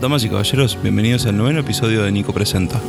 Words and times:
Damas 0.00 0.24
y 0.24 0.28
caballeros, 0.28 0.78
bienvenidos 0.82 1.26
al 1.26 1.36
noveno 1.36 1.60
episodio 1.60 2.02
de 2.02 2.12
Nico 2.12 2.32
Presenta. 2.32 2.80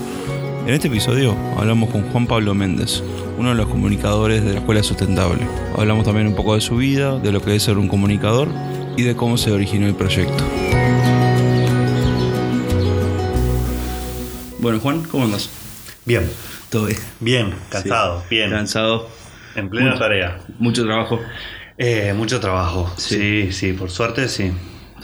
En 0.66 0.74
este 0.74 0.88
episodio 0.88 1.35
hablamos 1.58 1.90
con 1.90 2.04
Juan 2.12 2.28
Pablo 2.28 2.54
Méndez, 2.54 3.01
uno 3.38 3.50
de 3.50 3.56
los 3.56 3.67
comunicadores 3.67 4.43
de 4.43 4.54
la 4.54 4.59
Escuela 4.59 4.83
Sustentable. 4.83 5.42
Hablamos 5.77 6.06
también 6.06 6.27
un 6.27 6.35
poco 6.35 6.56
de 6.56 6.61
su 6.61 6.77
vida, 6.77 7.17
de 7.17 7.32
lo 7.32 7.42
que 7.42 7.56
es 7.56 7.64
ser 7.64 7.77
un 7.77 7.87
comunicador 7.87 8.50
y 8.98 9.04
de 9.04 9.16
cómo 9.16 9.38
se 9.38 9.52
originó 9.52 9.88
el 9.88 9.95
proyecto. 9.95 10.43
Bueno, 14.60 14.80
Juan, 14.80 15.04
¿cómo 15.04 15.26
andas? 15.26 15.50
Bien, 16.05 16.30
Todo 16.70 16.86
bien. 16.88 17.00
bien, 17.20 17.54
cansado, 17.70 18.23
bien. 18.30 18.50
Cansado, 18.52 19.10
En 19.55 19.70
plena 19.70 19.91
Mucho. 19.91 20.00
tarea. 20.00 20.39
mucho 20.60 20.86
trabajo. 20.86 21.20
Eh, 21.78 22.14
mucho 22.16 22.39
trabajo. 22.39 22.91
Sí. 22.98 23.16
Sí, 23.16 23.52
sí, 23.52 23.73
por 23.73 23.89
suerte 23.89 24.28
sí. 24.28 24.52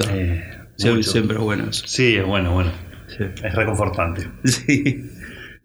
Eh, 0.10 0.44
Siempre 0.78 1.38
es 1.38 1.42
bueno 1.42 1.70
eso. 1.70 1.88
Sí, 1.88 2.16
es 2.16 2.26
bueno, 2.26 2.54
bueno. 2.54 2.72
Sí. 3.08 3.24
Es 3.44 3.56
reconfortante. 3.56 4.30
Sí. 4.44 5.10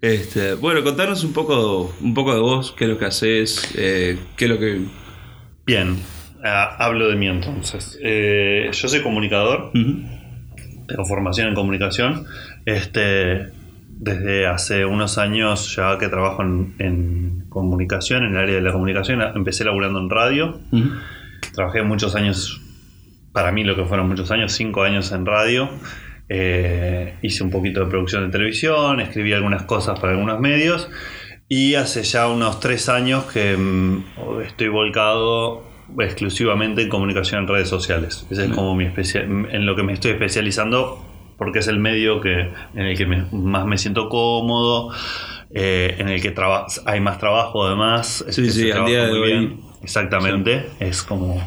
Este, 0.00 0.54
bueno, 0.54 0.82
contanos 0.82 1.24
un 1.24 1.34
poco, 1.34 1.94
un 2.00 2.14
poco 2.14 2.34
de 2.34 2.40
vos, 2.40 2.72
qué 2.76 2.84
es 2.84 2.90
lo 2.90 2.98
que 2.98 3.04
haces, 3.04 3.74
eh, 3.76 4.18
qué 4.36 4.46
es 4.46 4.50
lo 4.50 4.58
que... 4.58 4.80
Bien, 5.66 5.98
ah, 6.42 6.74
hablo 6.78 7.08
de 7.08 7.16
mí 7.16 7.28
entonces. 7.28 7.98
Eh, 8.02 8.70
yo 8.72 8.88
soy 8.88 9.02
comunicador, 9.02 9.72
tengo 9.72 11.04
formación 11.04 11.48
en 11.48 11.54
comunicación. 11.54 12.24
Este, 12.64 13.48
desde 14.00 14.46
hace 14.46 14.86
unos 14.86 15.18
años 15.18 15.76
ya 15.76 15.98
que 15.98 16.08
trabajo 16.08 16.42
en, 16.42 16.74
en 16.78 17.44
comunicación, 17.50 18.24
en 18.24 18.30
el 18.30 18.38
área 18.38 18.54
de 18.54 18.62
la 18.62 18.72
comunicación, 18.72 19.20
empecé 19.20 19.64
laburando 19.64 20.00
en 20.00 20.08
radio. 20.08 20.60
Trabajé 21.52 21.82
muchos 21.82 22.16
años, 22.16 22.62
para 23.32 23.52
mí 23.52 23.64
lo 23.64 23.76
que 23.76 23.84
fueron 23.84 24.08
muchos 24.08 24.30
años, 24.30 24.52
cinco 24.52 24.82
años 24.82 25.12
en 25.12 25.26
radio. 25.26 25.68
Eh, 26.28 27.14
hice 27.22 27.42
un 27.42 27.50
poquito 27.50 27.80
de 27.80 27.86
producción 27.86 28.24
de 28.26 28.30
televisión, 28.30 29.00
escribí 29.00 29.32
algunas 29.32 29.64
cosas 29.64 29.98
para 29.98 30.12
algunos 30.12 30.38
medios. 30.40 30.88
Y 31.48 31.74
hace 31.74 32.04
ya 32.04 32.28
unos 32.28 32.60
tres 32.60 32.88
años 32.88 33.24
que 33.24 33.56
mm, 33.56 34.04
estoy 34.46 34.68
volcado 34.68 35.64
exclusivamente 35.98 36.82
en 36.82 36.88
comunicación 36.88 37.40
en 37.42 37.48
redes 37.48 37.68
sociales. 37.68 38.24
Ese 38.30 38.44
es 38.46 38.50
como 38.52 38.76
mi 38.76 38.84
especia- 38.84 39.22
en 39.22 39.66
lo 39.66 39.74
que 39.74 39.82
me 39.82 39.92
estoy 39.92 40.12
especializando 40.12 41.04
porque 41.36 41.58
es 41.60 41.66
el 41.68 41.80
medio 41.80 42.20
que, 42.20 42.32
en 42.74 42.80
el 42.86 42.96
que 42.96 43.06
me- 43.06 43.24
más 43.32 43.66
me 43.66 43.78
siento 43.78 44.08
cómodo, 44.08 44.92
eh, 45.52 45.96
en 45.98 46.08
el 46.08 46.20
que 46.22 46.32
hay 46.86 47.00
más 47.00 47.18
trabajo 47.18 47.66
además. 47.66 48.24
Sí, 48.28 48.48
sí, 48.50 48.70
al 48.70 48.84
día 48.86 49.06
de 49.06 49.12
hoy. 49.12 49.32
bien. 49.32 49.60
Exactamente, 49.82 50.66
es 50.78 51.02
como... 51.02 51.42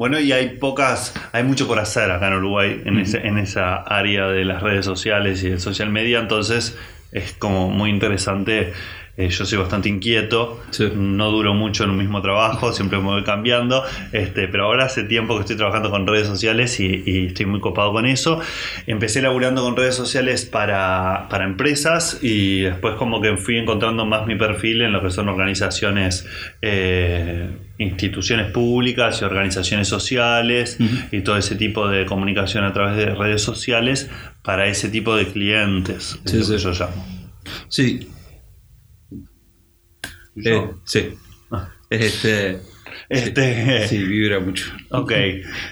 Bueno, 0.00 0.18
y 0.18 0.32
hay 0.32 0.56
pocas, 0.56 1.12
hay 1.32 1.44
mucho 1.44 1.68
por 1.68 1.78
hacer 1.78 2.10
acá 2.10 2.28
en 2.28 2.32
Uruguay, 2.36 2.80
en, 2.86 2.98
ese- 2.98 3.18
en 3.26 3.36
esa 3.36 3.74
área 3.76 4.28
de 4.28 4.46
las 4.46 4.62
redes 4.62 4.86
sociales 4.86 5.44
y 5.44 5.50
del 5.50 5.60
social 5.60 5.90
media, 5.90 6.20
entonces 6.20 6.74
es 7.12 7.34
como 7.34 7.68
muy 7.68 7.90
interesante. 7.90 8.72
Eh, 9.18 9.28
yo 9.28 9.44
soy 9.44 9.58
bastante 9.58 9.90
inquieto, 9.90 10.62
Sí. 10.70 10.90
no 10.96 11.30
duro 11.30 11.52
mucho 11.52 11.84
en 11.84 11.90
un 11.90 11.98
mismo 11.98 12.22
trabajo, 12.22 12.72
siempre 12.72 12.96
me 12.98 13.04
voy 13.08 13.24
cambiando, 13.24 13.84
este, 14.12 14.48
pero 14.48 14.64
ahora 14.64 14.86
hace 14.86 15.02
tiempo 15.02 15.34
que 15.34 15.40
estoy 15.42 15.56
trabajando 15.56 15.90
con 15.90 16.06
redes 16.06 16.26
sociales 16.28 16.80
y, 16.80 17.02
y 17.04 17.26
estoy 17.26 17.44
muy 17.44 17.60
copado 17.60 17.92
con 17.92 18.06
eso. 18.06 18.40
Empecé 18.86 19.20
laburando 19.20 19.62
con 19.62 19.76
redes 19.76 19.96
sociales 19.96 20.46
para, 20.46 21.26
para 21.28 21.44
empresas 21.44 22.20
y 22.22 22.60
después 22.62 22.94
como 22.94 23.20
que 23.20 23.36
fui 23.36 23.58
encontrando 23.58 24.06
más 24.06 24.26
mi 24.26 24.36
perfil 24.36 24.80
en 24.80 24.92
lo 24.92 25.02
que 25.02 25.10
son 25.10 25.28
organizaciones, 25.28 26.26
eh, 26.62 27.50
instituciones 27.80 28.52
públicas 28.52 29.20
y 29.20 29.24
organizaciones 29.24 29.88
sociales 29.88 30.76
y 31.10 31.22
todo 31.22 31.36
ese 31.38 31.56
tipo 31.56 31.88
de 31.88 32.04
comunicación 32.06 32.62
a 32.64 32.72
través 32.72 32.96
de 32.96 33.06
redes 33.14 33.42
sociales 33.42 34.08
para 34.42 34.66
ese 34.66 34.90
tipo 34.90 35.16
de 35.16 35.26
clientes, 35.26 36.18
es 36.24 36.30
Sí, 36.30 36.38
lo 36.38 36.44
sí. 36.44 36.52
que 36.52 36.58
yo 36.58 36.70
llamo. 36.72 37.06
Sí. 37.68 38.08
Yo. 40.36 40.50
Eh, 40.50 40.70
sí. 40.84 41.08
Ah. 41.50 41.68
Este, 41.88 42.60
Este, 43.10 43.88
sí, 43.88 44.04
vibra 44.04 44.38
mucho. 44.38 44.70
Ok. 44.90 45.12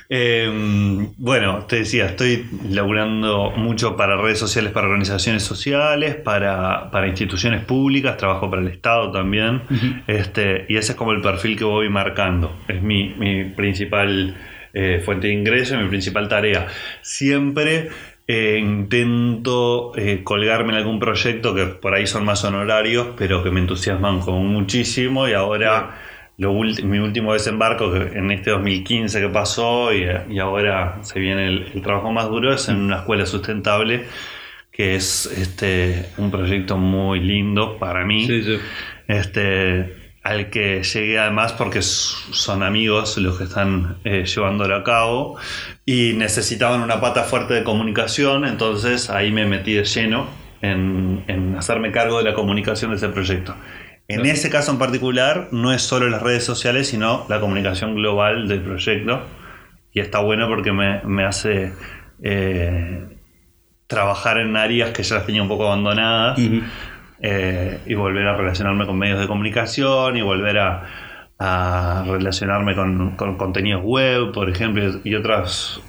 Eh, 0.09 1.09
bueno, 1.17 1.67
te 1.67 1.77
decía, 1.77 2.07
estoy 2.07 2.45
laburando 2.69 3.53
mucho 3.57 3.97
para 3.97 4.21
redes 4.21 4.41
sociales, 4.41 4.73
para 4.73 4.89
organizaciones 4.89 5.45
sociales, 5.45 6.17
para, 6.17 6.91
para 6.91 7.07
instituciones 7.07 7.65
públicas, 7.65 8.17
trabajo 8.17 8.51
para 8.51 8.61
el 8.61 8.69
Estado 8.69 9.13
también. 9.13 9.63
Este, 10.09 10.67
y 10.69 10.77
ese 10.77 10.93
es 10.93 10.99
como 10.99 11.13
el 11.13 11.23
perfil 11.23 11.57
que 11.57 11.63
voy 11.63 11.89
marcando. 11.89 12.57
Es 12.67 12.83
mi, 12.83 13.15
mi 13.15 13.45
principal 13.45 14.37
eh, 14.75 15.01
fuente 15.05 15.29
de 15.29 15.35
ingreso 15.35 15.79
mi 15.79 15.89
principal 15.89 16.29
tarea. 16.29 16.67
Siempre 17.03 17.89
eh, 18.27 18.59
intento 18.61 19.93
eh, 19.97 20.23
colgarme 20.25 20.73
en 20.73 20.79
algún 20.79 20.99
proyecto 20.99 21.55
que 21.55 21.67
por 21.67 21.95
ahí 21.95 22.09
son 22.09 22.25
más 22.25 22.43
honorarios, 22.45 23.09
pero 23.17 23.45
que 23.45 23.51
me 23.53 23.61
entusiasman 23.61 24.21
como 24.21 24.41
muchísimo 24.41 25.29
y 25.29 25.35
ahora 25.35 26.08
lo 26.39 26.53
mi 26.55 26.99
último 26.99 27.33
desembarco 27.35 27.95
en 27.97 28.31
este 28.31 28.51
2015 28.51 29.21
que 29.21 29.29
pasó 29.29 29.93
y, 29.93 30.07
y 30.31 30.39
ahora 30.39 30.99
se 31.03 31.19
viene 31.21 31.49
el, 31.49 31.73
el 31.75 31.83
trabajo 31.83 32.13
más 32.13 32.29
duro 32.29 32.53
es 32.55 32.69
en 32.69 32.77
una 32.77 32.99
escuela 32.99 33.27
sustentable 33.27 34.07
que 34.73 34.95
es 34.97 35.27
este 35.27 36.11
un 36.19 36.31
proyecto 36.31 36.77
muy 36.79 37.21
lindo 37.21 37.79
para 37.79 38.05
mí 38.05 38.27
Sí, 38.27 38.43
sí. 38.45 38.59
este 39.09 39.97
al 40.23 40.51
que 40.51 40.83
llegué 40.83 41.19
además 41.19 41.53
porque 41.55 41.81
son 41.83 42.63
amigos 42.63 43.17
los 43.19 43.39
que 43.39 43.45
están 43.45 43.99
eh, 44.05 44.25
llevándolo 44.27 44.77
a 44.77 44.85
cabo 44.85 45.39
y 45.87 46.13
necesitaban 46.15 46.83
una 46.83 47.01
pata 47.01 47.25
fuerte 47.25 47.55
de 47.55 47.65
comunicación, 47.65 48.45
entonces 48.45 49.09
ahí 49.11 49.33
me 49.33 49.47
metí 49.47 49.73
de 49.75 49.85
lleno 49.85 50.29
en, 50.61 51.25
en 51.29 51.57
hacerme 51.57 51.93
cargo 51.93 52.19
de 52.19 52.25
la 52.25 52.35
comunicación 52.35 52.91
de 52.91 52.99
ese 52.99 53.09
proyecto. 53.09 53.55
En 54.11 54.21
Claro. 54.23 54.33
ese 54.33 54.49
caso 54.51 54.73
en 54.73 54.79
particular 54.79 55.49
no 55.53 55.73
es 55.73 55.83
solo 55.83 56.09
las 56.09 56.23
redes 56.23 56.43
sociales, 56.45 56.89
sino 56.89 57.27
la 57.29 57.41
comunicación 57.41 57.95
global 57.95 58.49
del 58.49 58.63
proyecto 58.63 59.23
y 59.93 60.01
está 60.01 60.21
bueno 60.21 60.49
porque 60.49 60.73
me, 60.73 61.03
me 61.05 61.25
hace 61.25 61.73
eh, 62.23 63.05
trabajar 63.87 64.39
en 64.39 64.57
áreas 64.57 64.91
que 64.91 65.03
ya 65.03 65.17
las 65.17 65.27
tenía 65.27 65.43
un 65.43 65.49
poco 65.49 65.67
abandonadas 65.67 66.39
eh, 67.21 67.81
y 67.87 67.95
volver 67.95 68.27
a 68.29 68.37
relacionarme 68.37 68.87
con 68.87 68.97
medios 68.99 69.21
de 69.21 69.27
comunicación 69.27 70.17
y 70.17 70.23
volver 70.23 70.59
a, 70.59 70.85
a 71.39 72.05
relacionarme 72.07 72.75
con, 72.75 73.15
con 73.17 73.37
contenidos 73.37 73.83
web, 73.85 74.33
por 74.33 74.49
ejemplo, 74.49 75.01
y 75.05 75.15
otras 75.15 75.81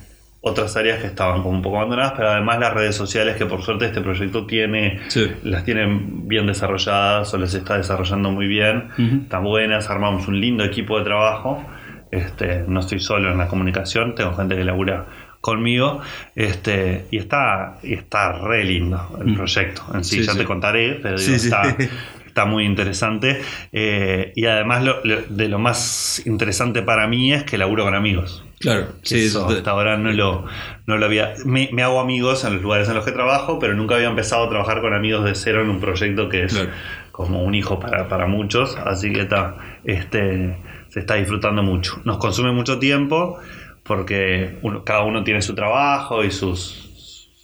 otras 0.41 0.75
áreas 0.77 0.99
que 0.99 1.07
estaban 1.07 1.41
como 1.43 1.55
un 1.57 1.61
poco 1.61 1.77
abandonadas, 1.77 2.13
pero 2.15 2.29
además 2.29 2.59
las 2.59 2.73
redes 2.73 2.95
sociales 2.95 3.35
que 3.35 3.45
por 3.45 3.61
suerte 3.61 3.85
este 3.87 3.99
proyecto 4.01 4.45
tiene, 4.45 4.99
Sí. 5.09 5.29
las 5.43 5.65
tienen 5.65 6.27
bien 6.29 6.47
desarrolladas 6.47 7.33
o 7.33 7.37
las 7.37 7.53
está 7.53 7.77
desarrollando 7.77 8.31
muy 8.31 8.47
bien, 8.47 8.89
están 9.23 9.43
buenas, 9.43 9.89
armamos 9.89 10.27
un 10.29 10.39
lindo 10.39 10.63
equipo 10.63 10.97
de 10.97 11.03
trabajo, 11.03 11.65
este, 12.11 12.63
no 12.67 12.79
estoy 12.79 12.99
solo 12.99 13.31
en 13.31 13.37
la 13.37 13.47
comunicación, 13.47 14.15
tengo 14.15 14.33
gente 14.33 14.55
que 14.55 14.63
labura 14.63 15.05
conmigo, 15.41 16.01
este, 16.35 17.05
y 17.11 17.17
está, 17.17 17.77
y 17.83 17.93
está 17.93 18.31
re 18.39 18.63
lindo 18.63 19.19
el 19.25 19.35
proyecto 19.35 19.83
en 19.93 20.03
sí, 20.03 20.17
Sí, 20.19 20.23
ya 20.23 20.33
sí. 20.33 20.37
te 20.39 20.45
contaré, 20.45 20.99
pero 21.03 21.17
digo, 21.17 21.33
está, 21.33 21.63
está 22.27 22.45
muy 22.45 22.65
interesante. 22.65 23.41
eh, 23.71 24.31
y 24.35 24.45
además 24.45 24.83
lo- 24.83 25.03
lo- 25.03 25.21
de 25.29 25.47
lo 25.49 25.59
más 25.59 26.21
interesante 26.25 26.81
para 26.81 27.07
mí 27.07 27.33
es 27.33 27.43
que 27.43 27.57
laburo 27.57 27.83
con 27.83 27.95
amigos. 27.95 28.43
Claro, 28.59 28.87
sí, 29.03 29.25
eso 29.25 29.47
hasta 29.47 29.71
ahora 29.71 29.95
no 29.97 30.11
lo, 30.11 30.45
no 30.85 30.97
lo 30.97 31.05
había. 31.05 31.33
Me, 31.45 31.69
me 31.71 31.81
hago 31.81 31.99
amigos 32.01 32.43
en 32.43 32.53
los 32.55 32.61
lugares 32.61 32.89
en 32.89 32.95
los 32.95 33.05
que 33.05 33.11
trabajo, 33.13 33.57
pero 33.57 33.73
nunca 33.73 33.95
había 33.95 34.09
empezado 34.09 34.43
a 34.45 34.49
trabajar 34.49 34.81
con 34.81 34.93
amigos 34.93 35.23
de 35.23 35.33
cero 35.35 35.61
en 35.61 35.69
un 35.69 35.79
proyecto 35.79 36.27
que 36.27 36.43
es 36.43 36.53
Claro. 36.53 36.69
como 37.13 37.41
un 37.43 37.55
hijo 37.55 37.79
para, 37.79 38.09
para 38.09 38.27
muchos. 38.27 38.75
Así 38.75 39.13
que 39.13 39.21
está, 39.21 39.55
este, 39.85 40.57
se 40.89 40.99
está 40.99 41.15
disfrutando 41.15 41.63
mucho. 41.63 42.01
Nos 42.03 42.17
consume 42.17 42.51
mucho 42.51 42.79
tiempo 42.79 43.39
porque 43.83 44.57
uno- 44.61 44.83
cada 44.83 45.03
uno 45.03 45.23
tiene 45.23 45.41
su 45.41 45.55
trabajo 45.55 46.23
y 46.25 46.31
sus, 46.31 46.88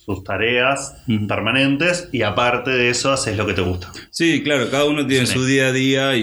sus 0.05 0.23
tareas 0.23 0.95
permanentes, 1.27 2.09
y 2.11 2.21
aparte 2.21 2.69
de 2.71 2.89
eso, 2.89 3.11
haces 3.11 3.35
lo 3.37 3.45
que 3.45 3.53
te 3.53 3.61
gusta. 3.61 3.91
Sí, 4.11 4.43
claro, 4.43 4.69
cada 4.69 4.85
uno 4.85 5.05
tiene 5.07 5.25
Sí. 5.25 5.33
su 5.33 5.45
día 5.45 5.67
a 5.67 5.71
día 5.71 6.15
y, 6.15 6.21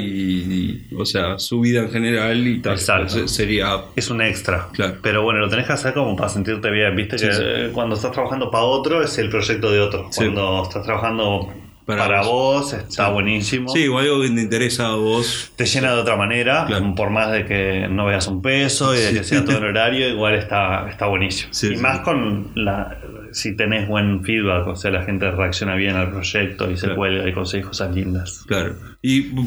y, 0.90 0.94
o 0.96 1.04
sea, 1.04 1.38
su 1.38 1.60
vida 1.60 1.80
en 1.80 1.90
general 1.90 2.46
y 2.46 2.60
tal. 2.60 2.74
Exacto. 2.74 3.26
Sería, 3.28 3.80
Es 3.96 4.08
un 4.10 4.22
extra. 4.22 4.68
Claro. 4.72 4.98
Pero 5.02 5.22
bueno, 5.22 5.40
lo 5.40 5.48
tenés 5.48 5.66
que 5.66 5.72
hacer 5.72 5.94
como 5.94 6.14
para 6.16 6.28
sentirte 6.28 6.70
bien. 6.70 6.94
Viste 6.94 7.18
Sí, 7.18 7.26
que 7.26 7.32
sí. 7.32 7.42
cuando 7.72 7.96
estás 7.96 8.12
trabajando 8.12 8.50
para 8.50 8.64
otro 8.64 9.02
es 9.02 9.18
el 9.18 9.28
proyecto 9.28 9.70
de 9.72 9.80
otro. 9.80 10.08
Cuando 10.14 10.62
estás 10.62 10.84
trabajando 10.84 11.52
Para 11.86 12.06
para, 12.06 12.22
vos. 12.22 12.70
vos. 12.70 12.72
está 12.74 13.06
Sí. 13.06 13.12
buenísimo. 13.12 13.68
sí, 13.68 13.88
o 13.88 13.98
algo 13.98 14.22
que 14.22 14.28
te 14.30 14.40
interesa 14.40 14.88
a 14.88 14.94
vos. 14.94 15.50
Te 15.56 15.66
llena 15.66 15.92
de 15.94 16.00
otra 16.00 16.16
manera, 16.16 16.64
Claro. 16.66 16.94
por 16.94 17.10
más 17.10 17.32
de 17.32 17.44
que 17.44 17.88
no 17.90 18.06
veas 18.06 18.26
un 18.28 18.40
peso 18.40 18.94
y 18.94 18.98
de 18.98 19.08
Sí. 19.08 19.14
que 19.16 19.24
sea 19.24 19.44
todo 19.44 19.58
en 19.58 19.64
horario, 19.64 20.08
igual 20.08 20.34
está, 20.36 20.88
está 20.88 21.06
buenísimo. 21.06 21.52
Sí, 21.52 21.72
y 21.74 21.76
más 21.76 22.00
con 22.00 22.52
la 22.54 22.98
si 23.32 23.56
tenés 23.56 23.88
buen 23.88 24.22
feedback, 24.24 24.66
o 24.68 24.76
sea, 24.76 24.90
la 24.90 25.04
gente 25.04 25.30
reacciona 25.30 25.74
bien 25.74 25.96
al 25.96 26.10
proyecto 26.10 26.70
y 26.70 26.76
se 26.76 26.82
Claro. 26.82 26.96
cuelga 26.96 27.28
y 27.28 27.32
consigue 27.32 27.62
cosas 27.62 27.94
lindas. 27.94 28.44
Claro. 28.46 28.76
Y 29.00 29.22
p- 29.22 29.42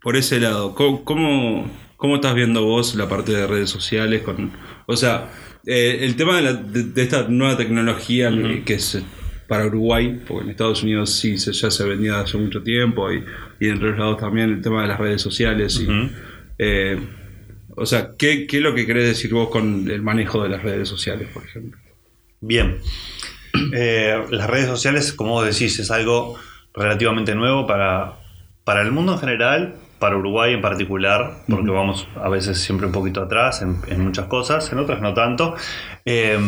por 0.00 0.16
ese 0.16 0.38
lado, 0.38 0.74
¿cómo, 0.74 1.04
cómo, 1.96 2.14
estás 2.14 2.34
viendo 2.34 2.64
vos 2.64 2.94
la 2.94 3.08
parte 3.08 3.32
de 3.32 3.46
redes 3.46 3.70
sociales? 3.70 4.22
Con, 4.22 4.52
o 4.86 4.96
sea, 4.96 5.28
Eh, 5.70 6.04
el 6.06 6.16
tema 6.16 6.36
de, 6.36 6.42
la- 6.42 6.52
de- 6.54 6.84
de 6.84 7.02
esta 7.02 7.26
nueva 7.28 7.56
tecnología 7.58 8.30
que 8.64 8.74
es 8.74 8.94
eh, 8.94 9.02
para 9.48 9.66
Uruguay, 9.66 10.20
porque 10.28 10.44
en 10.44 10.50
Estados 10.50 10.82
Unidos 10.82 11.14
sí 11.18 11.38
se- 11.38 11.52
ya 11.52 11.70
se 11.70 11.84
vendía 11.84 12.20
hace 12.20 12.36
mucho 12.36 12.62
tiempo 12.62 13.10
y, 13.12 13.24
y 13.58 13.68
en 13.68 13.76
otros 13.78 13.98
lados 13.98 14.18
también 14.18 14.50
el 14.50 14.60
tema 14.60 14.82
de 14.82 14.88
las 14.88 14.98
redes 15.00 15.20
sociales. 15.22 15.80
y, 15.80 15.86
eh, 16.58 16.98
o 17.74 17.86
sea, 17.86 18.10
¿qué, 18.18 18.46
¿qué 18.46 18.58
es 18.58 18.62
lo 18.62 18.74
que 18.74 18.86
querés 18.86 19.06
decir 19.06 19.32
vos 19.32 19.48
con 19.50 19.90
el 19.90 20.02
manejo 20.02 20.42
de 20.42 20.48
las 20.50 20.62
redes 20.62 20.88
sociales, 20.88 21.28
por 21.32 21.44
ejemplo? 21.44 21.80
Bien. 22.40 22.78
Eh, 23.72 24.22
las 24.30 24.48
redes 24.50 24.66
sociales, 24.66 25.12
como 25.12 25.32
vos 25.32 25.46
decís, 25.46 25.78
es 25.78 25.90
algo 25.90 26.36
relativamente 26.74 27.34
nuevo 27.34 27.66
para, 27.66 28.18
para 28.64 28.82
el 28.82 28.92
mundo 28.92 29.14
en 29.14 29.18
general, 29.18 29.74
para 29.98 30.16
Uruguay 30.16 30.52
en 30.54 30.60
particular, 30.60 31.38
porque 31.48 31.70
vamos 31.70 32.06
a 32.16 32.28
veces 32.28 32.58
siempre 32.58 32.86
un 32.86 32.92
poquito 32.92 33.22
atrás 33.22 33.62
en, 33.62 33.78
en 33.88 34.00
muchas 34.04 34.26
cosas, 34.26 34.70
en 34.72 34.78
otras 34.78 35.00
no 35.00 35.14
tanto. 35.14 35.56
Eh, 36.04 36.38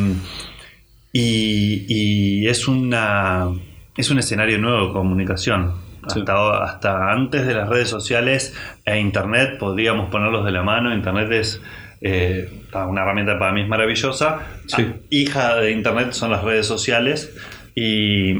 y, 1.12 1.84
y 1.88 2.48
es, 2.48 2.68
una, 2.68 3.48
es 3.96 4.10
un 4.10 4.18
escenario 4.18 4.58
nuevo 4.58 4.88
de 4.88 4.92
comunicación. 4.92 5.74
Sí. 6.08 6.20
Hasta, 6.20 6.64
hasta 6.64 7.12
antes 7.12 7.46
de 7.46 7.54
las 7.54 7.68
redes 7.68 7.88
sociales 7.88 8.56
e 8.84 8.98
Internet, 8.98 9.58
podríamos 9.58 10.10
ponerlos 10.10 10.44
de 10.44 10.52
la 10.52 10.62
mano. 10.62 10.94
Internet 10.94 11.30
es 11.32 11.60
eh, 12.00 12.48
una 12.72 13.02
herramienta 13.02 13.38
para 13.38 13.52
mí 13.52 13.62
es 13.62 13.68
maravillosa. 13.68 14.40
Sí. 14.66 14.86
Ah, 14.88 14.94
hija 15.10 15.56
de 15.56 15.72
Internet 15.72 16.12
son 16.12 16.30
las 16.30 16.42
redes 16.42 16.66
sociales 16.66 17.36
y 17.74 18.34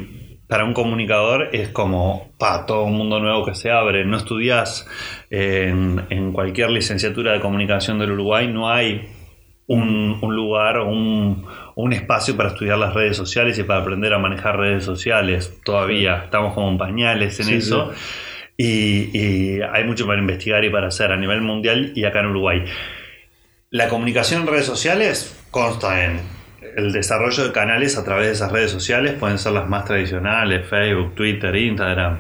para 0.49 0.65
un 0.65 0.73
comunicador 0.73 1.51
es 1.53 1.69
como 1.69 2.33
pa, 2.39 2.67
todo 2.67 2.85
un 2.85 2.97
mundo 2.97 3.21
nuevo 3.21 3.45
que 3.45 3.55
se 3.55 3.71
abre. 3.71 4.05
No 4.05 4.17
estudias 4.17 4.89
en, 5.29 6.07
en 6.11 6.33
cualquier 6.33 6.71
licenciatura 6.71 7.33
de 7.33 7.41
comunicación 7.41 7.99
del 7.99 8.13
Uruguay, 8.13 8.49
no 8.49 8.71
hay 8.71 9.07
un, 9.71 10.19
un 10.21 10.35
lugar 10.35 10.79
o 10.79 10.89
un, 10.89 11.47
un 11.77 11.93
espacio 11.93 12.37
para 12.37 12.49
estudiar 12.49 12.77
las 12.77 12.93
redes 12.93 13.17
sociales 13.17 13.57
y 13.57 13.63
para 13.63 13.81
aprender 13.81 14.13
a 14.13 14.19
manejar 14.19 14.59
redes 14.59 14.83
sociales. 14.85 15.61
Todavía 15.65 16.25
estamos 16.25 16.55
como 16.55 16.71
en 16.71 16.77
pañales 16.79 17.39
en 17.39 17.47
Sí, 17.47 17.55
eso. 17.55 17.93
Y, 18.57 19.17
y 19.17 19.61
hay 19.63 19.85
mucho 19.85 20.09
para 20.09 20.19
investigar 20.21 20.65
y 20.65 20.71
para 20.71 20.89
hacer 20.89 21.13
a 21.13 21.17
nivel 21.17 21.41
mundial 21.41 21.93
y 21.95 22.05
acá 22.05 22.19
en 22.19 22.27
Uruguay. 22.27 22.65
La 23.71 23.89
comunicación 23.89 24.43
en 24.43 24.49
redes 24.49 24.67
sociales 24.67 25.41
consta 25.53 26.05
en 26.05 26.21
el 26.77 26.91
desarrollo 26.93 27.45
de 27.45 27.53
canales 27.53 27.97
a 27.97 28.05
través 28.05 28.27
de 28.27 28.33
esas 28.33 28.51
redes 28.51 28.73
sociales, 28.73 29.15
pueden 29.21 29.39
ser 29.39 29.53
las 29.53 29.69
más 29.69 29.85
tradicionales, 29.85 30.69
Facebook, 30.69 31.15
Twitter, 31.15 31.55
Instagram, 31.55 32.19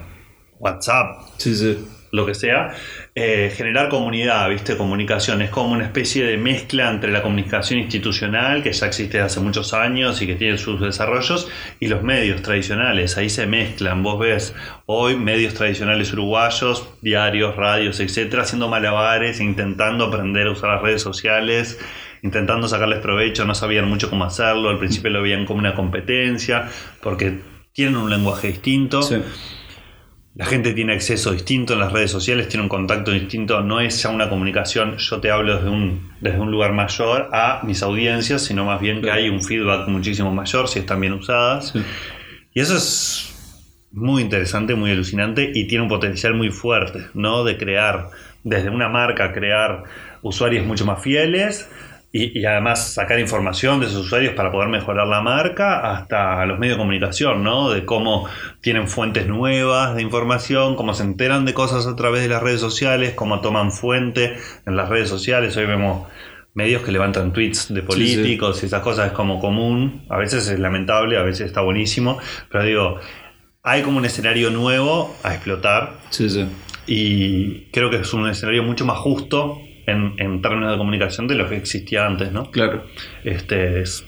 WhatsApp, 0.60 1.22
Sí, 1.38 1.54
sí. 1.56 1.84
Lo 2.12 2.26
que 2.26 2.34
sea, 2.34 2.74
eh, 3.14 3.52
generar 3.56 3.88
comunidad, 3.88 4.48
¿viste? 4.48 4.76
Comunicación 4.76 5.42
es 5.42 5.50
como 5.50 5.72
una 5.72 5.84
especie 5.84 6.24
de 6.24 6.36
mezcla 6.36 6.90
entre 6.90 7.12
la 7.12 7.22
comunicación 7.22 7.80
institucional, 7.80 8.62
que 8.62 8.72
ya 8.72 8.86
existe 8.86 9.20
hace 9.20 9.40
muchos 9.40 9.74
años 9.74 10.20
y 10.20 10.26
que 10.26 10.34
tiene 10.34 10.58
sus 10.58 10.80
desarrollos, 10.80 11.48
y 11.78 11.88
los 11.88 12.02
medios 12.02 12.42
tradicionales. 12.42 13.16
Ahí 13.16 13.30
se 13.30 13.46
mezclan. 13.46 14.02
Vos 14.02 14.18
ves 14.18 14.54
hoy 14.86 15.16
medios 15.16 15.54
tradicionales 15.54 16.12
uruguayos, 16.12 16.88
diarios, 17.00 17.56
radios, 17.56 18.00
etcétera, 18.00 18.42
haciendo 18.42 18.68
malabares, 18.68 19.40
intentando 19.40 20.06
aprender 20.06 20.48
a 20.48 20.52
usar 20.52 20.70
las 20.70 20.82
redes 20.82 21.02
sociales. 21.02 21.78
Intentando 22.22 22.68
sacarles 22.68 22.98
provecho, 22.98 23.46
no 23.46 23.54
sabían 23.54 23.88
mucho 23.88 24.10
cómo 24.10 24.24
hacerlo. 24.24 24.68
Al 24.68 24.78
principio 24.78 25.10
lo 25.10 25.22
veían 25.22 25.46
como 25.46 25.58
una 25.58 25.74
competencia, 25.74 26.68
porque 27.00 27.38
tienen 27.72 27.96
un 27.96 28.10
lenguaje 28.10 28.48
distinto. 28.48 29.00
Sí. 29.00 29.22
La 30.34 30.46
gente 30.46 30.72
tiene 30.72 30.92
acceso 30.92 31.32
distinto 31.32 31.72
en 31.72 31.80
las 31.80 31.92
redes 31.92 32.10
sociales, 32.10 32.48
tiene 32.48 32.62
un 32.62 32.68
contacto 32.68 33.10
distinto, 33.10 33.60
no 33.62 33.80
es 33.80 34.00
ya 34.02 34.10
una 34.10 34.28
comunicación, 34.28 34.96
yo 34.96 35.20
te 35.20 35.30
hablo 35.30 35.56
desde 35.56 35.68
un, 35.68 36.12
desde 36.20 36.38
un 36.38 36.50
lugar 36.50 36.72
mayor 36.72 37.28
a 37.32 37.60
mis 37.64 37.82
audiencias, 37.82 38.42
sino 38.42 38.64
más 38.64 38.80
bien 38.80 39.02
que 39.02 39.10
hay 39.10 39.28
un 39.28 39.42
feedback 39.42 39.88
muchísimo 39.88 40.32
mayor 40.32 40.68
si 40.68 40.78
están 40.78 41.00
bien 41.00 41.14
usadas. 41.14 41.70
Sí. 41.72 41.82
Y 42.54 42.60
eso 42.60 42.76
es 42.76 43.30
muy 43.92 44.22
interesante, 44.22 44.74
muy 44.76 44.92
alucinante 44.92 45.50
y 45.52 45.66
tiene 45.66 45.82
un 45.82 45.88
potencial 45.88 46.34
muy 46.34 46.50
fuerte, 46.50 47.08
¿no? 47.14 47.42
De 47.44 47.58
crear, 47.58 48.10
desde 48.44 48.70
una 48.70 48.88
marca, 48.88 49.32
crear 49.32 49.82
usuarios 50.22 50.64
mucho 50.64 50.86
más 50.86 51.02
fieles 51.02 51.68
y, 52.12 52.38
y 52.38 52.44
además 52.44 52.92
sacar 52.94 53.20
información 53.20 53.80
de 53.80 53.86
esos 53.86 54.06
usuarios 54.06 54.34
para 54.34 54.50
poder 54.50 54.68
mejorar 54.68 55.06
la 55.06 55.20
marca 55.20 55.92
hasta 55.92 56.44
los 56.46 56.58
medios 56.58 56.76
de 56.76 56.80
comunicación, 56.80 57.44
¿no? 57.44 57.70
De 57.70 57.84
cómo 57.84 58.28
tienen 58.60 58.88
fuentes 58.88 59.26
nuevas 59.28 59.94
de 59.94 60.02
información, 60.02 60.74
cómo 60.74 60.92
se 60.94 61.04
enteran 61.04 61.44
de 61.44 61.54
cosas 61.54 61.86
a 61.86 61.94
través 61.96 62.22
de 62.22 62.28
las 62.28 62.42
redes 62.42 62.60
sociales, 62.60 63.14
cómo 63.14 63.40
toman 63.40 63.70
fuente 63.70 64.36
en 64.66 64.76
las 64.76 64.88
redes 64.88 65.08
sociales. 65.08 65.56
Hoy 65.56 65.66
vemos 65.66 66.08
medios 66.54 66.82
que 66.82 66.90
levantan 66.90 67.32
tweets 67.32 67.72
de 67.72 67.82
políticos 67.82 68.60
y 68.62 68.66
esas 68.66 68.82
cosas 68.82 69.06
es 69.08 69.12
como 69.12 69.38
común. 69.38 70.04
A 70.08 70.16
veces 70.16 70.48
es 70.48 70.58
lamentable, 70.58 71.16
a 71.16 71.22
veces 71.22 71.46
está 71.46 71.60
buenísimo, 71.60 72.18
pero 72.50 72.64
digo, 72.64 73.00
hay 73.62 73.82
como 73.82 73.98
un 73.98 74.04
escenario 74.04 74.50
nuevo 74.50 75.14
a 75.22 75.34
explotar 75.34 75.92
Sí, 76.10 76.28
sí. 76.28 76.44
y 76.86 77.66
creo 77.70 77.88
que 77.88 77.98
es 77.98 78.12
un 78.12 78.28
escenario 78.28 78.64
mucho 78.64 78.84
más 78.84 78.98
justo 78.98 79.58
en, 79.86 80.14
en 80.18 80.42
términos 80.42 80.72
de 80.72 80.78
comunicación 80.78 81.26
de 81.28 81.34
lo 81.34 81.48
que 81.48 81.56
existía 81.56 82.06
antes, 82.06 82.32
¿no? 82.32 82.50
Claro. 82.50 82.84
Este 83.24 83.80
es, 83.82 84.04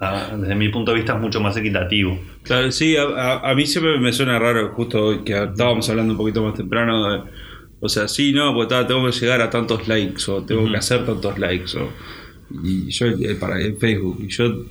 a- 0.00 0.36
desde 0.36 0.54
mi 0.54 0.68
punto 0.68 0.92
de 0.92 0.98
vista, 0.98 1.14
es 1.14 1.20
mucho 1.20 1.40
más 1.40 1.56
equitativo. 1.56 2.18
Claro, 2.42 2.70
sí, 2.72 2.96
a, 2.96 3.02
a- 3.04 3.50
a 3.50 3.54
mí 3.54 3.66
siempre 3.66 3.98
me 3.98 4.12
suena 4.12 4.38
raro, 4.38 4.72
justo 4.74 5.02
hoy 5.06 5.24
que 5.24 5.32
estábamos 5.42 5.88
hablando 5.88 6.12
un 6.12 6.18
poquito 6.18 6.42
más 6.42 6.54
temprano, 6.54 7.10
de- 7.12 7.30
o 7.80 7.88
sea, 7.88 8.08
sí, 8.08 8.32
no, 8.32 8.54
pues 8.54 8.68
tengo 8.68 9.04
que 9.06 9.12
llegar 9.12 9.40
a 9.42 9.50
tantos 9.50 9.86
likes, 9.86 10.30
o 10.30 10.42
tengo 10.44 10.70
que 10.70 10.76
hacer 10.76 11.04
tantos 11.04 11.38
likes, 11.38 11.76
o, 11.78 11.90
y 12.64 12.90
yo 12.90 13.06
eh, 13.06 13.34
para 13.38 13.60
en 13.60 13.78
Facebook, 13.78 14.18
y 14.22 14.28
yo, 14.28 14.64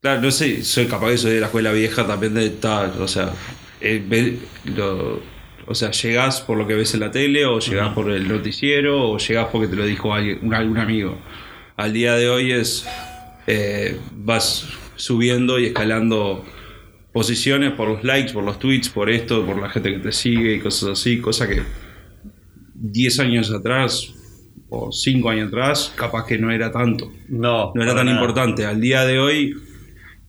claro, 0.00 0.20
no 0.22 0.30
sé, 0.30 0.62
soy 0.62 0.86
capaz 0.86 1.10
que 1.12 1.18
soy 1.18 1.32
de 1.34 1.40
la 1.40 1.46
escuela 1.46 1.72
vieja 1.72 2.06
también 2.06 2.34
de 2.34 2.50
tal, 2.50 2.92
o 3.00 3.08
sea, 3.08 3.32
eh, 3.80 4.02
ve- 4.06 4.38
lo- 4.76 5.20
o 5.66 5.74
sea, 5.74 5.90
llegás 5.90 6.40
por 6.40 6.56
lo 6.58 6.66
que 6.66 6.74
ves 6.74 6.94
en 6.94 7.00
la 7.00 7.10
tele, 7.10 7.44
o 7.46 7.58
llegás 7.58 7.92
por 7.94 8.10
el 8.10 8.28
noticiero, 8.28 9.10
o 9.10 9.18
llegás 9.18 9.48
porque 9.52 9.68
te 9.68 9.76
lo 9.76 9.84
dijo 9.84 10.14
alguien, 10.14 10.38
un- 10.42 10.54
algún 10.54 10.78
amigo. 10.78 11.18
Al 11.76 11.92
día 11.92 12.14
de 12.14 12.28
hoy 12.28 12.52
es, 12.52 12.86
eh, 13.46 13.98
vas 14.12 14.68
subiendo 14.96 15.58
y 15.58 15.66
escalando 15.66 16.44
posiciones 17.12 17.72
por 17.72 17.88
los 17.88 18.04
likes, 18.04 18.32
por 18.32 18.44
los 18.44 18.58
tweets, 18.58 18.88
por 18.88 19.10
esto, 19.10 19.44
por 19.44 19.60
la 19.60 19.68
gente 19.70 19.92
que 19.92 19.98
te 19.98 20.12
sigue 20.12 20.54
y 20.54 20.60
cosas 20.60 20.90
así, 20.90 21.20
cosa 21.20 21.48
que 21.48 21.62
10 22.74 23.18
años 23.20 23.50
atrás 23.50 24.12
o 24.68 24.90
5 24.92 25.30
años 25.30 25.48
atrás 25.48 25.92
capaz 25.96 26.26
que 26.26 26.38
no 26.38 26.50
era 26.50 26.70
tanto, 26.72 27.12
No, 27.28 27.72
no 27.74 27.82
era 27.82 27.94
tan 27.94 28.06
nada. 28.06 28.18
importante. 28.18 28.64
Al 28.66 28.80
día 28.80 29.04
de 29.04 29.18
hoy 29.18 29.54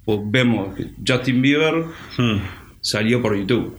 pues 0.06 0.20
vemos 0.24 0.76
que 0.76 0.86
Justin 1.06 1.42
Bieber 1.42 1.84
Hmm. 2.18 2.38
salió 2.82 3.22
por 3.22 3.36
YouTube, 3.38 3.76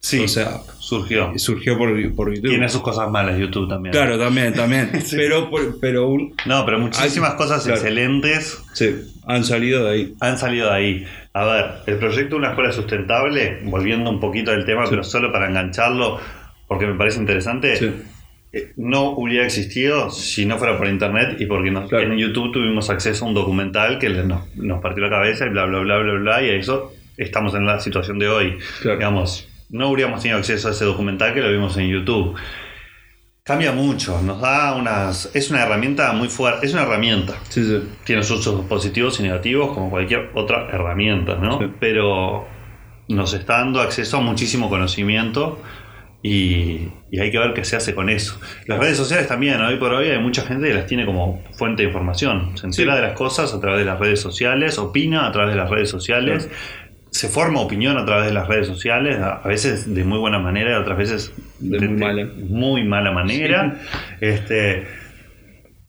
Sí, 0.00 0.20
o 0.20 0.28
sea, 0.28 0.58
surgió. 0.78 1.32
surgió 1.36 1.76
por, 1.76 1.88
por 2.14 2.32
YouTube. 2.34 2.50
Tiene 2.50 2.68
sus 2.68 2.82
cosas 2.82 3.10
malas 3.10 3.38
YouTube 3.38 3.68
también. 3.68 3.92
Claro, 3.92 4.18
también, 4.18 4.54
también. 4.54 4.90
Sí. 5.04 5.16
Pero, 5.16 5.50
pero 5.80 6.08
un, 6.08 6.34
No, 6.46 6.64
pero 6.64 6.78
muchísimas 6.78 7.34
cosas 7.34 7.62
claro. 7.64 7.78
excelentes 7.80 8.62
sí, 8.74 8.94
han 9.26 9.44
salido 9.44 9.84
de 9.84 9.90
ahí. 9.90 10.14
han 10.20 10.38
salido 10.38 10.68
de 10.68 10.74
ahí. 10.74 11.06
A 11.34 11.44
ver, 11.44 11.64
el 11.86 11.96
proyecto 11.98 12.36
Una 12.36 12.50
Escuela 12.50 12.72
Sustentable, 12.72 13.58
volviendo 13.64 14.08
un 14.10 14.20
poquito 14.20 14.50
al 14.52 14.64
tema, 14.64 14.84
Sí. 14.84 14.90
pero 14.90 15.04
solo 15.04 15.30
para 15.32 15.48
engancharlo, 15.48 16.18
porque 16.68 16.86
me 16.86 16.94
parece 16.94 17.18
interesante, 17.18 17.76
Sí. 17.76 17.92
eh, 18.52 18.72
no 18.76 19.10
hubiera 19.10 19.44
existido 19.44 20.10
si 20.10 20.46
no 20.46 20.58
fuera 20.58 20.78
por 20.78 20.86
internet 20.86 21.36
y 21.40 21.46
porque 21.46 21.70
nos- 21.70 21.88
Claro. 21.88 22.04
en 22.12 22.18
YouTube 22.18 22.52
tuvimos 22.52 22.88
acceso 22.88 23.24
a 23.24 23.28
un 23.28 23.34
documental 23.34 23.98
que 23.98 24.08
nos, 24.10 24.54
nos 24.56 24.80
partió 24.80 25.02
la 25.02 25.10
cabeza 25.10 25.44
y 25.46 25.50
bla, 25.50 25.66
bla, 25.66 25.80
bla, 25.80 25.98
bla, 25.98 26.12
bla, 26.14 26.42
y 26.42 26.50
a 26.50 26.54
eso 26.54 26.92
estamos 27.16 27.54
en 27.54 27.66
la 27.66 27.80
situación 27.80 28.18
de 28.20 28.28
hoy. 28.28 28.56
Claro. 28.80 28.96
Digamos, 28.98 29.47
no 29.70 29.88
habríamos 29.88 30.22
tenido 30.22 30.38
acceso 30.38 30.68
a 30.68 30.70
ese 30.72 30.84
documental 30.84 31.34
que 31.34 31.40
lo 31.40 31.50
vimos 31.50 31.76
en 31.76 31.88
YouTube. 31.88 32.36
Cambia 33.42 33.72
mucho, 33.72 34.20
nos 34.20 34.40
da 34.42 34.74
unas... 34.74 35.30
Es 35.34 35.50
una 35.50 35.62
herramienta 35.62 36.12
muy 36.12 36.28
fuerte, 36.28 36.66
es 36.66 36.74
una 36.74 36.82
herramienta 36.82 37.34
Sí, 37.48 37.64
sí. 37.64 37.82
tiene 38.04 38.22
sus 38.22 38.40
usos 38.40 38.66
positivos 38.66 39.18
y 39.20 39.22
negativos 39.22 39.72
como 39.72 39.88
cualquier 39.88 40.30
otra 40.34 40.68
herramienta, 40.70 41.36
¿no? 41.36 41.58
Sí. 41.58 41.66
Pero 41.80 42.46
nos 43.08 43.32
está 43.32 43.58
dando 43.60 43.80
acceso 43.80 44.18
a 44.18 44.20
muchísimo 44.20 44.68
conocimiento 44.68 45.62
y, 46.22 46.88
y 47.10 47.20
hay 47.20 47.30
que 47.30 47.38
ver 47.38 47.54
qué 47.54 47.64
se 47.64 47.76
hace 47.76 47.94
con 47.94 48.10
eso. 48.10 48.38
Las 48.66 48.80
redes 48.80 48.98
sociales 48.98 49.28
también, 49.28 49.58
hoy 49.62 49.76
por 49.76 49.94
hoy 49.94 50.08
hay 50.10 50.18
mucha 50.18 50.42
gente 50.42 50.68
que 50.68 50.74
las 50.74 50.86
tiene 50.86 51.06
como 51.06 51.42
fuente 51.52 51.82
de 51.84 51.88
información. 51.88 52.54
Se 52.58 52.66
entera 52.66 52.92
Sí. 52.96 53.00
de 53.00 53.06
las 53.08 53.16
cosas 53.16 53.54
a 53.54 53.60
través 53.60 53.78
de 53.78 53.86
las 53.86 53.98
redes 53.98 54.20
sociales, 54.20 54.76
opina 54.78 55.26
a 55.26 55.32
través 55.32 55.54
de 55.54 55.56
las 55.58 55.70
redes 55.70 55.88
sociales. 55.88 56.50
Se 57.18 57.28
forma 57.28 57.60
opinión 57.60 57.98
a 57.98 58.04
través 58.04 58.26
de 58.26 58.32
las 58.32 58.46
redes 58.46 58.68
sociales, 58.68 59.18
a 59.18 59.38
a 59.42 59.48
veces 59.48 59.92
de 59.92 60.04
muy 60.04 60.18
buena 60.18 60.38
manera 60.38 60.70
y 60.70 60.74
otras 60.74 60.96
veces 60.96 61.32
De 61.58 61.80
muy 61.80 61.98
mala. 61.98 62.28
muy 62.48 62.84
mala 62.84 63.10
manera. 63.10 63.80
Este, 64.20 64.86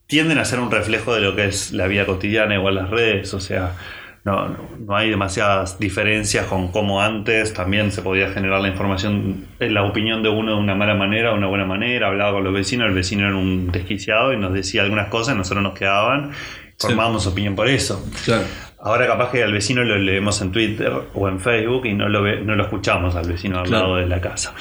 tienden 0.08 0.38
a 0.38 0.44
ser 0.44 0.58
un 0.58 0.72
reflejo 0.72 1.14
de 1.14 1.20
lo 1.20 1.36
que 1.36 1.44
es 1.44 1.70
la 1.70 1.86
vida 1.86 2.04
cotidiana, 2.04 2.56
igual 2.56 2.74
las 2.74 2.90
redes, 2.90 3.32
o 3.32 3.38
sea, 3.38 3.76
no, 4.24 4.48
no, 4.48 4.58
no 4.80 4.96
hay 4.96 5.08
demasiadas 5.08 5.78
diferencias 5.78 6.46
con 6.46 6.72
cómo 6.72 7.00
antes 7.00 7.54
también 7.54 7.92
se 7.92 8.02
podía 8.02 8.30
generar 8.30 8.60
la 8.60 8.66
información, 8.66 9.46
eh, 9.60 9.70
la 9.70 9.84
opinión 9.84 10.24
de 10.24 10.30
uno 10.30 10.56
de 10.56 10.58
una 10.58 10.74
mala 10.74 10.96
manera 10.96 11.32
o 11.32 11.36
una 11.36 11.46
buena 11.46 11.64
manera, 11.64 12.08
hablaba 12.08 12.32
con 12.32 12.42
los 12.42 12.52
vecinos, 12.52 12.88
el 12.88 12.94
vecino 12.94 13.28
era 13.28 13.36
un 13.36 13.70
desquiciado 13.70 14.32
y 14.32 14.36
nos 14.36 14.52
decía 14.52 14.82
algunas 14.82 15.06
cosas, 15.06 15.36
nosotros 15.36 15.62
nos 15.62 15.74
quedaban, 15.78 16.32
formamos 16.76 17.28
opinión 17.28 17.54
por 17.54 17.68
eso. 17.68 18.04
Claro. 18.24 18.42
Ahora 18.82 19.06
capaz 19.06 19.30
que 19.30 19.42
al 19.42 19.52
vecino 19.52 19.82
lo 19.84 19.96
leemos 19.98 20.40
en 20.40 20.52
Twitter 20.52 20.90
o 21.14 21.28
en 21.28 21.38
Facebook 21.40 21.84
y 21.86 21.92
no 21.92 22.08
lo, 22.08 22.22
ve- 22.22 22.40
no 22.40 22.54
lo 22.56 22.62
escuchamos 22.62 23.14
al 23.16 23.28
vecino 23.28 23.58
al 23.58 23.66
Claro. 23.66 23.84
lado 23.88 23.96
de 23.96 24.06
la 24.06 24.20
casa. 24.20 24.54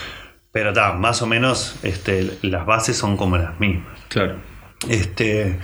Pero 0.51 0.69
está, 0.69 0.93
más 0.93 1.21
o 1.21 1.27
menos 1.27 1.79
este, 1.83 2.31
las 2.41 2.65
bases 2.65 2.97
son 2.97 3.15
como 3.15 3.37
las 3.37 3.59
mismas. 3.59 3.97
Claro. 4.09 4.35
Este, 4.89 5.59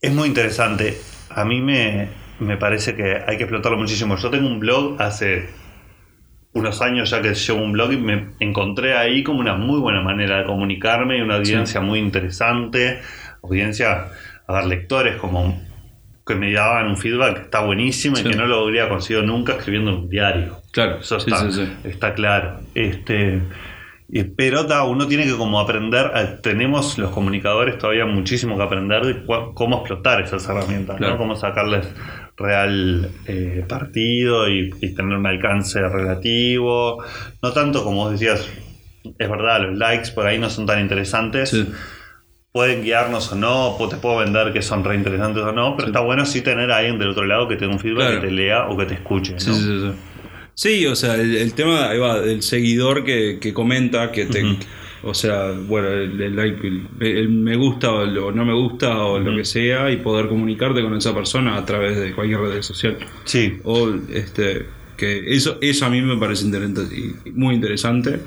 es 0.00 0.12
muy 0.12 0.28
interesante. 0.28 0.96
A 1.30 1.44
mí 1.44 1.60
me, 1.60 2.08
me 2.40 2.56
parece 2.56 2.94
que 2.94 3.22
hay 3.26 3.36
que 3.36 3.44
explotarlo 3.44 3.76
muchísimo. 3.78 4.16
Yo 4.16 4.30
tengo 4.30 4.46
un 4.46 4.60
blog 4.60 5.00
hace 5.02 5.48
unos 6.54 6.82
años 6.82 7.10
ya 7.10 7.20
que 7.22 7.34
llevo 7.34 7.62
un 7.62 7.72
blog 7.72 7.92
y 7.92 7.96
me 7.96 8.28
encontré 8.40 8.96
ahí 8.96 9.22
como 9.24 9.40
una 9.40 9.54
muy 9.54 9.80
buena 9.80 10.02
manera 10.02 10.38
de 10.38 10.44
comunicarme 10.44 11.18
y 11.18 11.20
una 11.22 11.36
audiencia 11.36 11.80
muy 11.80 11.98
interesante. 11.98 13.00
Audiencia, 13.42 14.08
a 14.46 14.52
ver, 14.52 14.66
lectores 14.66 15.16
como 15.16 15.60
que 16.26 16.34
me 16.36 16.52
daban 16.52 16.86
un 16.86 16.96
feedback 16.96 17.34
que 17.36 17.42
está 17.42 17.60
buenísimo 17.64 18.16
Sí. 18.16 18.22
y 18.26 18.30
que 18.30 18.36
no 18.36 18.46
lo 18.46 18.60
habría 18.60 18.88
conseguido 18.88 19.22
nunca 19.24 19.54
escribiendo 19.54 19.90
en 19.90 19.96
un 19.98 20.08
diario. 20.08 20.58
Claro. 20.72 20.98
Eso 21.00 21.16
está, 21.16 21.50
sí, 21.50 21.52
sí. 21.64 21.72
está 21.84 22.14
claro. 22.14 22.60
Este, 22.74 23.40
pero 24.36 24.66
ta, 24.66 24.84
uno 24.84 25.06
tiene 25.08 25.24
que 25.24 25.36
como 25.36 25.58
aprender, 25.58 26.06
a- 26.14 26.40
tenemos 26.40 26.98
los 26.98 27.10
comunicadores 27.10 27.78
todavía 27.78 28.04
muchísimo 28.06 28.56
que 28.56 28.62
aprender 28.62 29.04
de 29.04 29.24
cómo 29.54 29.76
explotar 29.78 30.20
esas 30.20 30.46
herramientas, 30.48 30.96
Claro. 30.98 31.14
¿no? 31.14 31.18
cómo 31.18 31.34
sacarles 31.34 31.88
real 32.36 33.10
eh, 33.26 33.64
partido 33.68 34.48
y, 34.48 34.70
y 34.80 34.94
tener 34.94 35.16
un 35.18 35.26
alcance 35.26 35.80
relativo. 35.80 37.02
No 37.42 37.52
tanto 37.52 37.84
como 37.84 38.04
vos 38.04 38.12
decías, 38.12 38.48
es 39.18 39.30
verdad, 39.30 39.62
los 39.62 39.78
likes 39.78 40.10
por 40.12 40.26
ahí 40.26 40.38
no 40.38 40.48
son 40.50 40.66
tan 40.66 40.80
interesantes. 40.80 41.52
Pueden 42.52 42.82
guiarnos 42.84 43.32
o 43.32 43.34
no, 43.34 43.76
te 43.88 43.96
puedo 43.96 44.18
vender 44.18 44.52
que 44.52 44.60
son 44.60 44.84
re 44.84 44.94
interesantes 44.94 45.42
o 45.42 45.52
no, 45.52 45.74
pero 45.74 45.86
Sí. 45.86 45.90
está 45.90 46.00
bueno 46.00 46.26
sí 46.26 46.42
tener 46.42 46.70
a 46.70 46.78
alguien 46.78 46.98
del 46.98 47.08
otro 47.08 47.24
lado 47.24 47.48
que 47.48 47.56
te 47.56 47.64
dé 47.66 47.72
un 47.72 47.78
feedback, 47.80 48.06
Claro. 48.08 48.20
que 48.20 48.26
te 48.26 48.32
lea 48.32 48.68
o 48.68 48.76
que 48.76 48.84
te 48.84 48.94
escuche. 48.94 49.40
Sí, 49.40 49.48
¿no? 49.50 49.56
sí, 49.56 49.62
sí. 49.80 49.90
Sí, 50.54 50.86
o 50.86 50.94
sea, 50.94 51.14
el, 51.14 51.34
el 51.34 51.54
tema 51.54 51.88
ahí 51.88 51.98
va, 51.98 52.20
del 52.20 52.42
seguidor 52.42 53.04
que, 53.04 53.38
que 53.40 53.54
comenta, 53.54 54.12
que 54.12 54.26
te. 54.26 54.44
O 55.02 55.14
sea, 55.14 55.50
bueno, 55.66 55.88
el, 55.88 56.20
el 56.20 56.36
like, 56.36 56.60
el, 57.00 57.28
me 57.30 57.56
gusta 57.56 57.90
o 57.90 58.04
lo 58.04 58.30
no 58.32 58.44
me 58.44 58.52
gusta 58.52 58.98
o 59.02 59.18
lo 59.18 59.34
que 59.34 59.44
sea, 59.46 59.90
y 59.90 59.96
poder 59.96 60.28
comunicarte 60.28 60.82
con 60.82 60.94
esa 60.94 61.14
persona 61.14 61.56
a 61.56 61.64
través 61.64 61.98
de 61.98 62.12
cualquier 62.14 62.38
red 62.40 62.62
social. 62.62 62.98
Sí, 63.24 63.58
O 63.64 63.88
este. 64.12 64.66
Que 64.98 65.34
eso, 65.34 65.56
eso 65.62 65.86
a 65.86 65.90
mí 65.90 66.02
me 66.02 66.18
parece 66.18 66.44
interesante, 66.44 66.82
muy 67.32 67.54
interesante. 67.54 68.20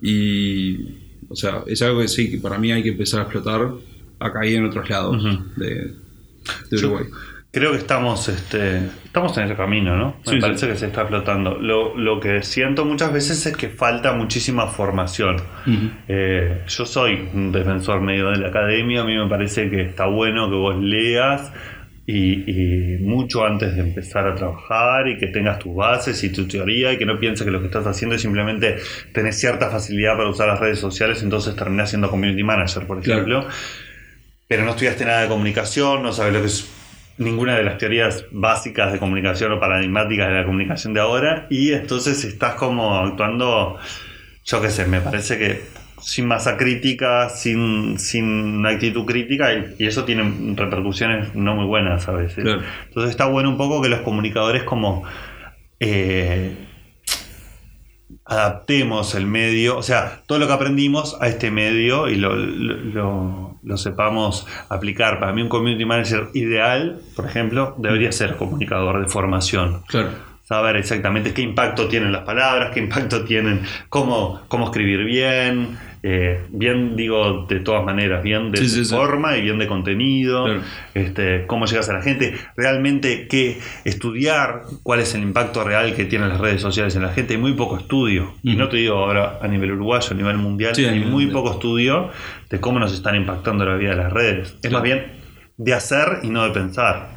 Y. 0.00 1.01
O 1.32 1.36
sea, 1.36 1.62
es 1.66 1.80
algo 1.82 2.00
que 2.00 2.08
sí, 2.08 2.30
que 2.30 2.38
para 2.38 2.58
mí 2.58 2.70
hay 2.70 2.82
que 2.82 2.90
empezar 2.90 3.20
a 3.20 3.22
explotar 3.24 3.68
acá 4.20 4.46
y 4.46 4.54
en 4.54 4.66
otros 4.66 4.88
lados 4.88 5.24
de, 5.56 5.66
de 6.70 6.76
Yo- 6.78 6.88
Uruguay. 6.88 7.06
Creo 7.54 7.72
que 7.72 7.76
estamos, 7.78 8.30
este, 8.30 8.78
estamos 9.04 9.36
en 9.36 9.44
ese 9.44 9.54
camino, 9.56 9.94
¿no? 9.94 10.16
Me 10.26 10.32
Sí, 10.32 10.40
parece 10.40 10.64
sí. 10.66 10.72
que 10.72 10.78
se 10.78 10.86
está 10.86 11.02
explotando. 11.02 11.58
Lo, 11.58 11.94
lo 11.98 12.18
que 12.18 12.42
siento 12.42 12.86
muchas 12.86 13.12
veces 13.12 13.44
es 13.44 13.54
que 13.54 13.68
falta 13.68 14.14
muchísima 14.14 14.68
formación. 14.68 15.36
Eh, 16.08 16.62
yo 16.66 16.86
soy 16.86 17.28
un 17.34 17.52
defensor 17.52 18.00
medio 18.00 18.30
de 18.30 18.38
la 18.38 18.48
academia, 18.48 19.02
a 19.02 19.04
mí 19.04 19.14
me 19.18 19.28
parece 19.28 19.68
que 19.68 19.82
está 19.82 20.06
bueno 20.06 20.48
que 20.48 20.56
vos 20.56 20.76
leas 20.82 21.52
y, 22.06 22.50
y 22.50 22.98
mucho 22.98 23.44
antes 23.44 23.74
de 23.76 23.82
empezar 23.82 24.26
a 24.26 24.34
trabajar 24.34 25.06
y 25.08 25.18
que 25.18 25.28
tengas 25.28 25.58
tus 25.60 25.74
bases 25.74 26.22
y 26.24 26.30
tu 26.30 26.48
teoría 26.48 26.92
y 26.92 26.98
que 26.98 27.06
no 27.06 27.18
pienses 27.18 27.44
que 27.44 27.50
lo 27.52 27.60
que 27.60 27.66
estás 27.66 27.86
haciendo 27.86 28.16
es 28.16 28.22
simplemente 28.22 28.76
tener 29.12 29.32
cierta 29.32 29.70
facilidad 29.70 30.16
para 30.16 30.28
usar 30.28 30.48
las 30.48 30.58
redes 30.58 30.78
sociales, 30.80 31.22
entonces 31.22 31.54
terminás 31.54 31.90
siendo 31.90 32.10
community 32.10 32.42
manager, 32.42 32.86
por 32.86 33.00
Claro. 33.00 33.20
ejemplo. 33.22 33.48
Pero 34.48 34.64
no 34.64 34.70
estudiaste 34.72 35.04
nada 35.04 35.22
de 35.22 35.28
comunicación, 35.28 36.02
no 36.02 36.12
sabes 36.12 36.32
lo 36.34 36.40
que 36.40 36.46
es 36.46 36.70
ninguna 37.18 37.56
de 37.56 37.62
las 37.62 37.78
teorías 37.78 38.24
básicas 38.32 38.92
de 38.92 38.98
comunicación 38.98 39.52
o 39.52 39.60
paradigmáticas 39.60 40.28
de 40.28 40.34
la 40.34 40.44
comunicación 40.44 40.94
de 40.94 41.00
ahora 41.00 41.46
y 41.50 41.72
entonces 41.72 42.24
estás 42.24 42.54
como 42.54 42.96
actuando, 42.98 43.78
yo 44.44 44.60
qué 44.60 44.70
sé, 44.70 44.86
me 44.86 45.00
parece 45.00 45.38
que 45.38 45.60
sin 46.02 46.26
masa 46.26 46.56
crítica, 46.56 47.28
sin, 47.30 47.98
sin 47.98 48.24
una 48.58 48.70
actitud 48.70 49.04
crítica 49.06 49.52
y, 49.54 49.76
y 49.78 49.86
eso 49.86 50.04
tiene 50.04 50.54
repercusiones 50.56 51.34
no 51.34 51.54
muy 51.54 51.64
buenas 51.66 52.08
a 52.08 52.12
veces. 52.12 52.44
Claro. 52.44 52.62
Entonces 52.88 53.10
está 53.10 53.26
bueno 53.26 53.48
un 53.50 53.56
poco 53.56 53.80
que 53.80 53.88
los 53.88 54.00
comunicadores 54.00 54.64
como 54.64 55.04
eh, 55.80 56.56
adaptemos 58.24 59.14
el 59.14 59.26
medio, 59.26 59.76
o 59.76 59.82
sea, 59.82 60.20
todo 60.26 60.38
lo 60.38 60.46
que 60.46 60.52
aprendimos 60.52 61.16
a 61.20 61.28
este 61.28 61.50
medio 61.50 62.08
y 62.08 62.16
lo, 62.16 62.36
lo- 62.36 62.76
lo- 62.76 63.52
lo 63.62 63.76
sepamos 63.76 64.46
aplicar. 64.68 65.20
Para 65.20 65.32
mí 65.32 65.42
un 65.42 65.48
community 65.48 65.84
manager 65.84 66.28
ideal, 66.34 67.00
por 67.14 67.26
ejemplo, 67.26 67.74
debería 67.78 68.10
ser 68.12 68.36
comunicador 68.36 69.00
de 69.00 69.08
formación 69.08 69.82
Claro. 69.88 70.10
saber 70.44 70.76
exactamente 70.76 71.32
qué 71.32 71.42
impacto 71.42 71.88
tienen 71.88 72.12
las 72.12 72.22
palabras, 72.22 72.72
qué 72.74 72.80
impacto 72.80 73.24
tienen, 73.24 73.62
cómo, 73.88 74.42
cómo 74.48 74.66
escribir 74.66 75.04
bien, 75.04 75.78
eh, 76.04 76.40
bien 76.50 76.96
digo 76.96 77.46
de 77.48 77.60
todas 77.60 77.84
maneras, 77.84 78.22
bien 78.24 78.50
de 78.50 78.58
Sí, 78.58 78.68
sí, 78.68 78.84
sí. 78.84 78.94
forma 78.94 79.36
y 79.36 79.42
bien 79.42 79.58
de 79.58 79.66
contenido, 79.68 80.44
Claro. 80.46 80.60
este, 80.94 81.46
cómo 81.46 81.66
llegas 81.66 81.88
a 81.90 81.92
la 81.92 82.02
gente, 82.02 82.34
realmente 82.56 83.28
qué 83.28 83.58
estudiar, 83.84 84.62
cuál 84.82 85.00
es 85.00 85.14
el 85.14 85.22
impacto 85.22 85.62
real 85.64 85.94
que 85.94 86.04
tienen 86.04 86.28
las 86.28 86.40
redes 86.40 86.60
sociales 86.60 86.96
en 86.96 87.02
la 87.02 87.10
gente, 87.12 87.34
hay 87.34 87.40
muy 87.40 87.52
poco 87.54 87.76
estudio, 87.78 88.34
y 88.42 88.56
no 88.56 88.68
te 88.68 88.78
digo 88.78 88.96
ahora 88.96 89.38
a 89.40 89.46
nivel 89.48 89.72
uruguayo, 89.72 90.08
a 90.10 90.14
nivel 90.14 90.38
mundial, 90.38 90.72
hay 90.76 90.84
nivel 90.84 91.00
muy 91.10 91.24
mundial. 91.26 91.32
poco 91.32 91.52
estudio 91.52 92.10
de 92.50 92.60
cómo 92.60 92.78
nos 92.80 92.92
están 92.92 93.14
impactando 93.14 93.64
la 93.64 93.76
vida 93.76 93.90
de 93.90 93.96
las 93.96 94.12
redes, 94.12 94.48
es 94.54 94.60
Claro. 94.60 94.74
más 94.78 94.82
bien 94.82 95.04
de 95.56 95.74
hacer 95.74 96.18
y 96.24 96.30
no 96.30 96.42
de 96.44 96.50
pensar. 96.50 97.10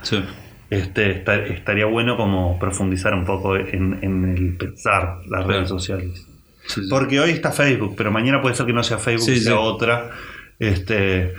Este, 0.70 1.12
esta- 1.12 1.36
estaría 1.36 1.86
bueno 1.86 2.18
como 2.18 2.58
profundizar 2.60 3.14
un 3.14 3.26
poco 3.26 3.56
en, 3.56 4.00
en 4.02 4.36
el 4.38 4.58
pensar 4.58 5.18
las 5.30 5.44
Claro. 5.44 5.48
redes 5.48 5.70
sociales. 5.70 6.28
Sí, 6.68 6.82
sí. 6.82 6.88
Porque 6.90 7.20
hoy 7.20 7.32
está 7.32 7.52
Facebook, 7.52 7.96
pero 7.98 8.12
mañana 8.12 8.42
puede 8.42 8.56
ser 8.56 8.66
que 8.66 8.74
no 8.74 8.84
sea 8.84 8.98
Facebook, 8.98 9.26
Sí, 9.26 9.40
sea 9.40 9.60
otra. 9.60 10.12
Este, 10.60 11.34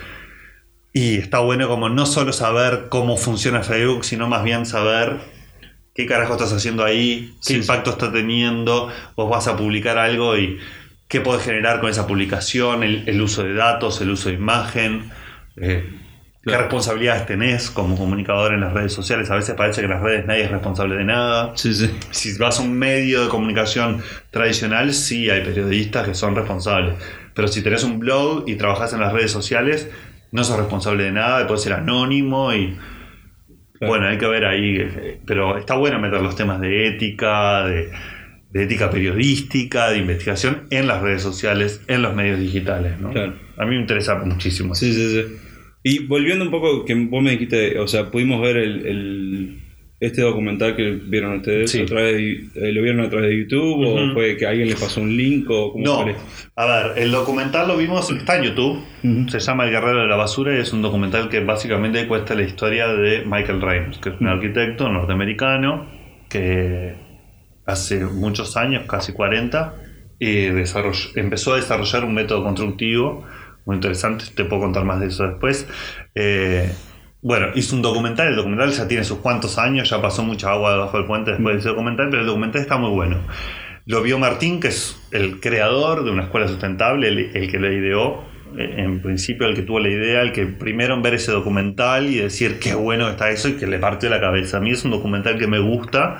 y 0.93 1.17
está 1.17 1.41
bueno 1.41 1.69
como 1.69 1.89
no 1.89 2.07
solo 2.07 2.33
saber 2.33 2.87
cómo 2.89 3.17
funciona 3.17 3.63
Facebook, 3.63 4.05
sino 4.05 4.29
más 4.29 4.45
bien 4.45 4.67
saber 4.67 5.19
qué 5.95 6.07
carajo 6.07 6.35
estás 6.35 6.53
haciendo 6.53 6.85
ahí, 6.85 7.35
qué 7.47 7.55
impacto 7.55 7.91
está 7.91 8.13
teniendo, 8.13 8.91
vos 9.17 9.31
vas 9.31 9.49
a 9.49 9.57
publicar 9.57 9.99
algo 9.99 10.37
y 10.37 10.59
qué 11.09 11.21
podés 11.21 11.45
generar 11.45 11.81
con 11.81 11.91
esa 11.91 12.07
publicación, 12.07 12.83
el, 12.83 13.05
el 13.09 13.21
uso 13.21 13.43
de 13.45 13.55
datos, 13.55 14.01
el 14.01 14.11
uso 14.11 14.29
de 14.29 14.35
imagen. 14.37 15.11
eh, 15.57 15.85
¿Qué 16.47 16.53
Claro. 16.53 16.67
responsabilidades 16.67 17.27
tenés 17.27 17.71
como 17.73 17.97
comunicador 17.99 18.55
en 18.55 18.61
las 18.61 18.73
redes 18.73 18.93
sociales? 18.93 19.29
A 19.33 19.35
veces 19.35 19.57
parece 19.57 19.81
que 19.81 19.87
en 19.87 19.91
las 19.91 20.01
redes 20.01 20.27
nadie 20.27 20.45
es 20.45 20.51
responsable 20.53 20.95
de 20.95 21.03
nada. 21.05 21.51
Sí, 21.57 21.75
sí. 21.75 21.91
Si 22.13 22.39
vas 22.39 22.61
a 22.61 22.63
un 22.63 22.73
medio 22.79 23.25
de 23.25 23.29
comunicación 23.29 24.01
tradicional, 24.31 24.95
sí 24.95 25.29
hay 25.29 25.41
periodistas 25.43 26.07
que 26.07 26.15
son 26.15 26.37
responsables. 26.37 26.95
Pero 27.35 27.49
si 27.49 27.63
tenés 27.63 27.83
un 27.83 27.99
blog 27.99 28.45
y 28.47 28.55
trabajás 28.55 28.93
en 28.93 29.01
las 29.01 29.13
redes 29.13 29.33
sociales, 29.33 29.91
no 30.31 30.45
sos 30.45 30.57
responsable 30.57 31.03
de 31.03 31.11
nada, 31.11 31.45
puedes 31.49 31.65
ser 31.65 31.73
anónimo 31.73 32.55
y... 32.55 32.77
Claro. 33.79 33.89
Bueno, 33.93 34.07
hay 34.07 34.17
que 34.17 34.27
ver 34.29 34.45
ahí. 34.45 35.19
Pero 35.27 35.59
está 35.59 35.75
bueno 35.75 35.99
meter 35.99 36.23
los 36.23 36.37
temas 36.37 36.61
de 36.61 36.87
ética, 36.87 37.65
de, 37.67 37.91
de 38.53 38.63
ética 38.63 38.89
periodística, 38.89 39.91
de 39.91 39.99
investigación 39.99 40.69
en 40.71 40.87
las 40.87 41.03
redes 41.03 41.23
sociales, 41.23 41.83
en 41.89 42.03
los 42.03 42.15
medios 42.15 42.39
digitales. 42.39 43.01
¿no? 43.01 43.11
Claro. 43.11 43.35
A 43.59 43.65
mí 43.65 43.75
me 43.75 43.81
interesa 43.81 44.15
muchísimo. 44.15 44.77
Sí, 44.77 44.93
sí, 44.93 45.11
sí. 45.11 45.37
Y 45.89 46.01
volviendo 46.07 46.45
un 46.45 46.51
poco, 46.51 46.85
que 46.85 46.95
vos 46.97 47.23
me 47.23 47.31
dijiste, 47.31 47.79
o 47.79 47.87
sea, 47.87 48.11
pudimos 48.11 48.41
ver 48.43 48.57
el, 48.57 48.87
el- 48.87 49.61
este 50.01 50.21
documental 50.21 50.75
que 50.75 50.91
vieron 50.91 51.37
ustedes, 51.37 51.71
Sí. 51.71 51.83
a 51.83 51.87
través 51.87 52.17
de- 52.17 52.33
eh, 52.69 52.73
¿lo 52.73 52.83
vieron 52.83 53.01
a 53.07 53.09
través 53.09 53.31
de 53.31 53.39
YouTube 53.39 53.87
o 53.87 54.13
fue 54.15 54.37
que 54.37 54.47
alguien 54.47 54.69
les 54.69 54.81
pasó 54.81 55.01
un 55.01 55.17
link 55.17 55.49
o 55.49 55.73
cómo 55.73 55.85
No, 55.85 56.05
a 56.57 56.67
ver, 56.67 56.99
el 56.99 57.13
documental 57.13 57.69
lo 57.69 57.77
vimos, 57.77 58.11
está 58.11 58.37
en 58.37 58.43
YouTube, 58.47 58.83
se 59.31 59.39
llama 59.39 59.65
El 59.65 59.71
Guerrero 59.71 60.01
de 60.03 60.09
la 60.09 60.17
Basura 60.17 60.57
y 60.57 60.61
es 60.61 60.73
un 60.73 60.83
documental 60.83 61.29
que 61.29 61.39
básicamente 61.41 62.07
cuesta 62.09 62.35
la 62.35 62.43
historia 62.43 62.89
de 62.89 63.25
Michael 63.25 63.63
Reynolds, 63.63 63.99
que 63.99 64.09
es 64.09 64.17
un 64.21 64.27
arquitecto 64.27 64.89
norteamericano 64.89 65.89
que 66.29 66.95
hace 67.65 68.05
muchos 68.05 68.57
años, 68.57 68.87
casi 68.89 69.13
40, 69.13 69.77
y 70.19 70.47
desarrolló- 70.47 71.11
empezó 71.17 71.53
a 71.55 71.57
desarrollar 71.57 72.05
un 72.05 72.13
método 72.15 72.43
constructivo 72.43 73.25
muy 73.67 73.77
interesante, 73.77 74.25
te 74.35 74.45
puedo 74.45 74.63
contar 74.63 74.85
más 74.85 75.01
de 75.01 75.09
eso 75.09 75.25
después. 75.29 75.69
Eh, 76.15 76.73
bueno, 77.21 77.49
hizo 77.55 77.75
un 77.75 77.83
documental, 77.83 78.29
el 78.29 78.37
documental 78.37 78.71
ya 78.71 78.87
tiene 78.87 79.05
sus 79.05 79.19
cuantos 79.19 79.59
años, 79.59 79.91
ya 79.91 80.01
pasó 80.01 80.23
mucha 80.23 80.53
agua 80.53 80.73
debajo 80.73 80.97
del 80.97 81.07
puente 81.07 81.33
después 81.33 81.57
de 81.57 81.61
ese 81.61 81.69
documental, 81.69 82.09
pero 82.09 82.23
el 82.23 82.27
documental 82.29 82.63
está 82.63 82.79
muy 82.79 82.91
bueno. 82.91 83.19
Lo 83.85 84.03
vio 84.03 84.19
Martín, 84.19 84.61
que 84.61 84.69
es 84.69 84.97
el 85.11 85.41
creador 85.41 86.05
de 86.05 86.11
una 86.13 86.25
escuela 86.25 86.47
sustentable, 86.49 87.09
el, 87.09 87.37
el 87.37 87.51
que 87.51 87.59
la 87.59 87.73
ideó, 87.73 88.25
eh, 88.57 88.75
en 88.79 89.03
principio 89.03 89.49
el 89.49 89.57
que 89.57 89.63
tuvo 89.63 89.81
la 89.81 89.89
idea, 89.89 90.23
el 90.23 90.33
que 90.33 90.47
primero 90.47 90.95
en 90.95 91.03
ver 91.03 91.15
ese 91.15 91.33
documental 91.33 92.07
y 92.07 92.19
decir 92.19 92.61
qué 92.61 92.75
bueno 92.75 93.09
está 93.09 93.31
eso 93.31 93.49
y 93.49 93.55
que 93.55 93.67
le 93.67 93.79
partió 93.79 94.09
la 94.09 94.21
cabeza. 94.21 94.59
A 94.59 94.61
mí 94.61 94.71
es 94.71 94.85
un 94.85 94.93
documental 94.93 95.39
que 95.39 95.49
me 95.49 95.59
gusta, 95.59 96.19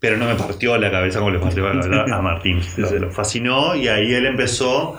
pero 0.00 0.16
no 0.16 0.24
me 0.24 0.36
partió 0.36 0.78
la 0.78 0.90
cabeza 0.90 1.18
como 1.18 1.30
le 1.30 1.38
partió 1.38 1.62
la 1.72 1.80
cabeza 1.82 2.16
a 2.16 2.22
Martín. 2.22 2.60
Lo, 2.78 2.90
lo 2.90 3.10
fascinó 3.10 3.74
y 3.76 3.88
ahí 3.88 4.14
él 4.14 4.24
empezó 4.24 4.98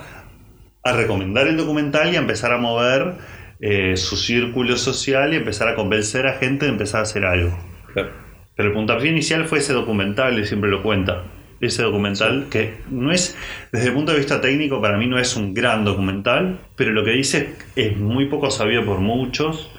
a 0.82 0.92
recomendar 0.92 1.46
el 1.46 1.56
documental 1.56 2.12
y 2.12 2.16
a 2.16 2.20
empezar 2.20 2.52
a 2.52 2.58
mover 2.58 3.14
eh, 3.60 3.96
su 3.96 4.16
círculo 4.16 4.76
social 4.76 5.34
y 5.34 5.36
empezar 5.36 5.68
a 5.68 5.74
convencer 5.74 6.26
a 6.26 6.34
gente 6.34 6.64
de 6.64 6.72
empezar 6.72 7.00
a 7.00 7.02
hacer 7.02 7.24
algo. 7.24 7.56
Claro. 7.92 8.10
Pero 8.56 8.68
el 8.68 8.74
puntapié 8.74 9.10
inicial 9.10 9.46
fue 9.46 9.58
ese 9.58 9.72
documental, 9.72 10.38
y 10.38 10.46
siempre 10.46 10.70
lo 10.70 10.82
cuenta. 10.82 11.24
Ese 11.60 11.82
documental 11.82 12.46
que 12.50 12.76
no 12.90 13.12
es, 13.12 13.36
desde 13.70 13.88
el 13.88 13.92
punto 13.92 14.12
de 14.12 14.18
vista 14.18 14.40
técnico, 14.40 14.80
para 14.80 14.96
mí 14.96 15.06
no 15.06 15.18
es 15.18 15.36
un 15.36 15.52
gran 15.52 15.84
documental, 15.84 16.58
pero 16.74 16.92
lo 16.92 17.04
que 17.04 17.10
dice 17.10 17.54
es 17.76 17.98
muy 17.98 18.26
poco 18.26 18.50
sabido 18.50 18.86
por 18.86 19.00
muchos, 19.00 19.70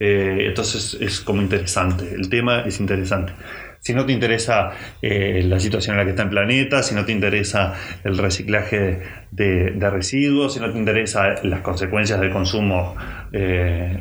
eh, 0.00 0.44
entonces 0.46 0.96
es 0.98 1.20
como 1.20 1.42
interesante, 1.42 2.14
el 2.14 2.30
tema 2.30 2.60
es 2.60 2.80
interesante. 2.80 3.34
Si 3.86 3.94
no 3.94 4.04
te 4.04 4.12
interesa 4.12 4.72
eh, 5.00 5.44
la 5.46 5.60
situación 5.60 5.94
en 5.94 5.98
la 5.98 6.04
que 6.04 6.10
está 6.10 6.24
el 6.24 6.28
planeta, 6.30 6.82
si 6.82 6.92
no 6.96 7.04
te 7.04 7.12
interesa 7.12 7.74
el 8.02 8.18
reciclaje 8.18 8.98
de, 9.30 9.70
de 9.70 9.90
residuos, 9.90 10.54
si 10.54 10.58
no 10.58 10.72
te 10.72 10.76
interesa 10.76 11.36
las 11.44 11.60
consecuencias 11.60 12.20
del 12.20 12.30
consumo 12.32 12.96
eh, 13.32 14.00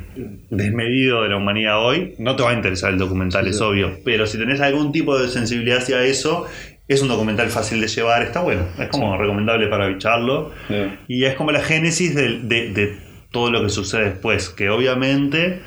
desmedido 0.49 1.21
de 1.21 1.29
la 1.29 1.37
humanidad 1.37 1.85
hoy, 1.85 2.15
no 2.17 2.35
te 2.35 2.41
va 2.41 2.49
a 2.49 2.53
interesar 2.55 2.93
el 2.93 2.97
documental, 2.97 3.45
es 3.47 3.61
obvio. 3.61 3.99
Pero 4.03 4.25
si 4.25 4.39
tenés 4.39 4.59
algún 4.59 4.91
tipo 4.91 5.19
de 5.19 5.27
sensibilidad 5.29 5.77
hacia 5.77 6.01
eso, 6.03 6.47
es 6.87 7.03
un 7.03 7.07
documental 7.07 7.49
fácil 7.49 7.79
de 7.79 7.87
llevar, 7.87 8.23
está 8.23 8.41
bueno, 8.41 8.63
es 8.79 8.87
como 8.89 9.15
recomendable 9.19 9.67
para 9.67 9.85
bicharlo. 9.85 10.51
Y 11.07 11.25
es 11.25 11.35
como 11.35 11.51
la 11.51 11.61
génesis 11.61 12.15
de, 12.15 12.39
de- 12.39 12.71
de 12.71 12.97
todo 13.29 13.51
lo 13.51 13.61
que 13.61 13.69
sucede 13.69 14.05
después, 14.05 14.49
que 14.49 14.71
obviamente 14.71 15.59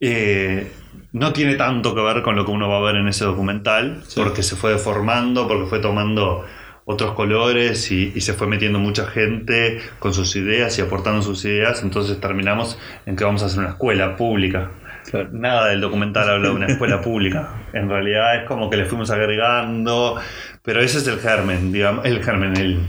eh, 0.00 0.66
no 1.14 1.32
tiene 1.32 1.54
tanto 1.54 1.94
que 1.94 2.02
ver 2.02 2.22
con 2.22 2.36
lo 2.36 2.44
que 2.44 2.50
uno 2.50 2.68
va 2.68 2.78
a 2.78 2.82
ver 2.82 2.96
en 2.96 3.08
ese 3.08 3.24
documental, 3.24 4.02
Sí. 4.06 4.20
porque 4.20 4.42
se 4.42 4.56
fue 4.56 4.72
deformando, 4.72 5.48
porque 5.48 5.66
fue 5.66 5.78
tomando 5.78 6.44
otros 6.84 7.12
colores 7.14 7.90
y, 7.90 8.12
y 8.14 8.20
se 8.20 8.34
fue 8.34 8.46
metiendo 8.46 8.78
mucha 8.78 9.06
gente 9.06 9.80
con 10.00 10.12
sus 10.12 10.36
ideas 10.36 10.78
y 10.78 10.82
aportando 10.82 11.22
sus 11.22 11.42
ideas, 11.46 11.82
entonces 11.82 12.20
terminamos 12.20 12.78
en 13.06 13.16
que 13.16 13.24
vamos 13.24 13.42
a 13.42 13.46
hacer 13.46 13.60
una 13.60 13.70
escuela 13.70 14.16
pública. 14.16 14.70
Claro. 15.10 15.28
Nada 15.32 15.68
del 15.68 15.80
documental 15.80 16.28
habla 16.28 16.48
de 16.48 16.54
una 16.54 16.66
escuela 16.66 17.00
pública. 17.00 17.48
En 17.74 17.88
realidad 17.88 18.36
es 18.42 18.48
como 18.48 18.68
que 18.70 18.76
le 18.76 18.84
fuimos 18.84 19.10
agregando, 19.10 20.16
pero 20.62 20.80
ese 20.80 20.98
es 20.98 21.06
el 21.06 21.18
germen, 21.20 21.72
digamos, 21.72 22.04
el 22.06 22.22
germen, 22.22 22.56
el, 22.56 22.80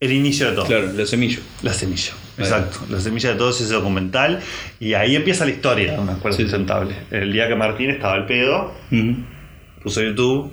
el 0.00 0.12
inicio 0.12 0.48
de 0.50 0.54
todo. 0.56 0.66
Claro, 0.66 0.88
la 0.96 1.06
semilla. 1.06 1.38
La 1.62 1.72
semilla. 1.72 2.12
Exacto. 2.38 2.80
La 2.90 3.00
semilla 3.00 3.30
de 3.30 3.36
todo 3.36 3.50
es 3.50 3.60
ese 3.60 3.74
documental 3.74 4.40
y 4.80 4.94
ahí 4.94 5.16
empieza 5.16 5.44
la 5.44 5.50
historia 5.52 5.92
de 5.92 5.98
una 5.98 6.12
escuela 6.12 6.36
Sí, 6.36 6.42
sí. 6.42 6.48
sustentable. 6.48 6.94
El 7.10 7.32
día 7.32 7.48
que 7.48 7.54
Martín 7.54 7.90
estaba 7.90 8.14
al 8.14 8.26
pedo, 8.26 8.72
puso 9.82 10.02
YouTube 10.02 10.52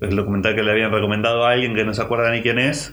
el 0.00 0.16
documental 0.16 0.54
que 0.54 0.62
le 0.62 0.70
habían 0.72 0.90
recomendado 0.92 1.46
a 1.46 1.52
alguien 1.52 1.74
que 1.74 1.84
no 1.84 1.94
se 1.94 2.02
acuerda 2.02 2.30
ni 2.30 2.42
quién 2.42 2.58
es 2.58 2.92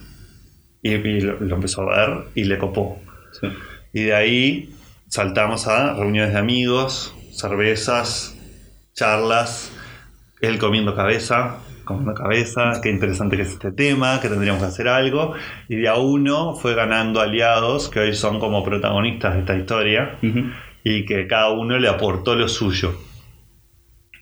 y, 0.82 0.92
y 0.94 1.22
lo, 1.22 1.40
lo 1.40 1.56
empezó 1.56 1.82
a 1.92 1.98
ver 2.08 2.24
y 2.36 2.44
le 2.46 2.58
copó. 2.58 3.01
Sí. 3.40 3.48
Y 3.94 4.04
de 4.04 4.16
ahí 4.16 4.75
saltamos 5.08 5.68
a 5.68 5.94
reuniones 5.96 6.32
de 6.34 6.40
amigos, 6.40 7.13
cervezas, 7.34 8.36
charlas, 8.94 9.72
él 10.42 10.58
comiendo 10.58 10.96
cabeza, 10.96 11.58
comiendo 11.84 12.14
cabeza, 12.14 12.80
qué 12.82 12.90
interesante 12.90 13.36
que 13.36 13.44
es 13.44 13.50
este 13.54 13.72
tema, 13.72 14.20
que 14.22 14.30
tendríamos 14.30 14.62
que 14.62 14.68
hacer 14.68 14.88
algo. 14.88 15.34
Y 15.68 15.76
de 15.78 15.88
a 15.90 15.96
uno 15.96 16.54
fue 16.56 16.74
ganando 16.76 17.20
aliados 17.22 17.90
que 17.90 18.00
hoy 18.00 18.16
son 18.16 18.40
como 18.40 18.64
protagonistas 18.64 19.34
de 19.34 19.40
esta 19.42 19.56
historia 19.58 20.18
y 20.84 21.06
que 21.06 21.28
cada 21.28 21.50
uno 21.52 21.78
le 21.78 21.88
aportó 21.88 22.36
lo 22.36 22.48
suyo. 22.48 22.94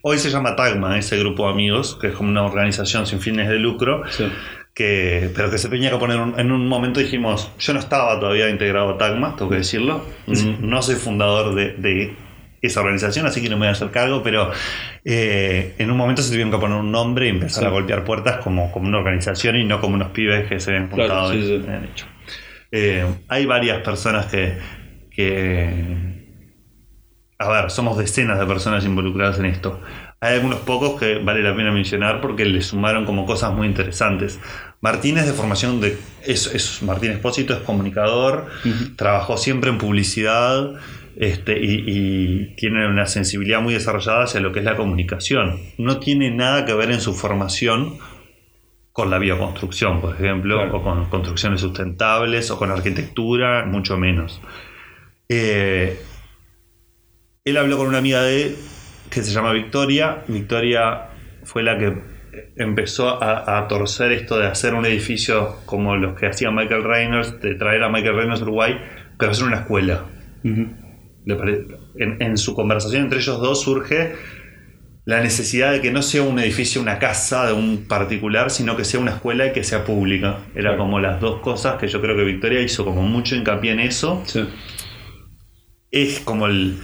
Hoy 0.02 0.18
se 0.18 0.30
llama 0.30 0.56
Tagma, 0.56 0.98
ese 0.98 1.18
grupo 1.18 1.46
de 1.46 1.52
amigos, 1.52 1.98
que 2.00 2.08
es 2.08 2.14
como 2.14 2.30
una 2.30 2.42
organización 2.42 3.06
sin 3.06 3.20
fines 3.20 3.48
de 3.48 3.58
lucro, 3.58 4.02
Sí. 4.10 4.24
que, 4.72 5.30
pero 5.36 5.50
que 5.50 5.58
se 5.58 5.68
tenía 5.68 5.90
que 5.90 5.98
poner 5.98 6.18
un- 6.18 6.38
en 6.40 6.52
un 6.52 6.66
momento 6.68 7.00
dijimos, 7.00 7.50
yo 7.58 7.74
no 7.74 7.80
estaba 7.80 8.18
todavía 8.18 8.48
integrado 8.48 8.90
a 8.90 8.98
Tagma, 8.98 9.36
tengo 9.36 9.50
que 9.50 9.58
decirlo, 9.58 10.02
no 10.60 10.80
soy 10.80 10.94
fundador 10.94 11.54
de, 11.54 11.74
de 11.74 12.14
esa 12.62 12.80
organización, 12.80 13.26
así 13.26 13.40
que 13.42 13.48
no 13.48 13.56
me 13.56 13.60
voy 13.60 13.68
a 13.68 13.72
hacer 13.72 13.90
cargo, 13.90 14.22
pero 14.22 14.50
eh, 15.04 15.74
en 15.78 15.90
un 15.90 15.96
momento 15.96 16.22
se 16.22 16.28
tuvieron 16.30 16.50
que 16.52 16.58
poner 16.58 16.76
un 16.78 16.92
nombre 16.92 17.26
y 17.26 17.30
empezar 17.30 17.62
Sí. 17.62 17.66
a 17.66 17.70
golpear 17.70 18.04
puertas 18.04 18.36
como, 18.42 18.70
como 18.72 18.88
una 18.88 18.98
organización 18.98 19.56
y 19.56 19.64
no 19.64 19.80
como 19.80 19.94
unos 19.94 20.10
pibes 20.10 20.48
que 20.48 20.60
se 20.60 20.70
habían 20.70 20.88
Claro, 20.88 21.02
juntado 21.10 21.32
sí, 21.32 21.38
y 21.38 21.42
sí. 21.46 21.54
habían 21.66 21.84
hecho. 21.84 22.06
Eh, 22.72 23.04
hay 23.28 23.46
varias 23.46 23.82
personas 23.82 24.26
que, 24.26 24.58
que 25.10 26.20
a 27.38 27.48
ver, 27.48 27.70
somos 27.70 27.96
decenas 27.96 28.38
de 28.38 28.46
personas 28.46 28.84
involucradas 28.84 29.38
en 29.38 29.46
esto. 29.46 29.80
Hay 30.20 30.34
algunos 30.34 30.58
pocos 30.60 31.00
que 31.00 31.16
vale 31.18 31.42
la 31.42 31.56
pena 31.56 31.72
mencionar 31.72 32.20
porque 32.20 32.44
le 32.44 32.60
sumaron 32.60 33.06
como 33.06 33.24
cosas 33.24 33.54
muy 33.54 33.66
interesantes. 33.66 34.38
Martín 34.82 35.16
es 35.16 35.26
de 35.26 35.32
formación 35.32 35.80
de. 35.80 35.96
Es, 36.26 36.46
es- 36.54 36.82
Martín 36.82 37.10
Espósito 37.12 37.54
es 37.54 37.60
comunicador, 37.60 38.46
Ujú. 38.66 38.94
trabajó 38.96 39.38
siempre 39.38 39.70
en 39.70 39.78
publicidad 39.78 40.74
este, 41.16 41.58
y, 41.58 41.84
y 41.86 42.54
tiene 42.56 42.86
una 42.88 43.06
sensibilidad 43.06 43.60
muy 43.60 43.74
desarrollada 43.74 44.24
hacia 44.24 44.40
lo 44.40 44.52
que 44.52 44.60
es 44.60 44.64
la 44.64 44.76
comunicación. 44.76 45.58
No 45.78 45.98
tiene 45.98 46.30
nada 46.30 46.64
que 46.64 46.74
ver 46.74 46.90
en 46.90 47.00
su 47.00 47.14
formación 47.14 47.98
con 48.92 49.10
la 49.10 49.18
bioconstrucción, 49.18 50.00
por 50.00 50.14
ejemplo, 50.14 50.56
Claro. 50.56 50.76
o 50.78 50.82
con 50.82 51.04
construcciones 51.08 51.60
sustentables, 51.60 52.50
o 52.50 52.58
con 52.58 52.70
arquitectura, 52.70 53.64
mucho 53.64 53.96
menos. 53.96 54.40
Eh, 55.28 55.98
él 57.44 57.56
habló 57.56 57.78
con 57.78 57.86
una 57.86 57.98
amiga 57.98 58.22
de 58.22 58.42
él 58.42 58.56
que 59.10 59.22
se 59.22 59.32
llama 59.32 59.52
Victoria. 59.52 60.24
Victoria 60.28 61.08
fue 61.44 61.62
la 61.62 61.78
que 61.78 61.94
empezó 62.56 63.22
a, 63.22 63.58
a 63.58 63.68
torcer 63.68 64.12
esto 64.12 64.38
de 64.38 64.46
hacer 64.46 64.74
un 64.74 64.86
edificio 64.86 65.56
como 65.66 65.96
los 65.96 66.18
que 66.18 66.26
hacía 66.26 66.50
Michael 66.50 66.84
Reynolds, 66.84 67.40
de 67.40 67.54
traer 67.54 67.82
a 67.82 67.88
Michael 67.88 68.16
Reynolds 68.16 68.40
a 68.40 68.44
Uruguay, 68.44 68.76
pero 69.18 69.32
hacer 69.32 69.46
una 69.46 69.60
escuela. 69.60 70.04
En, 71.96 72.20
en 72.22 72.36
su 72.38 72.54
conversación 72.54 73.02
entre 73.04 73.18
ellos 73.18 73.40
dos 73.40 73.62
surge 73.62 74.14
la 75.06 75.20
necesidad 75.22 75.72
de 75.72 75.80
que 75.80 75.90
no 75.90 76.02
sea 76.02 76.22
un 76.22 76.38
edificio, 76.38 76.80
una 76.80 76.98
casa 76.98 77.46
de 77.46 77.52
un 77.52 77.86
particular, 77.88 78.50
sino 78.50 78.76
que 78.76 78.84
sea 78.84 79.00
una 79.00 79.12
escuela 79.12 79.46
y 79.46 79.52
que 79.52 79.64
sea 79.64 79.84
pública. 79.84 80.38
Era 80.54 80.76
como 80.76 81.00
las 81.00 81.20
dos 81.20 81.40
cosas 81.40 81.78
que 81.80 81.88
yo 81.88 82.00
creo 82.00 82.16
que 82.16 82.24
Victoria 82.24 82.60
hizo 82.60 82.84
como 82.84 83.02
mucho 83.02 83.34
hincapié 83.34 83.72
en 83.72 83.80
eso 83.80 84.22
Sí. 84.26 84.44
es 85.90 86.20
como 86.20 86.46
el. 86.46 86.78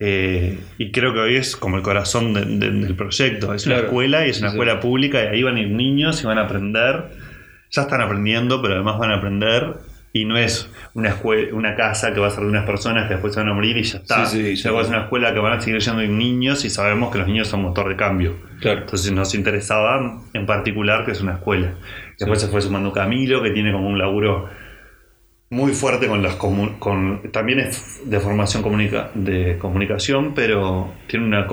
eh, 0.00 0.58
y 0.78 0.92
creo 0.92 1.12
que 1.12 1.18
hoy 1.20 1.36
es 1.36 1.56
como 1.56 1.76
el 1.76 1.82
corazón 1.82 2.32
de- 2.32 2.44
de- 2.44 2.70
del 2.70 2.94
proyecto. 2.96 3.52
Es 3.52 3.66
una 3.66 3.78
escuela 3.78 4.26
y 4.26 4.30
es 4.30 4.38
una 4.40 4.50
sí. 4.50 4.54
escuela 4.54 4.80
pública 4.80 5.22
y 5.24 5.26
ahí 5.26 5.42
van 5.42 5.56
a 5.56 5.60
ir 5.60 5.70
niños 5.70 6.22
y 6.22 6.26
van 6.26 6.38
a 6.38 6.42
aprender. 6.42 7.04
Ya 7.70 7.82
están 7.82 8.00
aprendiendo, 8.00 8.62
pero 8.62 8.74
además 8.74 8.98
van 8.98 9.10
a 9.10 9.16
aprender. 9.16 9.74
Y 10.12 10.24
no 10.24 10.36
es 10.38 10.70
una, 10.94 11.14
escue- 11.14 11.52
una 11.52 11.76
casa 11.76 12.14
que 12.14 12.20
va 12.20 12.28
a 12.28 12.30
ser 12.30 12.42
de 12.44 12.48
unas 12.48 12.64
personas 12.64 13.06
que 13.06 13.14
después 13.14 13.34
se 13.34 13.40
van 13.40 13.50
a 13.50 13.54
morir 13.54 13.76
y 13.76 13.82
ya 13.82 13.98
está. 13.98 14.24
Sí, 14.26 14.56
sí, 14.56 14.62
Luego 14.68 14.80
es 14.80 14.88
una 14.88 15.02
escuela 15.02 15.34
que 15.34 15.38
van 15.40 15.52
a 15.52 15.60
seguir 15.60 15.80
yendo 15.80 16.02
niños 16.02 16.64
y 16.64 16.70
sabemos 16.70 17.12
que 17.12 17.18
los 17.18 17.26
niños 17.28 17.46
son 17.48 17.62
motor 17.62 17.88
de 17.90 17.96
cambio. 17.96 18.36
Claro. 18.60 18.80
Entonces 18.80 19.12
nos 19.12 19.34
interesaba 19.34 20.20
en 20.32 20.46
particular 20.46 21.04
que 21.04 21.12
es 21.12 21.20
una 21.20 21.34
escuela. 21.34 21.74
Después 22.18 22.40
se 22.40 22.48
fue 22.48 22.62
sumando 22.62 22.90
Camilo, 22.92 23.42
que 23.42 23.50
tiene 23.50 23.70
como 23.70 23.86
un 23.88 23.98
laburo 23.98 24.48
muy 25.50 25.72
fuerte 25.72 26.08
con 26.08 26.22
las 26.22 26.34
con 26.78 27.22
también 27.32 27.60
es 27.60 28.00
de 28.04 28.20
formación 28.20 28.62
comunica- 28.62 29.10
de 29.14 29.56
comunicación, 29.58 30.34
pero 30.34 30.92
tiene 31.06 31.24
una 31.26 31.46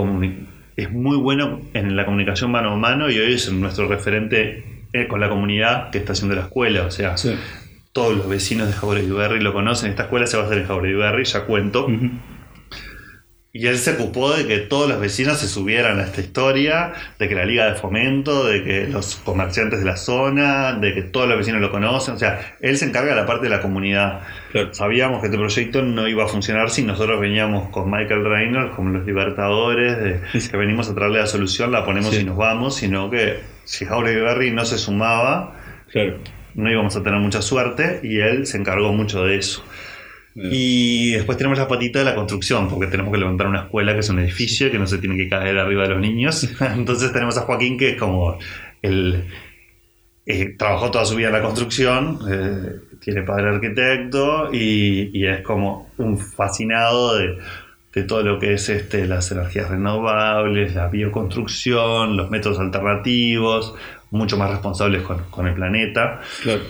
es 0.75 0.91
muy 0.91 1.15
bueno 1.17 1.61
en 1.73 1.95
la 1.95 2.05
comunicación 2.05 2.51
mano 2.51 2.71
a 2.71 2.75
mano 2.77 3.09
y 3.09 3.17
hoy 3.19 3.33
es 3.33 3.49
nuestro 3.51 3.87
referente 3.87 4.83
eh, 4.91 5.07
con 5.07 5.19
la 5.21 5.29
comunidad 5.29 5.91
que 5.91 5.97
está 5.99 6.11
haciendo 6.13 6.35
la 6.35 6.41
escuela. 6.43 6.83
O 6.85 6.91
sea, 6.91 7.15
Sí. 7.17 7.35
Todos 7.95 8.13
los 8.17 8.27
vecinos 8.27 8.67
de 8.67 8.73
Jauregui 8.73 9.11
Berry 9.11 9.39
lo 9.39 9.53
conocen. 9.53 9.89
Esta 9.89 10.03
escuela 10.03 10.27
se 10.27 10.35
va 10.35 10.43
a 10.43 10.45
hacer 10.47 10.57
en 10.57 10.67
Jauregui 10.67 10.97
Berry, 10.97 11.23
ya 11.23 11.45
cuento. 11.45 11.85
Ujú. 11.85 12.09
Y 13.53 13.67
él 13.67 13.77
se 13.77 13.93
ocupó 13.93 14.33
de 14.33 14.45
que 14.47 14.57
todos 14.57 14.89
los 14.89 14.99
vecinos 14.99 15.37
se 15.39 15.47
subieran 15.47 15.97
a 16.01 16.03
esta 16.03 16.19
historia, 16.19 16.91
de 17.17 17.29
que 17.29 17.35
la 17.35 17.45
liga 17.45 17.67
de 17.67 17.75
fomento, 17.75 18.43
de 18.45 18.65
que 18.65 18.87
los 18.87 19.15
comerciantes 19.15 19.79
de 19.79 19.85
la 19.85 19.95
zona, 19.95 20.73
de 20.73 20.93
que 20.93 21.03
todos 21.03 21.29
los 21.29 21.37
vecinos 21.37 21.61
lo 21.61 21.71
conocen. 21.71 22.15
O 22.15 22.17
sea, 22.17 22.57
él 22.59 22.77
se 22.77 22.83
encarga 22.83 23.11
de 23.11 23.21
la 23.21 23.25
parte 23.25 23.45
de 23.45 23.49
la 23.51 23.61
comunidad. 23.61 24.23
Claro. 24.51 24.73
Sabíamos 24.73 25.21
que 25.21 25.27
este 25.27 25.37
proyecto 25.37 25.81
no 25.81 26.05
iba 26.09 26.25
a 26.25 26.27
funcionar 26.27 26.69
si 26.71 26.83
nosotros 26.83 27.17
veníamos 27.21 27.69
con 27.69 27.89
Michael 27.89 28.25
Reynolds 28.25 28.75
como 28.75 28.89
los 28.89 29.05
libertadores, 29.05 29.97
de 29.97 30.19
que 30.51 30.57
venimos 30.57 30.89
a 30.89 30.93
traerle 30.95 31.19
la 31.19 31.27
solución, 31.27 31.71
la 31.71 31.85
ponemos 31.85 32.13
Sí. 32.13 32.23
y 32.23 32.25
nos 32.25 32.35
vamos, 32.35 32.75
sino 32.75 33.09
que 33.09 33.39
si 33.63 33.85
Jauregui 33.85 34.19
Berry 34.19 34.51
no 34.51 34.65
se 34.65 34.77
sumaba, 34.77 35.55
Claro. 35.93 36.17
No 36.55 36.71
íbamos 36.71 36.95
a 36.95 37.03
tener 37.03 37.19
mucha 37.19 37.41
suerte 37.41 37.99
y 38.03 38.19
él 38.19 38.45
se 38.47 38.57
encargó 38.57 38.93
mucho 38.93 39.23
de 39.25 39.37
eso. 39.37 39.63
Y 40.49 41.11
después 41.13 41.37
tenemos 41.37 41.57
la 41.57 41.67
patita 41.67 41.99
de 41.99 42.05
la 42.05 42.15
construcción, 42.15 42.69
porque 42.69 42.87
tenemos 42.87 43.11
que 43.13 43.19
levantar 43.19 43.47
una 43.47 43.61
escuela 43.63 43.93
que 43.93 43.99
es 44.01 44.09
un 44.09 44.19
edificio 44.19 44.69
que 44.71 44.79
no 44.79 44.87
se 44.87 44.97
tiene 44.97 45.15
que 45.17 45.29
caer 45.29 45.57
arriba 45.57 45.83
de 45.83 45.89
los 45.89 45.99
niños. 46.01 46.47
Entonces 46.61 47.11
tenemos 47.13 47.37
a 47.37 47.41
Joaquín 47.41 47.77
que 47.77 47.91
es 47.91 47.97
como 47.97 48.37
el... 48.81 49.25
eh, 50.25 50.55
trabajó 50.57 50.91
toda 50.91 51.05
su 51.05 51.15
vida 51.15 51.27
en 51.27 51.33
la 51.33 51.41
construcción, 51.41 52.19
eh, 52.29 52.97
tiene 52.99 53.23
padre 53.23 53.49
arquitecto 53.49 54.49
y, 54.53 55.11
y 55.17 55.27
es 55.27 55.41
como 55.41 55.91
un 55.97 56.17
fascinado 56.17 57.15
de, 57.17 57.37
de 57.93 58.03
todo 58.03 58.23
lo 58.23 58.39
que 58.39 58.53
es 58.53 58.67
este, 58.69 59.07
las 59.07 59.31
energías 59.31 59.69
renovables, 59.69 60.75
la 60.75 60.89
bioconstrucción, 60.89 62.17
los 62.17 62.29
métodos 62.29 62.59
alternativos, 62.59 63.75
mucho 64.11 64.37
más 64.37 64.49
responsables 64.49 65.03
con, 65.03 65.23
con 65.29 65.47
el 65.47 65.53
planeta. 65.53 66.21
Claro. 66.43 66.61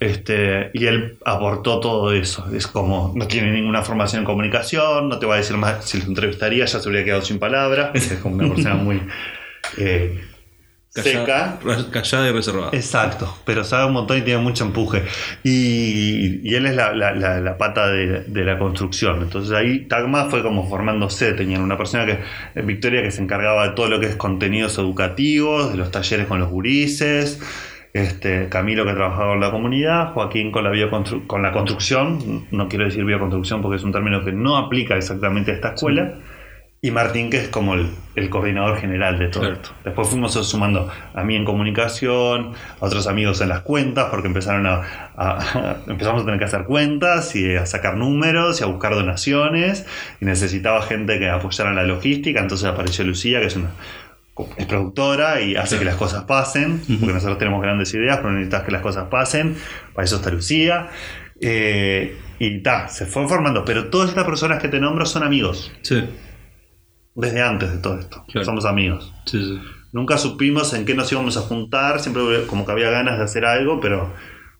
Este, 0.00 0.70
y 0.74 0.86
él 0.86 1.18
aportó 1.24 1.78
todo 1.78 2.12
eso. 2.12 2.46
Es 2.52 2.66
como, 2.66 3.12
no 3.14 3.28
tiene 3.28 3.52
ninguna 3.52 3.82
formación 3.82 4.20
en 4.20 4.26
comunicación, 4.26 5.08
no 5.08 5.18
te 5.20 5.26
va 5.26 5.34
a 5.34 5.38
decir 5.38 5.56
más, 5.56 5.84
si 5.84 5.98
lo 5.98 6.06
entrevistaría 6.06 6.64
ya 6.64 6.80
se 6.80 6.88
habría 6.88 7.04
quedado 7.04 7.22
sin 7.22 7.38
palabras. 7.38 7.94
Es 7.94 8.18
como 8.20 8.34
una 8.34 8.48
persona 8.52 8.74
muy 8.82 9.00
eh, 9.78 10.20
seca. 10.94 11.58
Callada 11.90 12.28
y 12.28 12.32
reservada. 12.32 12.70
Exacto, 12.72 13.34
pero 13.46 13.64
sabe 13.64 13.86
un 13.86 13.92
montón 13.94 14.18
y 14.18 14.22
tiene 14.22 14.42
mucho 14.42 14.64
empuje. 14.64 15.04
Y, 15.42 16.40
y 16.48 16.54
él 16.54 16.66
es 16.66 16.76
la, 16.76 16.92
la- 16.92 17.12
la- 17.14 17.40
la 17.40 17.58
pata 17.58 17.88
de, 17.88 18.24
de 18.24 18.44
la 18.44 18.58
construcción. 18.58 19.22
Entonces 19.22 19.52
ahí 19.54 19.86
Tagma 19.86 20.26
fue 20.26 20.42
como 20.42 20.68
formándose. 20.68 21.32
Tenían 21.32 21.62
una 21.62 21.76
persona 21.78 22.04
que, 22.06 22.12
eh, 22.54 22.62
Victoria, 22.62 23.02
que 23.02 23.10
se 23.10 23.22
encargaba 23.22 23.68
de 23.68 23.74
todo 23.74 23.88
lo 23.88 24.00
que 24.00 24.06
es 24.06 24.16
contenidos 24.16 24.78
educativos, 24.78 25.72
de 25.72 25.78
los 25.78 25.90
talleres 25.90 26.26
con 26.26 26.38
los 26.40 26.48
gurises. 26.50 27.40
Este, 27.94 28.48
Camilo 28.48 28.86
que 28.86 28.94
trabajaba 28.94 29.32
con 29.32 29.40
la 29.40 29.50
comunidad, 29.50 30.12
Joaquín 30.14 30.50
con 30.50 30.64
la, 30.64 30.70
bioconstru- 30.72 31.26
con 31.26 31.42
la 31.42 31.52
construcción, 31.52 32.46
no 32.50 32.66
quiero 32.66 32.86
decir 32.86 33.04
bioconstrucción 33.04 33.60
porque 33.60 33.76
es 33.76 33.82
un 33.84 33.92
término 33.92 34.24
que 34.24 34.32
no 34.32 34.56
aplica 34.56 34.96
exactamente 34.96 35.50
a 35.50 35.54
esta 35.56 35.74
escuela, 35.74 36.14
y 36.84 36.90
Martín 36.90 37.30
que 37.30 37.36
es 37.38 37.48
como 37.48 37.74
el, 37.74 37.90
el 38.16 38.28
coordinador 38.28 38.76
general 38.80 39.16
de 39.16 39.28
todo 39.28 39.42
Claro. 39.44 39.54
esto. 39.54 39.70
Después 39.84 40.08
fuimos 40.08 40.32
sumando 40.32 40.90
a 41.14 41.22
mí 41.22 41.36
en 41.36 41.44
comunicación, 41.44 42.54
a 42.80 42.84
otros 42.84 43.06
amigos 43.06 43.40
en 43.40 43.50
las 43.50 43.60
cuentas, 43.60 44.08
porque 44.10 44.26
empezaron 44.26 44.66
a, 44.66 44.82
a- 45.16 45.76
empezamos 45.86 46.22
a 46.22 46.24
tener 46.24 46.40
que 46.40 46.44
hacer 46.46 46.64
cuentas 46.64 47.36
y 47.36 47.54
a 47.54 47.66
sacar 47.66 47.96
números 47.96 48.60
y 48.60 48.64
a 48.64 48.66
buscar 48.66 48.94
donaciones, 48.94 49.86
y 50.20 50.24
necesitaba 50.24 50.82
gente 50.82 51.20
que 51.20 51.30
apoyara 51.30 51.72
la 51.72 51.84
logística, 51.84 52.40
entonces 52.40 52.66
apareció 52.66 53.04
Lucía, 53.04 53.38
que 53.38 53.46
es 53.46 53.54
una 53.54 53.70
es 54.56 54.66
productora 54.66 55.40
y 55.40 55.54
hace 55.54 55.76
Claro. 55.76 55.78
que 55.78 55.84
las 55.84 55.96
cosas 55.96 56.24
pasen, 56.24 56.80
porque 56.98 57.14
nosotros 57.14 57.38
tenemos 57.38 57.62
grandes 57.62 57.94
ideas, 57.94 58.16
pero 58.16 58.32
necesitas 58.32 58.62
que 58.64 58.72
las 58.72 58.82
cosas 58.82 59.04
pasen, 59.08 59.54
para 59.94 60.04
eso 60.04 60.16
está 60.16 60.30
Lucía. 60.30 60.88
Eh, 61.40 62.16
y 62.40 62.60
ta, 62.60 62.88
se 62.88 63.06
fue 63.06 63.28
formando, 63.28 63.64
pero 63.64 63.86
todas 63.88 64.08
estas 64.08 64.24
personas 64.24 64.60
que 64.60 64.66
te 64.68 64.80
nombro 64.80 65.06
son 65.06 65.22
amigos, 65.22 65.70
Sí, 65.82 66.02
desde 67.14 67.42
antes 67.42 67.70
de 67.72 67.78
todo 67.78 67.98
esto, 67.98 68.24
Claro. 68.28 68.44
somos 68.44 68.64
amigos. 68.64 69.12
sí, 69.26 69.42
sí. 69.44 69.60
Nunca 69.92 70.16
supimos 70.16 70.72
en 70.72 70.86
qué 70.86 70.94
nos 70.94 71.12
íbamos 71.12 71.36
a 71.36 71.42
juntar, 71.42 72.00
siempre 72.00 72.22
como 72.46 72.64
que 72.64 72.72
había 72.72 72.88
ganas 72.90 73.18
de 73.18 73.24
hacer 73.24 73.44
algo, 73.44 73.78
pero 73.78 74.10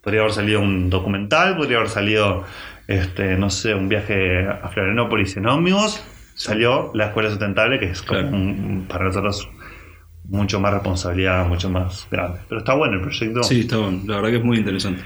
podría 0.02 0.20
haber 0.20 0.34
salido 0.34 0.60
un 0.60 0.90
documental, 0.90 1.56
podría 1.56 1.78
haber 1.78 1.88
salido, 1.88 2.44
este, 2.86 3.38
no 3.38 3.48
sé, 3.48 3.74
un 3.74 3.88
viaje 3.88 4.46
a 4.46 4.68
Florianópolis 4.68 5.34
en 5.38 5.46
ómnibus, 5.46 6.02
salió 6.34 6.90
la 6.92 7.06
Escuela 7.06 7.30
Sustentable, 7.30 7.78
que 7.78 7.86
es 7.92 8.02
como 8.02 8.20
Claro. 8.20 8.36
un- 8.36 8.84
para 8.86 9.04
nosotros 9.06 9.48
mucho 10.28 10.60
más 10.60 10.74
responsabilidad, 10.74 11.46
mucho 11.46 11.70
más 11.70 12.06
grande. 12.10 12.40
Pero 12.48 12.58
está 12.58 12.74
bueno 12.74 12.96
el 12.96 13.00
proyecto. 13.00 13.42
Sí, 13.42 13.60
está 13.60 13.78
bueno. 13.78 14.00
La 14.06 14.16
verdad 14.16 14.30
que 14.32 14.36
es 14.36 14.44
muy 14.44 14.58
interesante. 14.58 15.02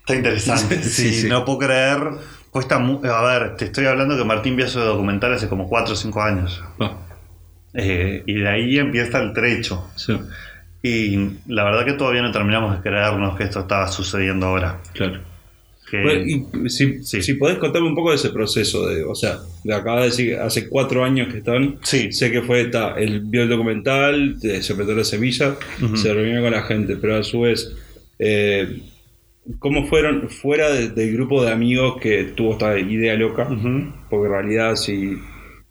Está 0.00 0.16
interesante. 0.16 0.76
Sí, 0.82 1.10
sí, 1.10 1.20
sí. 1.22 1.28
no 1.28 1.44
puedo 1.44 1.58
creer. 1.60 1.98
Cuesta 2.52 2.78
mu- 2.78 3.00
a 3.02 3.22
ver, 3.38 3.56
te 3.56 3.64
estoy 3.64 3.86
hablando 3.86 4.14
que 4.14 4.24
Martín 4.24 4.56
vio 4.56 4.66
ese 4.66 4.78
documental 4.78 5.32
hace 5.32 5.48
como 5.48 5.66
4 5.70 5.94
o 5.94 5.96
5 5.96 6.20
años. 6.22 6.62
Ah, 6.78 6.98
Eh, 7.74 8.22
y 8.26 8.34
de 8.34 8.48
ahí 8.48 8.78
empieza 8.78 9.22
el 9.22 9.32
trecho. 9.32 9.90
sí, 9.96 10.14
Y 10.82 11.16
la 11.46 11.64
verdad 11.64 11.86
que 11.86 11.94
todavía 11.94 12.20
no 12.20 12.30
terminamos 12.30 12.76
de 12.76 12.82
creernos 12.82 13.38
que 13.38 13.44
esto 13.44 13.60
estaba 13.60 13.88
sucediendo 13.88 14.46
ahora. 14.46 14.80
claro. 14.92 15.20
Que- 15.90 16.02
Bueno, 16.02 16.24
y 16.64 16.68
si, 16.70 17.02
Sí. 17.04 17.22
si 17.22 17.34
podés 17.34 17.56
contarme 17.58 17.88
un 17.88 17.94
poco 17.94 18.10
de 18.10 18.16
ese 18.16 18.30
proceso, 18.30 18.86
de, 18.88 19.02
o 19.04 19.14
sea, 19.14 19.38
de 19.64 19.74
acaba 19.74 20.00
de 20.00 20.06
decir 20.06 20.36
hace 20.36 20.68
cuatro 20.68 21.04
años 21.04 21.28
que 21.32 21.38
están, 21.38 21.78
Sí. 21.82 22.12
sé 22.12 22.30
que 22.30 22.40
fue, 22.42 22.64
ta, 22.66 22.94
él 22.98 23.20
vio 23.24 23.42
el 23.42 23.48
documental, 23.50 24.36
se 24.40 24.72
apretó 24.72 24.94
la 24.94 25.04
semilla, 25.04 25.56
se 25.94 26.12
reunió 26.14 26.40
con 26.42 26.50
la 26.52 26.62
gente, 26.62 26.96
pero 26.96 27.16
a 27.16 27.22
su 27.22 27.40
vez, 27.42 27.74
eh, 28.18 28.80
¿cómo 29.58 29.86
fueron 29.86 30.28
fuera 30.30 30.70
de- 30.70 30.88
del 30.90 31.12
grupo 31.14 31.44
de 31.44 31.52
amigos 31.52 32.00
que 32.00 32.24
tuvo 32.24 32.52
esta 32.52 32.78
idea 32.78 33.14
loca? 33.14 33.48
Porque 34.10 34.26
en 34.26 34.32
realidad 34.32 34.76
si 34.76 35.18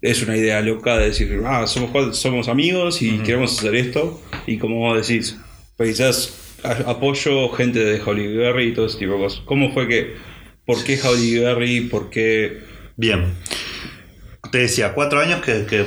es 0.02 0.24
una 0.24 0.36
idea 0.36 0.62
loca 0.62 0.98
de 0.98 1.06
decir, 1.08 1.42
ah, 1.46 1.68
somos, 1.68 2.18
somos 2.18 2.48
amigos 2.48 3.02
y 3.02 3.20
queremos 3.20 3.58
hacer 3.58 3.76
esto, 3.76 4.22
y 4.48 4.58
como 4.58 4.78
vos 4.80 5.08
decís, 5.08 5.38
pues 5.78 5.90
quizás 5.92 6.60
a- 6.64 6.90
apoyo 6.92 7.50
gente 7.50 7.80
de 7.84 8.02
Holly 8.02 8.36
Berry 8.36 8.66
y 8.70 8.74
todo 8.74 8.88
ese 8.88 8.98
tipo 9.00 9.14
de 9.14 9.20
cosas. 9.20 9.42
¿Cómo 9.46 9.72
fue 9.74 9.88
que, 9.88 10.14
por 10.66 10.84
qué 10.84 11.00
Holly 11.02 11.40
Berry, 11.40 11.82
por 11.82 12.10
qué... 12.10 12.60
Bien. 12.98 13.26
Te 14.52 14.58
decía, 14.60 14.94
cuatro 14.94 15.20
años 15.20 15.42
que, 15.42 15.66
que 15.66 15.86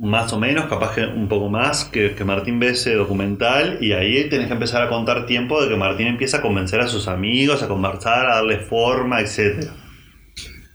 más 0.00 0.32
o 0.32 0.40
menos, 0.40 0.66
capaz 0.66 0.94
que 0.94 1.02
un 1.02 1.28
poco 1.28 1.48
más, 1.48 1.84
que, 1.84 2.14
que 2.14 2.24
Martín 2.24 2.58
ve 2.58 2.70
ese 2.70 2.94
documental 2.94 3.78
y 3.80 3.92
ahí 3.92 4.28
tenés 4.28 4.48
que 4.48 4.54
empezar 4.54 4.82
a 4.82 4.88
contar 4.88 5.26
tiempo 5.26 5.62
de 5.62 5.68
que 5.68 5.76
Martín 5.76 6.08
empieza 6.08 6.38
a 6.38 6.42
convencer 6.42 6.80
a 6.80 6.88
sus 6.88 7.06
amigos, 7.08 7.62
a 7.62 7.68
conversar, 7.68 8.26
a 8.26 8.36
darle 8.36 8.58
forma, 8.58 9.20
etc. 9.20 9.68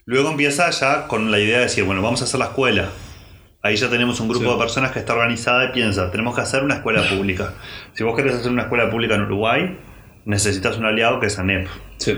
Luego 0.06 0.32
empieza 0.32 0.70
ya 0.70 1.08
con 1.08 1.32
la 1.32 1.40
idea 1.40 1.58
de 1.58 1.64
decir, 1.66 1.84
bueno, 1.84 2.02
vamos 2.02 2.22
a 2.22 2.26
hacer 2.26 2.40
la 2.40 2.48
escuela. 2.48 2.90
Ahí 3.62 3.76
ya 3.76 3.90
tenemos 3.90 4.20
un 4.22 4.30
grupo 4.30 4.46
Sí. 4.46 4.52
de 4.52 4.58
personas 4.58 4.92
que 4.92 5.00
está 5.00 5.14
organizada 5.14 5.66
y 5.66 5.72
piensa, 5.74 6.10
tenemos 6.12 6.34
que 6.34 6.42
hacer 6.42 6.64
una 6.64 6.76
escuela 6.76 7.04
pública. 7.10 7.54
Si 7.94 8.04
vos 8.04 8.16
querés 8.16 8.36
hacer 8.36 8.52
una 8.52 8.64
escuela 8.64 8.90
pública 8.90 9.16
en 9.16 9.24
Uruguay, 9.24 9.78
necesitas 10.26 10.78
un 10.78 10.86
aliado 10.86 11.20
que 11.20 11.26
es 11.28 11.38
ANEP 11.40 11.68
Sí, 11.98 12.14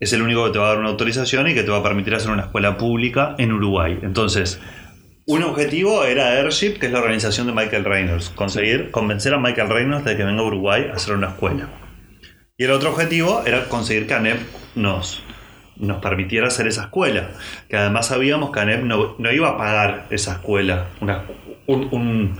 es 0.00 0.12
el 0.14 0.22
único 0.22 0.46
que 0.46 0.52
te 0.52 0.58
va 0.58 0.66
a 0.66 0.68
dar 0.70 0.78
una 0.78 0.88
autorización 0.88 1.48
y 1.48 1.54
que 1.54 1.62
te 1.64 1.70
va 1.70 1.78
a 1.78 1.82
permitir 1.82 2.14
hacer 2.14 2.30
una 2.30 2.42
escuela 2.44 2.78
pública 2.78 3.34
en 3.36 3.52
Uruguay. 3.52 3.98
Entonces, 4.02 4.58
un 5.28 5.42
objetivo 5.44 6.04
era 6.04 6.28
Airship, 6.32 6.78
que 6.78 6.86
es 6.86 6.92
la 6.92 6.98
organización 7.00 7.46
de 7.46 7.52
Michael 7.52 7.84
Reynolds, 7.84 8.30
conseguir 8.30 8.90
convencer 8.90 9.34
a 9.34 9.38
Michael 9.38 9.68
Reynolds 9.68 10.04
de 10.04 10.16
que 10.16 10.24
venga 10.24 10.40
a 10.40 10.44
Uruguay 10.46 10.86
a 10.90 10.96
hacer 10.96 11.14
una 11.14 11.28
escuela. 11.28 11.68
Y 12.56 12.64
el 12.64 12.70
otro 12.72 12.90
objetivo 12.90 13.42
era 13.46 13.68
conseguir 13.68 14.06
que 14.06 14.14
ANEP 14.14 14.40
nos, 14.74 15.22
nos 15.76 15.98
permitiera 16.02 16.48
hacer 16.48 16.66
esa 16.66 16.84
escuela. 16.84 17.30
Que 17.68 17.76
además 17.76 18.06
sabíamos 18.06 18.50
que 18.50 18.60
ANEP 18.60 18.82
no, 18.84 19.14
no 19.18 19.30
iba 19.30 19.50
a 19.50 19.56
pagar 19.58 20.06
esa 20.10 20.32
escuela, 20.32 20.86
una, 21.00 21.22
un- 21.66 21.88
un- 21.92 22.38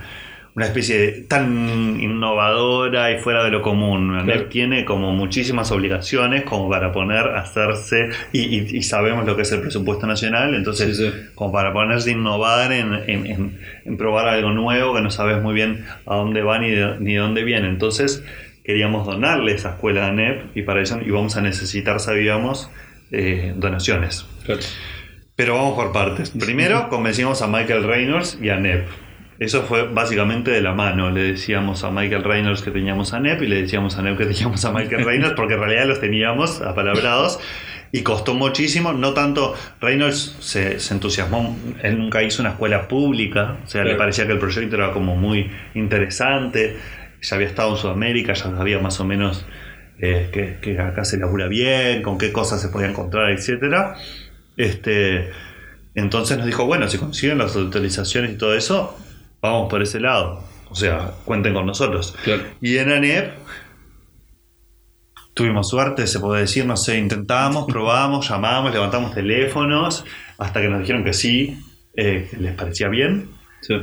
una 0.59 0.67
especie 0.67 0.99
de, 0.99 1.13
tan 1.23 2.01
innovadora 2.01 3.11
y 3.13 3.19
fuera 3.19 3.45
de 3.45 3.51
lo 3.51 3.63
común. 3.63 4.21
Claro. 4.25 4.45
tiene 4.47 4.85
como 4.85 5.13
muchísimas 5.13 5.71
obligaciones 5.73 6.43
como 6.43 6.69
para 6.69 6.93
poner, 6.93 7.29
hacerse, 7.29 8.11
y, 8.33 8.41
y- 8.41 8.77
y 8.79 8.83
sabemos 8.83 9.25
lo 9.25 9.37
que 9.37 9.43
es 9.43 9.53
el 9.53 9.61
presupuesto 9.61 10.07
nacional, 10.07 10.55
entonces 10.55 10.97
Sí, 10.97 11.07
sí. 11.07 11.13
como 11.35 11.53
para 11.53 11.73
ponerse 11.73 12.11
a 12.11 12.13
innovar 12.13 12.73
en, 12.73 12.93
en- 13.07 13.27
en- 13.27 13.61
en 13.85 13.97
probar 13.97 14.29
algo 14.29 14.51
nuevo 14.51 14.95
que 14.95 15.01
no 15.01 15.11
sabes 15.11 15.41
muy 15.43 15.55
bien 15.55 15.85
a 16.07 16.17
dónde 16.17 16.43
va 16.43 16.59
ni 16.59 16.71
de, 16.71 16.97
ni 17.01 17.15
de 17.15 17.21
dónde 17.21 17.45
viene. 17.45 17.69
Entonces 17.69 18.25
queríamos 18.65 19.07
donarle 19.07 19.53
esa 19.53 19.71
escuela 19.71 20.07
a 20.07 20.09
ANEP 20.09 20.57
y 20.57 20.63
para 20.63 20.83
eso 20.83 20.99
íbamos 21.07 21.37
a 21.37 21.41
necesitar, 21.41 22.01
sabíamos, 22.01 22.71
eh, 23.13 23.53
donaciones. 23.57 24.27
claro. 24.45 24.61
Pero 25.37 25.55
vamos 25.55 25.75
por 25.77 25.93
partes. 25.93 26.31
Primero 26.31 26.89
convencimos 26.89 27.43
a 27.43 27.47
Michael 27.47 27.85
Reynolds 27.85 28.37
y 28.43 28.49
a 28.49 28.57
NEP. 28.57 28.89
Eso 29.39 29.63
fue 29.63 29.85
básicamente 29.85 30.51
de 30.51 30.61
la 30.61 30.75
mano. 30.75 31.11
Le 31.11 31.23
decíamos 31.23 31.85
a 31.85 31.91
Michael 31.91 32.25
Reynolds 32.25 32.63
que 32.63 32.73
teníamos 32.73 33.13
a 33.13 33.21
NEP 33.21 33.43
y 33.43 33.47
le 33.47 33.63
decíamos 33.63 33.97
a 33.97 34.03
NEP 34.03 34.19
que 34.19 34.27
teníamos 34.27 34.65
a 34.65 34.73
Michael 34.73 35.05
Reynolds 35.05 35.35
porque 35.37 35.55
en 35.55 35.61
realidad 35.61 35.87
los 35.87 36.01
teníamos 36.01 36.61
apalabrados 36.61 37.39
y 37.93 38.03
costó 38.03 38.35
muchísimo. 38.35 38.93
No 38.93 39.15
tanto, 39.15 39.55
Reynolds 39.81 40.37
se, 40.41 40.81
se 40.81 40.95
entusiasmó, 40.95 41.57
él 41.83 41.99
nunca 41.99 42.23
hizo 42.23 42.43
una 42.43 42.51
escuela 42.51 42.89
pública, 42.89 43.59
o 43.65 43.69
sea, 43.69 43.85
le 43.85 43.95
parecía 43.95 44.27
que 44.27 44.33
el 44.33 44.39
proyecto 44.39 44.77
era 44.77 44.93
como 44.93 45.17
muy 45.17 45.51
interesante. 45.75 46.77
Ya 47.23 47.37
había 47.37 47.49
estado 47.49 47.71
en 47.71 47.77
Sudamérica, 47.77 48.35
ya 48.35 48.45
sabía 48.45 48.79
más 48.79 49.01
o 49.01 49.05
menos 49.05 49.47
eh, 50.01 50.31
que, 50.33 50.59
que 50.61 50.81
acá 50.81 51.05
se 51.05 51.17
labura 51.17 51.49
bien, 51.49 52.03
con 52.03 52.19
qué 52.19 52.33
cosas 52.33 52.61
se 52.61 52.69
podía 52.69 52.89
encontrar, 52.89 53.31
etcétera. 53.31 53.97
Este, 54.57 55.31
entonces 55.95 56.37
nos 56.37 56.47
dijo, 56.47 56.65
bueno, 56.67 56.89
si 56.89 56.99
consiguen 56.99 57.39
las 57.39 57.57
autorizaciones 57.57 58.33
y 58.33 58.35
todo 58.37 58.55
eso, 58.55 58.97
vamos 59.41 59.69
por 59.69 59.83
ese 59.83 60.01
lado. 60.01 60.43
O 60.71 60.75
sea, 60.75 61.13
cuenten 61.25 61.55
con 61.55 61.67
nosotros. 61.67 62.15
Claro. 62.25 62.43
Y 62.61 62.77
en 62.79 62.93
ANEP 62.93 63.33
tuvimos 65.39 65.69
suerte, 65.69 66.07
se 66.07 66.19
puede 66.19 66.43
decir, 66.43 66.67
no 66.67 66.77
sé, 66.77 66.99
intentamos, 66.99 67.67
probamos, 67.69 68.29
llamamos, 68.29 68.73
levantamos 68.73 69.15
teléfonos, 69.15 70.05
hasta 70.37 70.61
que 70.61 70.69
nos 70.69 70.81
dijeron 70.81 71.05
que 71.05 71.13
sí, 71.13 71.59
eh, 71.97 72.29
que 72.31 72.37
les 72.37 72.55
parecía 72.55 72.89
bien. 72.89 73.31
Sí, 73.63 73.75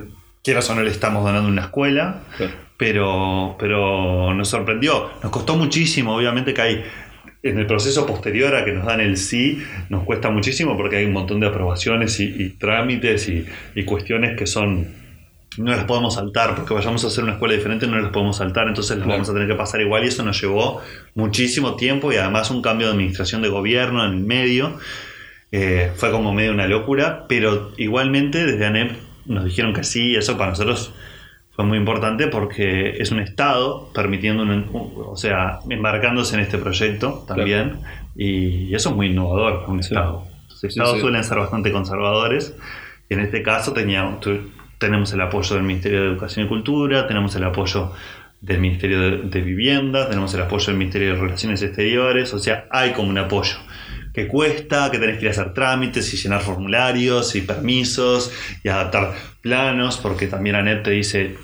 Quieras 0.43 0.69
o 0.69 0.75
no 0.75 0.83
le 0.83 0.91
estamos 0.91 1.23
donando 1.23 1.49
una 1.49 1.63
escuela, 1.63 2.21
claro. 2.37 2.53
pero, 2.77 3.55
pero 3.57 4.33
nos 4.35 4.47
sorprendió. 4.47 5.09
Nos 5.23 5.31
costó 5.31 5.55
muchísimo, 5.55 6.15
obviamente 6.15 6.53
que 6.53 6.61
hay 6.61 6.83
en 7.41 7.57
el 7.57 7.65
proceso 7.65 8.05
posterior 8.05 8.55
a 8.55 8.63
que 8.63 8.71
nos 8.71 8.85
dan 8.85 8.99
el 9.01 9.17
sí, 9.17 9.63
nos 9.89 10.03
cuesta 10.03 10.29
muchísimo 10.29 10.77
porque 10.77 10.97
hay 10.97 11.05
un 11.05 11.13
montón 11.13 11.39
de 11.39 11.47
aprobaciones 11.47 12.19
y, 12.19 12.25
y 12.25 12.49
trámites 12.49 13.27
y, 13.27 13.45
y 13.75 13.85
cuestiones 13.85 14.37
que 14.37 14.45
son 14.45 15.04
no 15.57 15.71
las 15.71 15.85
podemos 15.85 16.15
saltar 16.15 16.55
porque 16.55 16.73
vayamos 16.73 17.03
a 17.03 17.07
hacer 17.07 17.23
una 17.23 17.33
escuela 17.33 17.53
diferente 17.53 17.87
no 17.87 17.97
las 17.99 18.11
podemos 18.11 18.37
saltar 18.37 18.67
entonces 18.67 18.97
las 18.97 19.05
Claro. 19.05 19.17
vamos 19.19 19.29
a 19.29 19.33
tener 19.33 19.47
que 19.47 19.55
pasar 19.55 19.81
igual 19.81 20.03
y 20.03 20.07
eso 20.07 20.23
nos 20.23 20.39
llevó 20.41 20.81
muchísimo 21.13 21.75
tiempo 21.75 22.11
y 22.11 22.17
además 22.17 22.51
un 22.51 22.61
cambio 22.61 22.87
de 22.87 22.93
administración 22.93 23.41
de 23.41 23.49
gobierno 23.49 24.03
en 24.05 24.11
el 24.11 24.19
medio 24.19 24.77
Eh, 25.51 25.91
fue 25.95 26.11
como 26.11 26.33
medio 26.33 26.51
una 26.51 26.67
locura 26.67 27.25
pero 27.29 27.71
igualmente 27.77 28.45
desde 28.45 28.65
ANEP 28.65 28.91
nos 29.25 29.45
dijeron 29.45 29.73
que 29.73 29.83
sí 29.85 30.11
y 30.11 30.15
eso 30.17 30.37
para 30.37 30.49
nosotros 30.49 30.91
fue 31.55 31.63
muy 31.63 31.77
importante 31.77 32.27
porque 32.27 32.95
es 32.99 33.11
un 33.11 33.19
Estado 33.21 33.89
permitiendo, 33.93 34.43
un- 34.43 34.69
o 34.73 35.15
sea, 35.15 35.59
embarcándose 35.69 36.35
en 36.35 36.41
este 36.41 36.57
proyecto 36.57 37.23
también, 37.25 37.77
y 38.17 38.75
eso 38.75 38.89
es 38.89 38.95
muy 38.95 39.07
innovador 39.07 39.61
para 39.61 39.71
un 39.71 39.81
Sí. 39.81 39.93
Estado. 39.93 40.27
Los 40.49 40.63
Estados 40.65 40.95
sí. 40.95 40.99
suelen 41.01 41.23
ser 41.23 41.37
bastante 41.37 41.71
conservadores, 41.71 42.53
y 43.09 43.13
en 43.13 43.21
este 43.21 43.41
caso 43.41 43.71
teníamos, 43.71 44.19
tenemos 44.77 45.11
el 45.13 45.21
apoyo 45.21 45.55
del 45.55 45.63
Ministerio 45.63 46.01
de 46.01 46.07
Educación 46.07 46.45
y 46.45 46.49
Cultura, 46.49 47.07
tenemos 47.07 47.35
el 47.35 47.43
apoyo 47.43 47.91
del 48.41 48.59
Ministerio 48.59 48.99
de, 48.99 49.17
de 49.23 49.41
Vivienda, 49.41 50.07
tenemos 50.07 50.33
el 50.33 50.41
apoyo 50.41 50.67
del 50.67 50.77
Ministerio 50.77 51.13
de 51.13 51.19
Relaciones 51.19 51.61
Exteriores, 51.61 52.33
o 52.33 52.39
sea, 52.39 52.67
hay 52.69 52.91
como 52.91 53.09
un 53.09 53.17
apoyo 53.17 53.57
que 54.15 54.27
cuesta, 54.29 54.89
que 54.91 54.97
tenés 54.97 55.17
que 55.17 55.25
ir 55.25 55.27
a 55.27 55.31
hacer 55.31 55.53
trámites 55.53 56.13
y 56.13 56.17
llenar 56.17 56.41
formularios 56.41 57.35
y 57.35 57.41
permisos 57.41 58.31
y 58.63 58.69
adaptar 58.69 59.13
planos, 59.41 59.97
porque 59.97 60.27
también 60.27 60.55
ANEP 60.55 60.83
te 60.83 60.91
dice, 60.91 61.35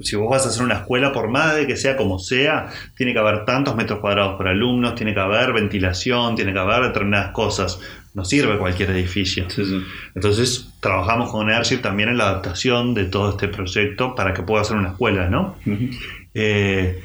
si 0.00 0.14
vos 0.14 0.28
vas 0.28 0.44
a 0.44 0.50
hacer 0.50 0.62
una 0.62 0.74
escuela, 0.74 1.12
por 1.12 1.30
más 1.30 1.56
de 1.56 1.66
que 1.66 1.74
sea 1.74 1.96
como 1.96 2.18
sea, 2.18 2.68
tiene 2.96 3.14
que 3.14 3.18
haber 3.18 3.46
tantos 3.46 3.76
metros 3.76 4.00
cuadrados 4.00 4.36
por 4.36 4.46
alumnos, 4.46 4.94
tiene 4.94 5.14
que 5.14 5.20
haber 5.20 5.54
ventilación, 5.54 6.36
tiene 6.36 6.52
que 6.52 6.58
haber 6.58 6.82
determinadas 6.82 7.32
cosas. 7.32 7.80
No 8.12 8.24
sirve 8.24 8.58
cualquier 8.58 8.90
edificio. 8.90 9.48
Sí, 9.48 9.64
sí. 9.64 9.82
Entonces 10.14 10.68
trabajamos 10.86 11.32
con 11.32 11.50
Airship 11.50 11.78
también 11.78 12.10
en 12.10 12.18
la 12.18 12.28
adaptación 12.28 12.94
de 12.94 13.06
todo 13.06 13.30
este 13.30 13.48
proyecto 13.48 14.14
para 14.14 14.32
que 14.32 14.42
pueda 14.42 14.62
ser 14.62 14.76
una 14.76 14.90
escuela, 14.90 15.28
¿no? 15.28 15.56
Eh, 16.32 17.00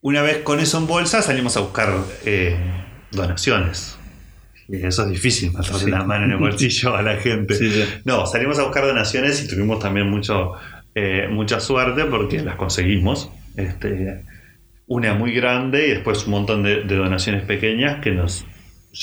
una 0.00 0.22
vez 0.22 0.38
con 0.38 0.60
eso 0.60 0.78
en 0.78 0.86
bolsa 0.86 1.22
salimos 1.22 1.56
a 1.56 1.60
buscar 1.60 1.92
eh, 2.24 2.56
donaciones. 3.10 3.98
Eso 4.68 5.02
es 5.02 5.10
difícil, 5.10 5.52
meterle 5.52 5.78
Sí. 5.80 5.90
la 5.90 6.04
mano 6.04 6.26
en 6.26 6.30
el 6.32 6.36
bolsillo 6.38 6.94
a 6.96 7.02
la 7.02 7.16
gente. 7.16 7.54
Sí, 7.54 7.68
sí. 7.70 7.84
No, 8.04 8.26
salimos 8.26 8.58
a 8.60 8.62
buscar 8.62 8.84
donaciones 8.86 9.42
y 9.44 9.48
tuvimos 9.48 9.80
también 9.80 10.08
mucho, 10.08 10.52
eh, 10.94 11.26
mucha 11.28 11.58
suerte 11.58 12.04
porque 12.04 12.40
las 12.42 12.54
conseguimos. 12.54 13.28
Este, 13.56 14.22
una 14.86 15.14
muy 15.14 15.32
grande 15.32 15.88
y 15.88 15.90
después 15.90 16.24
un 16.26 16.30
montón 16.32 16.62
de, 16.62 16.84
de 16.84 16.94
donaciones 16.96 17.42
pequeñas 17.42 18.00
que 18.00 18.12
nos 18.12 18.44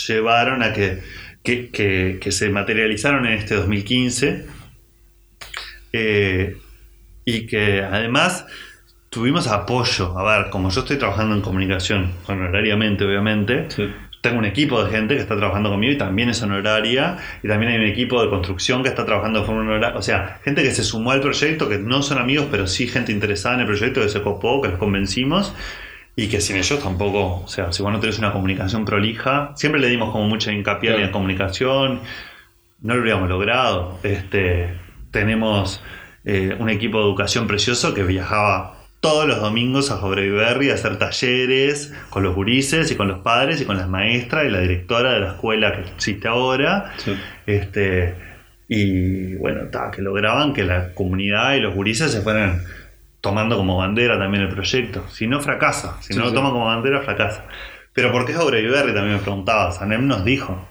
llevaron 0.08 0.64
a 0.64 0.72
que, 0.72 1.00
que, 1.44 1.70
que- 1.70 2.18
que 2.22 2.32
se 2.32 2.50
materializaron 2.50 3.26
en 3.26 3.34
este 3.34 3.56
2015 3.56 4.46
eh, 5.92 6.58
y 7.26 7.46
que 7.48 7.82
además 7.82 8.46
tuvimos 9.10 9.48
apoyo. 9.48 10.18
A 10.18 10.24
ver, 10.40 10.50
como 10.50 10.70
yo 10.70 10.82
estoy 10.82 10.98
trabajando 10.98 11.36
en 11.36 11.42
comunicación 11.42 12.12
honorariamente, 12.28 13.06
obviamente, 13.06 13.66
Sí. 13.70 13.84
tengo 14.22 14.40
un 14.40 14.46
equipo 14.46 14.84
de 14.84 14.90
gente 14.90 15.16
que 15.16 15.22
está 15.22 15.36
trabajando 15.38 15.70
conmigo 15.70 15.94
y 15.94 15.98
también 15.98 16.30
es 16.30 16.42
honoraria. 16.42 17.18
Y 17.44 17.48
también 17.48 17.74
hay 17.74 17.78
un 17.80 17.86
equipo 17.86 18.22
de 18.24 18.30
construcción 18.30 18.82
que 18.82 18.90
está 18.90 19.06
trabajando 19.06 19.42
de 19.42 19.46
forma 19.46 19.62
honoraria. 19.62 19.98
O 19.98 20.02
sea, 20.02 20.40
gente 20.44 20.64
que 20.64 20.72
se 20.72 20.84
sumó 20.84 21.12
al 21.12 21.22
proyecto, 21.22 21.70
que 21.70 21.78
no 21.78 22.02
son 22.02 22.18
amigos, 22.18 22.48
pero 22.50 22.66
sí 22.68 22.88
gente 22.88 23.12
interesada 23.12 23.56
en 23.56 23.62
el 23.62 23.68
proyecto, 23.68 24.02
que 24.02 24.10
se 24.10 24.22
copó, 24.22 24.62
que 24.62 24.70
los 24.70 24.80
convencimos. 24.80 25.54
Y 26.16 26.28
que 26.28 26.42
sin 26.42 26.58
ellos 26.58 26.80
tampoco, 26.82 27.42
o 27.44 27.48
sea, 27.48 27.72
si 27.72 27.82
vos 27.82 27.92
no 27.92 28.00
tenés 28.00 28.20
una 28.20 28.32
comunicación 28.32 28.86
prolija, 28.86 29.52
siempre 29.56 29.82
le 29.82 29.88
dimos 29.88 30.12
como 30.12 30.28
mucha 30.28 30.52
hincapié 30.52 30.90
en 30.92 30.96
Claro. 30.98 31.08
la 31.08 31.12
comunicación, 31.12 32.02
no 32.82 32.96
lo 32.96 33.02
hubiéramos 33.02 33.30
logrado. 33.30 33.98
Este, 34.04 34.70
tenemos 35.12 35.82
eh, 36.26 36.56
un 36.60 36.70
equipo 36.70 37.00
de 37.00 37.06
educación 37.06 37.48
precioso 37.48 37.94
que 37.96 38.04
viajaba 38.04 38.78
todos 39.00 39.28
los 39.28 39.42
domingos 39.42 39.92
a 39.92 39.98
Jauregui 39.98 40.70
a 40.70 40.76
hacer 40.76 40.98
talleres 40.98 41.94
con 42.10 42.24
los 42.24 42.36
gurises 42.36 42.90
y 42.92 42.96
con 42.96 43.08
los 43.08 43.20
padres 43.20 43.60
y 43.60 43.66
con 43.66 43.76
las 43.78 43.90
maestras 43.90 44.46
y 44.46 44.50
la 44.50 44.60
directora 44.62 45.14
de 45.14 45.20
la 45.20 45.28
escuela 45.34 45.74
que 45.76 45.82
existe 45.94 46.28
ahora. 46.28 46.94
Sí. 46.98 47.14
Este, 47.48 48.16
y 48.70 49.36
bueno, 49.36 49.66
ta, 49.72 49.92
que 49.92 50.02
lograban 50.02 50.54
que 50.54 50.64
la 50.64 50.94
comunidad 50.94 51.56
y 51.56 51.60
los 51.60 51.74
gurises 51.74 52.12
se 52.12 52.22
fueran 52.22 52.64
tomando 53.24 53.56
como 53.56 53.78
bandera 53.78 54.20
también 54.20 54.44
el 54.44 54.50
proyecto. 54.50 55.08
Si 55.08 55.28
no, 55.28 55.40
fracasa. 55.40 55.96
Si 56.02 56.12
Sí, 56.12 56.20
no 56.20 56.26
lo 56.26 56.32
sí. 56.32 56.36
toman 56.36 56.52
como 56.52 56.66
bandera, 56.66 57.00
fracasa. 57.04 57.46
Pero 57.94 58.12
¿por 58.12 58.26
qué 58.26 58.34
Jauregui 58.34 58.70
También 58.70 59.14
me 59.14 59.20
preguntaba. 59.20 59.72
Sanem 59.72 60.06
nos 60.06 60.26
dijo, 60.26 60.68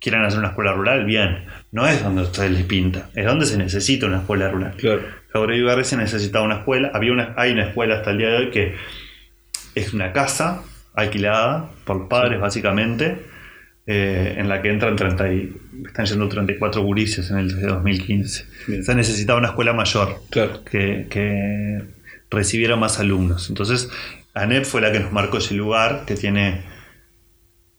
quieren 0.00 0.24
hacer 0.24 0.38
una 0.38 0.48
escuela 0.48 0.72
rural, 0.72 1.04
bien. 1.04 1.44
No 1.72 1.86
es 1.86 2.02
donde 2.02 2.22
a 2.22 2.24
ustedes 2.24 2.52
les 2.52 2.64
pinta, 2.64 3.10
es 3.14 3.26
donde 3.26 3.44
se 3.44 3.58
necesita 3.58 4.06
una 4.06 4.20
escuela 4.20 4.48
rural. 4.48 4.72
Claro. 4.78 5.02
Berri 5.34 5.84
se 5.84 5.98
necesitaba 5.98 6.46
una 6.46 6.54
escuela. 6.56 6.90
Había 6.94 7.12
una, 7.12 7.34
hay 7.36 7.52
una 7.52 7.64
escuela 7.68 7.96
hasta 7.96 8.12
el 8.12 8.18
día 8.18 8.28
de 8.30 8.36
hoy 8.38 8.50
que 8.50 8.76
es 9.74 9.92
una 9.92 10.14
casa 10.14 10.62
alquilada 10.94 11.68
por 11.84 11.96
los 11.98 12.08
padres, 12.08 12.40
básicamente, 12.40 13.26
eh, 13.86 14.36
en 14.38 14.48
la 14.48 14.62
que 14.62 14.70
entran 14.70 14.96
30 14.96 15.32
y, 15.32 15.56
están 15.86 16.06
yendo 16.06 16.28
34 16.28 16.82
gurises 16.82 17.30
en 17.30 17.38
el 17.38 17.48
desde 17.48 17.66
2015. 17.66 18.46
Bien. 18.66 18.84
Se 18.84 18.94
necesitaba 18.94 19.38
una 19.38 19.48
escuela 19.48 19.72
mayor 19.72 20.22
Claro. 20.30 20.64
que, 20.64 21.06
que 21.10 21.82
recibiera 22.30 22.76
más 22.76 22.98
alumnos. 22.98 23.48
Entonces, 23.48 23.90
ANEP 24.34 24.64
fue 24.64 24.80
la 24.80 24.90
que 24.90 25.00
nos 25.00 25.12
marcó 25.12 25.38
ese 25.38 25.54
lugar 25.54 26.04
que 26.06 26.14
tiene 26.14 26.62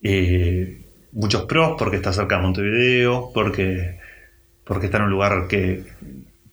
eh, 0.03 0.85
muchos 1.11 1.43
pros, 1.43 1.75
porque 1.77 1.97
está 1.97 2.13
cerca 2.13 2.37
de 2.37 2.43
Montevideo, 2.43 3.31
porque, 3.33 3.97
porque 4.63 4.85
está 4.85 4.97
en 4.97 5.05
un 5.05 5.09
lugar 5.09 5.47
que 5.49 5.83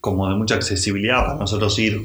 como 0.00 0.28
de 0.28 0.34
mucha 0.34 0.56
accesibilidad 0.56 1.24
para 1.24 1.38
nosotros 1.38 1.78
ir 1.78 2.00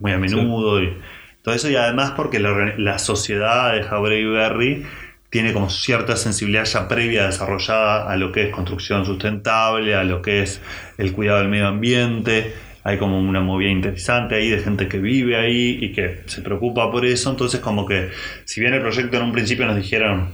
muy 0.00 0.12
a 0.12 0.18
menudo 0.18 0.82
y 0.82 0.96
todo 1.42 1.54
eso, 1.54 1.70
y 1.70 1.76
además 1.76 2.12
porque 2.16 2.40
la, 2.40 2.74
la 2.76 2.98
sociedad 2.98 3.72
de 3.72 3.82
Jauregui 3.82 4.28
Berry 4.28 4.86
tiene 5.30 5.52
como 5.52 5.68
cierta 5.68 6.16
sensibilidad 6.16 6.64
ya 6.64 6.88
previa 6.88 7.26
desarrollada 7.26 8.10
a 8.10 8.16
lo 8.16 8.32
que 8.32 8.44
es 8.44 8.50
construcción 8.50 9.04
sustentable, 9.04 9.94
a 9.94 10.04
lo 10.04 10.22
que 10.22 10.42
es 10.42 10.60
el 10.96 11.12
cuidado 11.12 11.40
del 11.40 11.48
medio 11.48 11.66
ambiente. 11.66 12.54
Hay 12.84 12.96
como 12.96 13.18
una 13.18 13.40
movida 13.40 13.68
interesante 13.70 14.36
ahí 14.36 14.48
de 14.48 14.60
gente 14.60 14.88
que 14.88 14.98
vive 14.98 15.36
ahí 15.36 15.78
y 15.82 15.92
que 15.92 16.22
se 16.26 16.40
preocupa 16.40 16.90
por 16.90 17.04
eso. 17.04 17.28
Entonces, 17.30 17.60
como 17.60 17.84
que, 17.84 18.08
si 18.44 18.60
bien 18.60 18.72
el 18.72 18.80
proyecto 18.80 19.18
en 19.18 19.24
un 19.24 19.32
principio 19.32 19.66
nos 19.66 19.76
dijeron, 19.76 20.30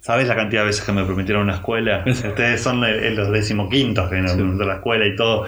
¿sabes 0.00 0.28
la 0.28 0.36
cantidad 0.36 0.60
de 0.62 0.66
veces 0.68 0.84
que 0.84 0.92
me 0.92 1.04
prometieron 1.04 1.42
una 1.42 1.54
escuela? 1.54 2.04
Ustedes 2.06 2.60
son 2.60 2.80
los 2.80 3.32
decimoquintos 3.32 4.08
que 4.08 4.20
nos 4.20 4.32
Sí. 4.32 4.38
la 4.64 4.74
escuela 4.74 5.06
y 5.06 5.16
todo. 5.16 5.46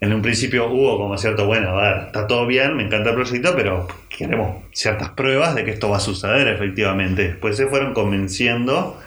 En 0.00 0.12
un 0.12 0.20
principio 0.22 0.68
hubo 0.70 0.98
como 0.98 1.16
cierto, 1.16 1.46
bueno, 1.46 1.70
a 1.70 1.82
ver, 1.82 2.06
está 2.08 2.26
todo 2.26 2.46
bien, 2.46 2.76
me 2.76 2.84
encanta 2.84 3.10
el 3.10 3.14
proyecto, 3.16 3.54
pero 3.56 3.88
queremos 4.10 4.64
ciertas 4.72 5.10
pruebas 5.10 5.54
de 5.54 5.64
que 5.64 5.70
esto 5.70 5.88
va 5.88 5.96
a 5.96 6.00
suceder 6.00 6.48
efectivamente. 6.48 7.28
Después 7.28 7.56
se 7.56 7.66
fueron 7.66 7.94
convenciendo 7.94 9.00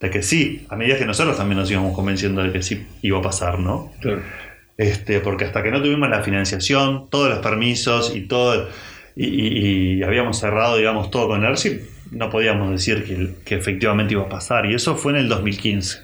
de 0.00 0.10
que 0.10 0.22
sí, 0.22 0.66
a 0.68 0.76
medida 0.76 0.98
que 0.98 1.06
nosotros 1.06 1.36
también 1.36 1.58
nos 1.58 1.70
íbamos 1.70 1.94
convenciendo 1.94 2.42
de 2.42 2.52
que 2.52 2.62
sí 2.62 2.86
iba 3.02 3.18
a 3.18 3.22
pasar, 3.22 3.58
¿no? 3.58 3.92
Claro. 4.00 4.20
Este, 4.76 5.20
porque 5.20 5.46
hasta 5.46 5.62
que 5.62 5.70
no 5.70 5.80
tuvimos 5.82 6.08
la 6.10 6.22
financiación, 6.22 7.08
todos 7.10 7.30
los 7.30 7.38
permisos 7.38 8.14
y 8.14 8.22
todo, 8.28 8.68
y, 9.16 9.26
y- 9.26 9.92
y 9.98 10.02
habíamos 10.02 10.38
cerrado, 10.38 10.76
digamos, 10.76 11.10
todo 11.10 11.28
con 11.28 11.44
Airship, 11.44 11.80
no 12.12 12.28
podíamos 12.30 12.70
decir 12.70 13.04
que, 13.04 13.30
que 13.44 13.54
efectivamente 13.56 14.12
iba 14.12 14.24
a 14.24 14.28
pasar. 14.28 14.66
Y 14.66 14.74
eso 14.74 14.94
fue 14.96 15.12
en 15.12 15.18
el 15.18 15.28
2015. 15.30 15.98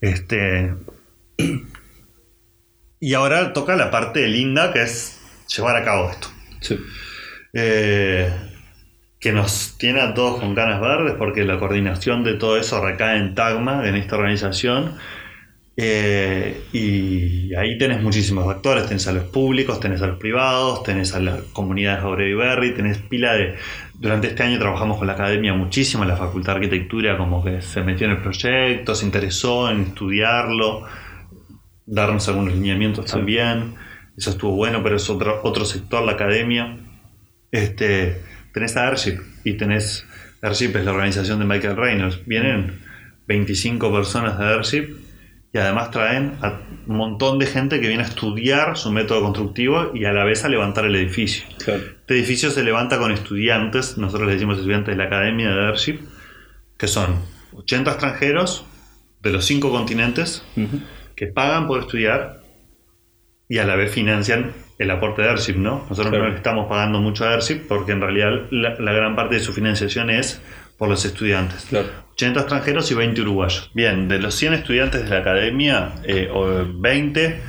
Este, 0.00 0.72
y 3.00 3.14
ahora 3.14 3.52
toca 3.52 3.76
la 3.76 3.90
parte 3.90 4.26
linda 4.26 4.72
que 4.72 4.82
es 4.82 5.20
llevar 5.54 5.76
a 5.76 5.84
cabo 5.84 6.10
esto. 6.10 6.28
Sí. 6.60 6.78
Eh, 7.52 8.30
que 9.18 9.32
nos 9.32 9.76
tiene 9.78 10.00
a 10.00 10.14
todos 10.14 10.40
con 10.40 10.54
ganas 10.54 10.80
verdes 10.80 11.14
porque 11.18 11.44
la 11.44 11.58
coordinación 11.58 12.22
de 12.22 12.34
todo 12.34 12.58
eso 12.58 12.84
recae 12.84 13.18
en 13.18 13.34
Tagma, 13.34 13.88
en 13.88 13.96
esta 13.96 14.16
organización. 14.16 14.94
Eh, 15.78 16.62
y 16.72 17.54
ahí 17.54 17.76
tenés 17.76 18.00
muchísimos 18.02 18.48
actores, 18.48 18.86
tenés 18.86 19.06
a 19.08 19.12
los 19.12 19.24
públicos, 19.24 19.78
tenés 19.78 20.00
a 20.00 20.06
los 20.06 20.18
privados, 20.18 20.82
tenés 20.82 21.14
a 21.14 21.20
la 21.20 21.38
comunidad 21.52 21.96
de 21.96 22.00
Jauregui 22.02 22.34
Berry, 22.34 22.74
tenés 22.74 22.98
pila 22.98 23.34
de... 23.34 23.56
Durante 23.94 24.28
este 24.28 24.42
año 24.42 24.58
trabajamos 24.58 24.98
con 24.98 25.06
la 25.06 25.14
academia 25.14 25.54
muchísimo, 25.54 26.04
la 26.04 26.16
Facultad 26.16 26.54
de 26.54 26.66
Arquitectura 26.66 27.16
como 27.18 27.44
que 27.44 27.60
se 27.60 27.82
metió 27.82 28.06
en 28.06 28.12
el 28.12 28.22
proyecto, 28.22 28.94
se 28.94 29.04
interesó 29.04 29.70
en 29.70 29.82
estudiarlo, 29.82 30.84
darnos 31.86 32.28
algunos 32.28 32.54
lineamientos 32.54 33.06
también. 33.06 33.74
Eso 34.16 34.30
estuvo 34.30 34.56
bueno, 34.56 34.82
pero 34.82 34.96
es 34.96 35.08
otro, 35.08 35.40
otro 35.44 35.64
sector, 35.64 36.04
la 36.04 36.12
academia. 36.12 36.78
Este, 37.52 38.20
tenés 38.52 38.76
a 38.76 38.88
Airship 38.88 39.20
y 39.44 39.54
tenés. 39.54 40.06
Airship 40.42 40.76
es 40.76 40.84
la 40.84 40.92
organización 40.92 41.38
de 41.38 41.44
Michael 41.44 41.76
Reynolds. 41.76 42.20
Vienen 42.26 42.80
25 43.26 43.92
personas 43.92 44.38
de 44.38 44.44
Airship 44.44 44.96
y 45.52 45.58
además 45.58 45.90
traen 45.90 46.34
a 46.42 46.60
un 46.86 46.96
montón 46.96 47.38
de 47.38 47.46
gente 47.46 47.80
que 47.80 47.88
viene 47.88 48.02
a 48.02 48.06
estudiar 48.06 48.76
su 48.76 48.92
método 48.92 49.22
constructivo 49.22 49.92
y 49.94 50.04
a 50.04 50.12
la 50.12 50.24
vez 50.24 50.44
a 50.44 50.48
levantar 50.48 50.84
el 50.84 50.94
edificio. 50.96 51.46
Claro. 51.64 51.82
Este 51.82 52.14
edificio 52.14 52.50
se 52.50 52.62
levanta 52.62 52.98
con 52.98 53.10
estudiantes, 53.10 53.96
nosotros 53.96 54.26
le 54.26 54.34
decimos 54.34 54.58
estudiantes 54.58 54.94
de 54.94 54.98
la 54.98 55.04
Academia 55.04 55.48
de 55.48 55.66
Airship, 55.66 56.00
que 56.76 56.88
son 56.88 57.22
80 57.54 57.90
extranjeros 57.90 58.66
de 59.22 59.32
los 59.32 59.44
cinco 59.44 59.70
continentes. 59.70 60.44
Que 61.16 61.26
pagan 61.26 61.66
por 61.66 61.80
estudiar 61.80 62.40
y 63.48 63.58
a 63.58 63.64
la 63.64 63.74
vez 63.76 63.90
financian 63.92 64.52
el 64.78 64.90
aporte 64.90 65.22
de 65.22 65.28
Airship, 65.30 65.54
¿no? 65.56 65.86
Nosotros 65.88 66.08
Claro. 66.10 66.24
no 66.24 66.30
le 66.30 66.36
estamos 66.36 66.68
pagando 66.68 67.00
mucho 67.00 67.24
a 67.24 67.32
Airship 67.32 67.66
porque 67.66 67.92
en 67.92 68.00
realidad 68.02 68.30
la, 68.50 68.74
la 68.78 68.92
gran 68.92 69.16
parte 69.16 69.36
de 69.36 69.40
su 69.40 69.52
financiación 69.52 70.10
es 70.10 70.42
por 70.78 70.88
los 70.90 71.04
estudiantes. 71.06 71.64
Claro. 71.70 71.86
80 72.12 72.40
extranjeros 72.40 72.90
y 72.90 72.94
20 72.94 73.20
uruguayos. 73.22 73.70
Bien, 73.74 74.08
de 74.08 74.18
los 74.18 74.34
100 74.34 74.54
estudiantes 74.54 75.04
de 75.04 75.08
la 75.10 75.18
academia, 75.18 75.92
eh, 76.04 76.28
o 76.32 76.66
20 76.78 77.40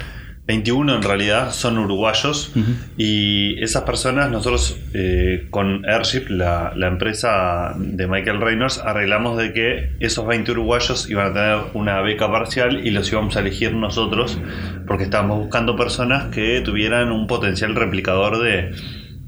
21 0.48 0.96
en 0.96 1.04
realidad 1.04 1.52
son 1.52 1.78
uruguayos 1.78 2.54
y 2.98 3.62
esas 3.62 3.84
personas 3.84 4.32
nosotros 4.32 4.78
eh, 4.94 5.48
con 5.50 5.86
Airship, 5.86 6.30
la, 6.30 6.72
la, 6.74 6.88
empresa 6.88 7.76
de 7.78 8.08
Michael 8.08 8.40
Reynolds, 8.40 8.78
arreglamos 8.80 9.38
de 9.38 9.52
que 9.52 9.92
esos 10.00 10.26
20 10.26 10.54
uruguayos 10.54 11.10
iban 11.10 11.32
a 11.32 11.34
tener 11.34 11.58
una 11.74 12.02
beca 12.02 12.32
parcial 12.32 12.88
y 12.88 12.92
los 12.92 13.12
íbamos 13.12 13.36
a 13.36 13.42
elegir 13.42 13.74
nosotros 13.74 14.40
porque 14.88 15.04
estábamos 15.04 15.40
buscando 15.40 15.76
personas 15.76 16.34
que 16.34 16.62
tuvieran 16.62 17.12
un 17.12 17.28
potencial 17.28 17.76
replicador 17.76 18.42
de, 18.42 18.74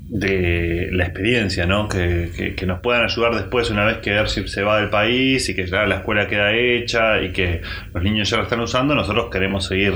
de 0.09 0.89
la 0.91 1.05
experiencia, 1.05 1.67
¿no? 1.67 1.87
Que, 1.87 2.55
que, 2.57 2.65
nos 2.65 2.79
puedan 2.79 3.03
ayudar 3.03 3.35
después 3.35 3.69
una 3.69 3.85
vez 3.85 3.97
que 3.97 4.17
Airship 4.17 4.47
se 4.47 4.63
va 4.63 4.79
del 4.79 4.89
país 4.89 5.47
y 5.49 5.55
que 5.55 5.67
ya 5.67 5.85
la 5.85 5.97
escuela 5.97 6.27
queda 6.27 6.51
hecha 6.51 7.21
y 7.21 7.31
que 7.31 7.61
los 7.93 8.03
niños 8.03 8.27
ya 8.27 8.37
la 8.37 8.43
están 8.43 8.59
usando, 8.59 8.95
nosotros 8.95 9.29
queremos 9.31 9.67
seguir 9.67 9.93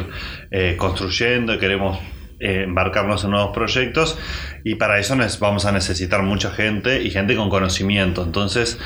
eh, 0.51 0.75
construyendo 0.77 1.55
y 1.55 1.57
queremos 1.57 1.97
eh, 2.39 2.63
embarcarnos 2.65 3.23
en 3.23 3.31
nuevos 3.31 3.55
proyectos 3.55 4.19
y 4.63 4.75
para 4.75 4.99
eso 4.99 5.15
nos 5.15 5.39
vamos 5.39 5.65
a 5.65 5.71
necesitar 5.71 6.21
mucha 6.21 6.51
gente 6.51 7.01
y 7.01 7.09
gente 7.09 7.35
con 7.35 7.49
conocimiento. 7.49 8.23
Entonces, 8.23 8.79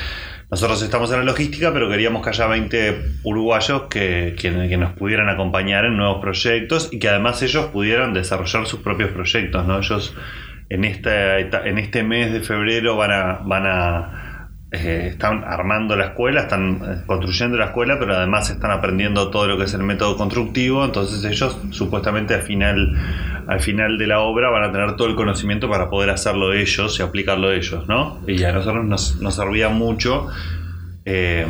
nosotros 0.49 0.81
estamos 0.81 1.11
en 1.11 1.17
la 1.17 1.25
logística, 1.25 1.73
pero 1.73 1.89
queríamos 1.89 2.23
que 2.23 2.29
haya 2.29 2.47
20 2.47 3.01
uruguayos 3.23 3.83
que, 3.89 4.33
que, 4.39 4.69
que, 4.69 4.77
nos 4.77 4.93
pudieran 4.93 5.27
acompañar 5.27 5.83
en 5.83 5.97
nuevos 5.97 6.21
proyectos 6.21 6.87
y 6.89 6.99
que 6.99 7.09
además 7.09 7.43
ellos 7.43 7.65
pudieran 7.65 8.13
desarrollar 8.13 8.65
sus 8.65 8.79
propios 8.79 9.11
proyectos, 9.11 9.67
¿no? 9.67 9.77
Ellos 9.79 10.15
en, 10.69 10.83
esta, 10.85 11.39
en 11.39 11.77
este 11.77 12.03
mes 12.03 12.31
de 12.33 12.41
febrero 12.41 12.95
van 12.95 13.11
a, 13.11 13.39
van 13.43 13.65
a 13.65 14.27
eh, 14.69 15.07
están 15.11 15.45
armando 15.45 15.95
la 15.95 16.07
escuela, 16.07 16.41
están 16.41 16.81
eh, 16.83 17.03
construyendo 17.05 17.55
la 17.55 17.67
escuela, 17.67 17.97
pero 17.97 18.15
además 18.15 18.49
están 18.49 18.71
aprendiendo 18.71 19.29
todo 19.29 19.47
lo 19.47 19.57
que 19.57 19.63
es 19.63 19.73
el 19.73 19.83
método 19.83 20.17
constructivo, 20.17 20.83
entonces 20.83 21.23
ellos 21.23 21.57
supuestamente 21.71 22.33
al 22.33 22.41
final, 22.41 22.93
al 23.47 23.61
final 23.61 23.97
de 23.97 24.07
la 24.07 24.19
obra 24.19 24.49
van 24.49 24.65
a 24.65 24.71
tener 24.73 24.97
todo 24.97 25.07
el 25.07 25.15
conocimiento 25.15 25.69
para 25.69 25.89
poder 25.89 26.09
hacerlo 26.09 26.51
ellos 26.51 26.99
y 26.99 27.01
aplicarlo 27.01 27.53
ellos, 27.53 27.87
¿no? 27.87 28.19
Y 28.27 28.43
a 28.43 28.51
nosotros 28.51 28.83
nos, 28.83 29.21
nos 29.21 29.35
servía 29.35 29.69
mucho 29.69 30.27
eh, 31.05 31.47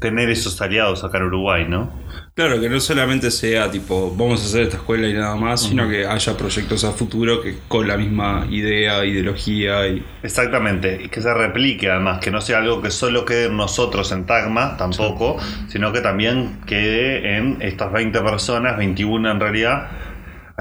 tener 0.00 0.30
esos 0.30 0.58
aliados 0.62 1.04
acá 1.04 1.18
en 1.18 1.24
Uruguay, 1.24 1.66
¿no? 1.68 2.01
Claro, 2.34 2.58
que 2.58 2.70
no 2.70 2.80
solamente 2.80 3.30
sea 3.30 3.70
tipo, 3.70 4.10
vamos 4.16 4.40
a 4.40 4.46
hacer 4.46 4.62
esta 4.62 4.78
escuela 4.78 5.06
y 5.06 5.12
nada 5.12 5.36
más, 5.36 5.64
sino 5.64 5.86
que 5.86 6.06
haya 6.06 6.34
proyectos 6.34 6.82
a 6.84 6.92
futuro 6.92 7.42
que 7.42 7.56
con 7.68 7.86
la 7.86 7.98
misma 7.98 8.46
idea, 8.50 9.04
ideología 9.04 9.86
y... 9.86 10.02
Exactamente, 10.22 10.98
y 11.04 11.08
que 11.10 11.20
se 11.20 11.34
replique 11.34 11.90
además, 11.90 12.20
que 12.20 12.30
no 12.30 12.40
sea 12.40 12.60
algo 12.60 12.80
que 12.80 12.90
solo 12.90 13.26
quede 13.26 13.48
en 13.48 13.58
nosotros 13.58 14.12
en 14.12 14.24
Tagma, 14.24 14.78
tampoco, 14.78 15.36
sino 15.68 15.92
que 15.92 16.00
también 16.00 16.60
quede 16.66 17.36
en 17.36 17.60
estas 17.60 17.92
20 17.92 18.18
personas, 18.22 18.78
21 18.78 19.30
en 19.30 19.38
realidad, 19.38 19.90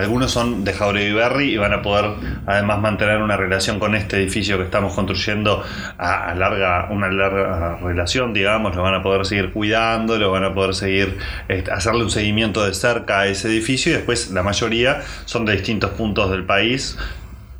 algunos 0.04 0.32
son 0.32 0.64
de 0.64 0.74
Jauregui 0.74 1.14
Berry 1.14 1.54
y 1.54 1.58
van 1.58 1.74
a 1.74 1.82
poder 1.82 2.12
además 2.46 2.80
mantener 2.80 3.22
una 3.22 3.38
relación 3.38 3.80
con 3.80 3.96
este 3.96 4.18
edificio 4.18 4.58
que 4.58 4.64
estamos 4.64 4.94
construyendo 4.94 5.64
a, 5.98 6.34
larga, 6.36 6.88
una 6.92 7.10
larga 7.10 7.78
relación, 7.78 8.34
digamos, 8.34 8.76
lo 8.76 8.84
van 8.84 8.96
a 8.96 9.04
poder 9.04 9.26
seguir 9.26 9.52
cuidando, 9.52 10.18
lo 10.18 10.32
van 10.32 10.44
a 10.44 10.54
poder 10.54 10.76
seguir, 10.76 11.18
este, 11.48 11.72
hacerle 11.72 12.04
un 12.04 12.12
seguimiento 12.12 12.66
de 12.66 12.74
cerca 12.74 13.22
a 13.22 13.28
ese 13.28 13.48
edificio 13.48 13.92
y 13.92 13.96
después 13.96 14.32
la 14.32 14.44
mayoría 14.44 15.02
son 15.26 15.46
de 15.46 15.54
distintos 15.54 15.92
puntos 15.92 16.32
del 16.32 16.44
país, 16.44 16.98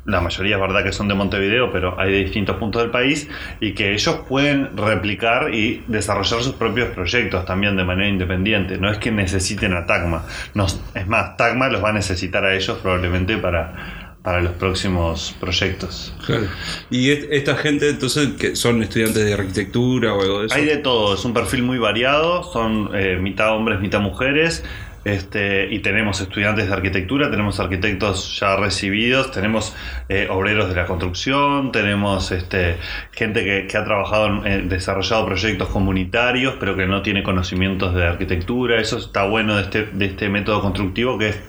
la 0.04 0.20
mayoría 0.20 0.56
es 0.56 0.60
verdad 0.60 0.82
que 0.82 0.92
son 0.92 1.08
de 1.08 1.14
Montevideo, 1.14 1.70
pero 1.72 1.98
hay 1.98 2.10
de 2.10 2.18
distintos 2.18 2.56
puntos 2.56 2.82
del 2.82 2.90
país 2.90 3.28
y 3.60 3.72
que 3.72 3.92
ellos 3.92 4.20
pueden 4.28 4.76
replicar 4.76 5.54
y 5.54 5.84
desarrollar 5.86 6.42
sus 6.42 6.54
propios 6.54 6.88
proyectos 6.90 7.44
también 7.44 7.76
de 7.76 7.84
manera 7.84 8.08
independiente. 8.08 8.78
No 8.78 8.90
es 8.90 8.98
que 8.98 9.12
necesiten 9.12 9.74
a 9.74 9.86
Tagma. 9.86 10.24
es 10.94 11.06
más, 11.06 11.36
Tagma 11.36 11.68
los 11.68 11.82
va 11.82 11.90
a 11.90 11.92
necesitar 11.92 12.44
a 12.44 12.54
ellos 12.54 12.78
probablemente 12.78 13.36
para, 13.38 14.16
para 14.22 14.40
los 14.40 14.52
próximos 14.52 15.36
proyectos. 15.38 16.14
Claro. 16.26 16.46
Y 16.90 17.10
esta 17.10 17.56
gente 17.56 17.88
entonces 17.88 18.30
que 18.38 18.56
son 18.56 18.82
estudiantes 18.82 19.24
de 19.24 19.34
arquitectura 19.34 20.14
o 20.14 20.20
algo 20.20 20.40
de 20.40 20.46
eso. 20.46 20.54
Hay 20.54 20.64
de 20.64 20.78
todo, 20.78 21.14
es 21.14 21.24
un 21.24 21.34
perfil 21.34 21.62
muy 21.62 21.78
variado, 21.78 22.42
son 22.52 22.90
eh, 22.94 23.18
mitad 23.20 23.54
hombres, 23.54 23.80
mitad 23.80 24.00
mujeres. 24.00 24.64
Este, 25.04 25.72
y 25.72 25.80
tenemos 25.80 26.20
estudiantes 26.20 26.68
de 26.68 26.72
arquitectura, 26.72 27.30
tenemos 27.30 27.58
arquitectos 27.58 28.38
ya 28.38 28.56
recibidos, 28.56 29.32
tenemos 29.32 29.74
eh, 30.08 30.28
obreros 30.30 30.68
de 30.68 30.76
la 30.76 30.86
construcción, 30.86 31.72
tenemos 31.72 32.30
este, 32.30 32.76
gente 33.10 33.66
que, 33.66 33.76
ha 33.76 33.84
trabajado, 33.84 34.46
en, 34.46 34.68
desarrollado 34.68 35.26
proyectos 35.26 35.68
comunitarios, 35.68 36.54
pero 36.60 36.76
que 36.76 36.86
no 36.86 37.02
tiene 37.02 37.22
conocimientos 37.22 37.94
de 37.94 38.06
arquitectura. 38.06 38.80
Eso 38.80 38.98
está 38.98 39.24
bueno 39.24 39.56
de 39.56 39.62
este, 39.62 39.84
de 39.86 40.06
este 40.06 40.28
método 40.28 40.60
constructivo 40.60 41.18
que 41.18 41.30
es 41.30 41.40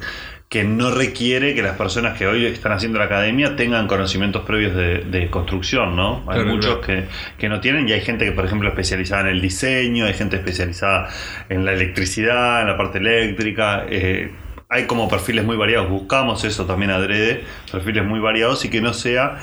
que 0.54 0.64
no 0.64 0.92
requiere 0.92 1.56
que 1.56 1.64
las 1.64 1.76
personas 1.78 2.16
que 2.16 2.28
hoy 2.28 2.46
están 2.46 2.74
haciendo 2.74 3.00
la 3.00 3.06
academia 3.06 3.56
tengan 3.56 3.88
conocimientos 3.88 4.44
previos 4.44 4.76
de, 4.76 5.28
construcción, 5.32 5.96
¿no? 5.96 6.24
Hay 6.28 6.46
muchos 6.46 6.78
Que, 6.86 7.50
no 7.50 7.60
tienen 7.60 7.90
y 7.90 7.94
hay 7.94 8.02
gente 8.02 8.24
que, 8.24 8.34
por 8.34 8.46
ejemplo, 8.46 8.70
especializada 8.70 9.22
en 9.22 9.30
el 9.30 9.42
diseño, 9.42 10.06
hay 10.06 10.14
gente 10.14 10.36
especializada 10.36 11.10
en 11.50 11.66
la 11.66 11.74
electricidad, 11.74 12.62
en 12.62 12.68
la 12.68 12.78
parte 12.78 13.00
eléctrica. 13.00 13.88
Eh, 13.90 14.32
hay 14.70 14.86
como 14.86 15.10
perfiles 15.10 15.44
muy 15.44 15.58
variados, 15.58 15.90
buscamos 15.90 16.44
eso 16.44 16.68
también 16.68 16.92
adrede, 16.92 17.44
perfiles 17.72 18.06
muy 18.06 18.20
variados 18.20 18.64
y 18.64 18.70
que 18.70 18.80
no 18.80 18.94
sea... 18.94 19.40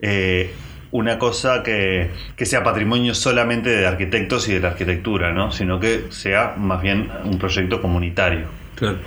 Eh, 0.00 0.50
una 0.92 1.18
cosa 1.18 1.64
que, 1.64 2.10
que, 2.36 2.46
sea 2.46 2.62
patrimonio 2.62 3.14
solamente 3.14 3.68
de 3.68 3.84
arquitectos 3.84 4.48
y 4.48 4.54
de 4.54 4.60
la 4.60 4.68
arquitectura, 4.68 5.32
¿no? 5.32 5.50
sino 5.50 5.80
que 5.80 6.04
sea 6.10 6.54
más 6.56 6.80
bien 6.82 7.10
un 7.24 7.36
proyecto 7.36 7.82
comunitario. 7.82 8.46
Claro. 8.76 8.98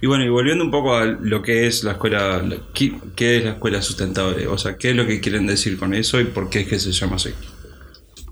Y 0.00 0.06
bueno, 0.06 0.24
y 0.24 0.28
volviendo 0.28 0.64
un 0.64 0.70
poco 0.70 0.94
a 0.94 1.04
lo 1.04 1.42
que 1.42 1.66
es 1.66 1.84
la 1.84 1.92
escuela, 1.92 2.42
¿qué, 2.74 3.38
es 3.38 3.44
la 3.44 3.52
escuela 3.52 3.82
sustentable? 3.82 4.46
O 4.46 4.58
sea, 4.58 4.76
¿qué 4.76 4.90
es 4.90 4.96
lo 4.96 5.06
que 5.06 5.20
quieren 5.20 5.46
decir 5.46 5.78
con 5.78 5.94
eso 5.94 6.20
y 6.20 6.24
por 6.24 6.50
qué 6.50 6.60
es 6.60 6.68
que 6.68 6.78
se 6.78 6.92
llama 6.92 7.16
así? 7.16 7.30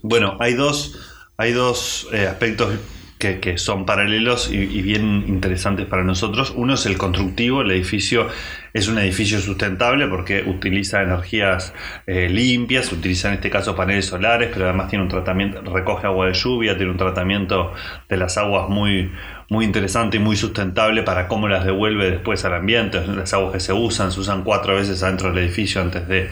Bueno, 0.03 0.37
hay 0.41 0.55
dos, 0.55 0.99
hay 1.37 1.53
dos 1.53 2.09
eh, 2.13 2.27
aspectos 2.27 2.75
que, 3.19 3.57
son 3.57 3.87
paralelos 3.87 4.51
y, 4.51 4.83
bien 4.83 5.25
interesantes 5.27 5.87
para 5.87 6.05
nosotros. 6.05 6.53
Uno 6.55 6.75
es 6.75 6.85
el 6.85 6.99
constructivo, 6.99 7.63
el 7.63 7.71
edificio 7.71 8.29
es 8.75 8.89
un 8.89 8.99
edificio 8.99 9.41
sustentable 9.41 10.09
porque 10.09 10.43
utiliza 10.45 11.01
energías 11.01 11.73
eh, 12.09 12.29
limpias, 12.29 12.93
utiliza 12.93 13.29
en 13.29 13.35
este 13.35 13.49
caso 13.49 13.77
paneles 13.77 14.07
solares, 14.07 14.51
pero 14.53 14.65
además 14.65 14.89
tiene 14.89 15.05
un 15.05 15.09
tratamiento, 15.09 15.63
recoge 15.63 16.09
agua 16.09 16.27
de 16.27 16.35
lluvia, 16.35 16.77
tiene 16.77 16.91
un 16.91 16.99
tratamiento 16.99 17.73
de 18.09 18.17
las 18.17 18.37
aguas 18.37 18.69
muy, 18.69 19.13
muy 19.49 19.65
interesante 19.65 20.17
y 20.17 20.21
muy 20.21 20.37
sustentable 20.37 21.05
para 21.05 21.29
cómo 21.29 21.49
las 21.49 21.65
devuelve 21.65 22.11
después 22.11 22.45
al 22.45 22.55
ambiente. 22.55 23.07
Las 23.07 23.33
aguas 23.33 23.53
que 23.53 23.61
se 23.61 23.73
usan, 23.73 24.11
se 24.11 24.19
usan 24.19 24.43
cuatro 24.43 24.75
veces 24.75 25.03
adentro 25.05 25.29
del 25.33 25.45
edificio 25.45 25.81
antes 25.81 26.09
de, 26.09 26.31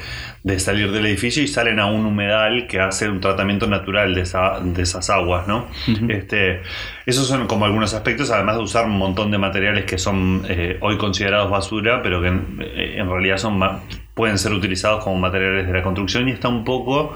salir 0.59 0.91
del 0.91 1.07
edificio 1.07 1.43
y 1.43 1.47
salen 1.47 1.79
a 1.79 1.87
un 1.87 2.07
humedal 2.07 2.67
que 2.67 2.81
hace 2.81 3.09
un 3.09 3.21
tratamiento 3.21 3.69
natural 3.69 4.15
de, 4.15 4.23
esas 4.23 5.11
aguas, 5.11 5.47
¿no? 5.47 5.69
este, 6.09 6.63
esos 7.07 7.29
son 7.29 7.47
como 7.47 7.65
algunos 7.67 7.95
aspectos, 7.95 8.31
además 8.31 8.57
de 8.57 8.63
usar 8.63 8.87
un 8.87 8.99
montón 8.99 9.31
de 9.31 9.39
materiales 9.39 9.85
que 9.85 9.99
son 9.99 10.45
eh, 10.49 10.79
hoy 10.81 10.99
considerados 10.99 11.51
basura, 11.51 12.03
pero 12.03 12.21
que 12.21 12.32
en, 12.61 13.09
realidad 13.09 13.39
son 13.39 13.61
pueden 14.15 14.39
ser 14.39 14.53
utilizados 14.53 15.05
como 15.05 15.17
materiales 15.17 15.67
de 15.67 15.73
la 15.73 15.83
construcción 15.83 16.29
y 16.29 16.33
está 16.33 16.49
un 16.49 16.65
poco 16.65 17.15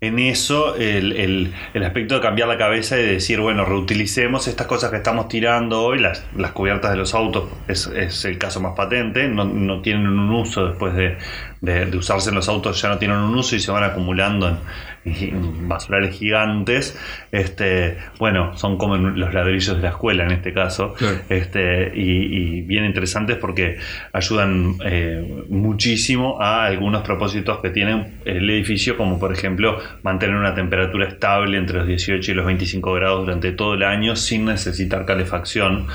en 0.00 0.20
eso 0.20 0.76
el, 0.76 1.52
aspecto 1.74 2.14
de 2.14 2.20
cambiar 2.20 2.48
la 2.48 2.56
cabeza 2.56 2.98
y 2.98 3.04
decir, 3.04 3.40
bueno, 3.40 3.64
reutilicemos 3.64 4.46
estas 4.46 4.68
cosas 4.68 4.90
que 4.90 4.98
estamos 4.98 5.26
tirando 5.26 5.82
hoy, 5.82 5.98
las, 5.98 6.24
las 6.36 6.52
cubiertas 6.52 6.92
de 6.92 6.96
los 6.96 7.14
autos 7.14 7.48
es, 7.66 7.88
es 7.88 8.24
el 8.24 8.38
caso 8.38 8.60
más 8.60 8.74
patente, 8.76 9.26
no, 9.26 9.44
no 9.44 9.82
tienen 9.82 10.06
un 10.06 10.30
uso 10.30 10.68
después 10.68 10.94
de, 10.94 11.18
de, 11.60 11.96
usarse 11.96 12.28
en 12.28 12.36
los 12.36 12.48
autos, 12.48 12.80
ya 12.80 12.90
no 12.90 12.98
tienen 12.98 13.16
un 13.16 13.34
uso 13.34 13.56
y 13.56 13.60
se 13.60 13.72
van 13.72 13.82
acumulando 13.82 14.48
en, 14.48 14.58
basurales 15.66 16.16
gigantes, 16.16 16.98
este, 17.32 17.98
bueno, 18.18 18.56
son 18.56 18.78
como 18.78 18.96
los 18.96 19.32
ladrillos 19.34 19.76
de 19.76 19.82
la 19.82 19.90
escuela 19.90 20.24
en 20.24 20.32
este 20.32 20.52
caso, 20.52 20.94
este, 21.28 21.92
y, 21.94 22.62
bien 22.62 22.84
interesantes 22.84 23.36
porque 23.36 23.78
ayudan 24.12 24.76
eh, 24.84 25.44
muchísimo 25.48 26.40
a 26.40 26.66
algunos 26.66 27.02
propósitos 27.02 27.60
que 27.60 27.70
tienen 27.70 28.18
el 28.24 28.48
edificio, 28.50 28.96
como 28.96 29.18
por 29.18 29.32
ejemplo 29.32 29.78
mantener 30.02 30.36
una 30.36 30.54
temperatura 30.54 31.08
estable 31.08 31.56
entre 31.56 31.78
los 31.78 31.86
18 31.86 32.30
y 32.30 32.34
los 32.34 32.46
25 32.46 32.92
grados 32.92 33.26
durante 33.26 33.52
todo 33.52 33.74
el 33.74 33.82
año 33.82 34.16
sin 34.16 34.44
necesitar 34.46 35.04
calefacción. 35.06 35.86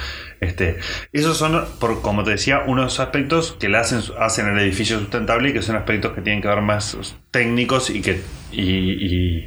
Este, 0.43 0.77
esos 1.11 1.37
son, 1.37 1.65
por, 1.79 2.01
como 2.01 2.23
te 2.23 2.31
decía, 2.31 2.63
unos 2.67 2.99
aspectos 2.99 3.55
que 3.59 3.69
le 3.69 3.77
hacen, 3.77 4.01
hacen 4.19 4.47
el 4.47 4.59
edificio 4.59 4.99
sustentable 4.99 5.49
y 5.49 5.53
que 5.53 5.61
son 5.61 5.75
aspectos 5.75 6.13
que 6.13 6.21
tienen 6.21 6.41
que 6.41 6.47
ver 6.47 6.61
más 6.61 6.97
técnicos 7.31 7.89
y 7.89 8.01
que 8.01 8.21
y, 8.51 9.43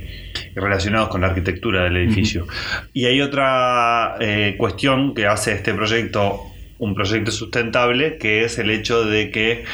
relacionados 0.55 1.09
con 1.09 1.21
la 1.21 1.29
arquitectura 1.29 1.85
del 1.85 1.97
edificio. 1.97 2.47
Y 2.93 3.07
hay 3.07 3.21
otra 3.21 4.17
eh, 4.21 4.57
cuestión 4.59 5.15
que 5.15 5.27
hace 5.27 5.53
este 5.53 5.73
proyecto 5.75 6.43
un 6.79 6.95
proyecto 6.95 7.31
sustentable, 7.31 8.19
que 8.19 8.45
es 8.45 8.59
el 8.59 8.71
hecho 8.71 9.05
de 9.05 9.31
que 9.31 9.65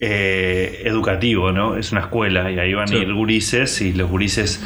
eh, 0.00 0.82
educativo, 0.84 1.52
¿no? 1.52 1.76
Es 1.76 1.92
una 1.92 2.02
escuela 2.02 2.50
y 2.50 2.58
ahí 2.58 2.74
van 2.74 2.92
a 2.92 2.96
ir 2.96 3.12
gurises 3.12 3.80
y 3.80 3.92
los 3.92 4.10
gurises 4.10 4.62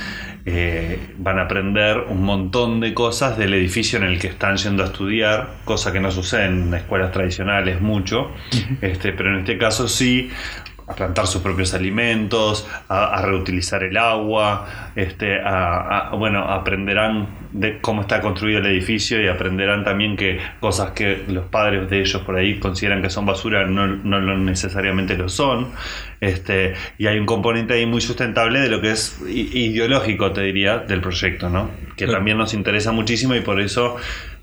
eh, 0.51 0.99
van 1.19 1.39
a 1.39 1.43
aprender 1.43 2.05
un 2.09 2.23
montón 2.23 2.81
de 2.81 2.95
cosas 2.95 3.37
del 3.37 3.53
edificio 3.53 3.99
en 3.99 4.05
el 4.05 4.19
que 4.19 4.29
están 4.29 4.57
yendo 4.57 4.83
a 4.83 4.87
estudiar, 4.87 5.57
cosa 5.67 5.93
que 5.93 6.01
no 6.01 6.11
sucede 6.11 6.47
en 6.47 6.73
escuelas 6.73 7.13
tradicionales 7.13 7.83
mucho, 7.83 8.31
este, 8.81 9.13
pero 9.13 9.29
en 9.35 9.41
este 9.41 9.59
caso 9.59 9.89
sí 9.89 10.31
a 10.87 10.95
plantar 10.95 11.27
sus 11.27 11.43
propios 11.43 11.75
alimentos, 11.75 12.67
a, 12.89 13.21
reutilizar 13.21 13.83
el 13.83 13.99
agua, 13.99 14.91
este, 14.97 15.39
a, 15.39 16.13
bueno, 16.17 16.45
aprenderán 16.51 17.29
de 17.53 17.79
cómo 17.81 18.03
está 18.03 18.21
construido 18.21 18.59
el 18.61 18.67
edificio 18.67 19.23
y 19.23 19.29
aprenderán 19.29 19.85
también 19.85 20.17
que 20.17 20.39
cosas 20.61 20.93
que 20.93 21.25
los 21.29 21.47
padres 21.47 21.89
de 21.89 22.01
ellos 22.01 22.23
por 22.23 22.37
ahí 22.37 22.59
consideran 22.59 23.03
que 23.03 23.11
son 23.11 23.27
basura 23.27 23.67
no, 23.67 23.87
no, 23.87 24.39
necesariamente 24.39 25.17
lo 25.17 25.29
son. 25.29 25.69
Este, 26.21 26.75
y 26.99 27.07
hay 27.07 27.19
un 27.19 27.27
componente 27.27 27.75
ahí 27.75 27.87
muy 27.87 28.01
sustentable 28.01 28.61
de 28.61 28.69
lo 28.69 28.81
que 28.81 28.91
es 28.91 29.21
ideológico, 29.29 30.33
te 30.33 30.43
diría, 30.43 30.79
del 30.79 31.01
proyecto, 31.01 31.49
¿no? 31.49 31.71
que 31.97 32.07
también 32.07 32.39
nos 32.39 32.55
interesa 32.55 32.93
muchísimo 32.93 33.35
y 33.35 33.41
por 33.41 33.61
eso 33.61 33.97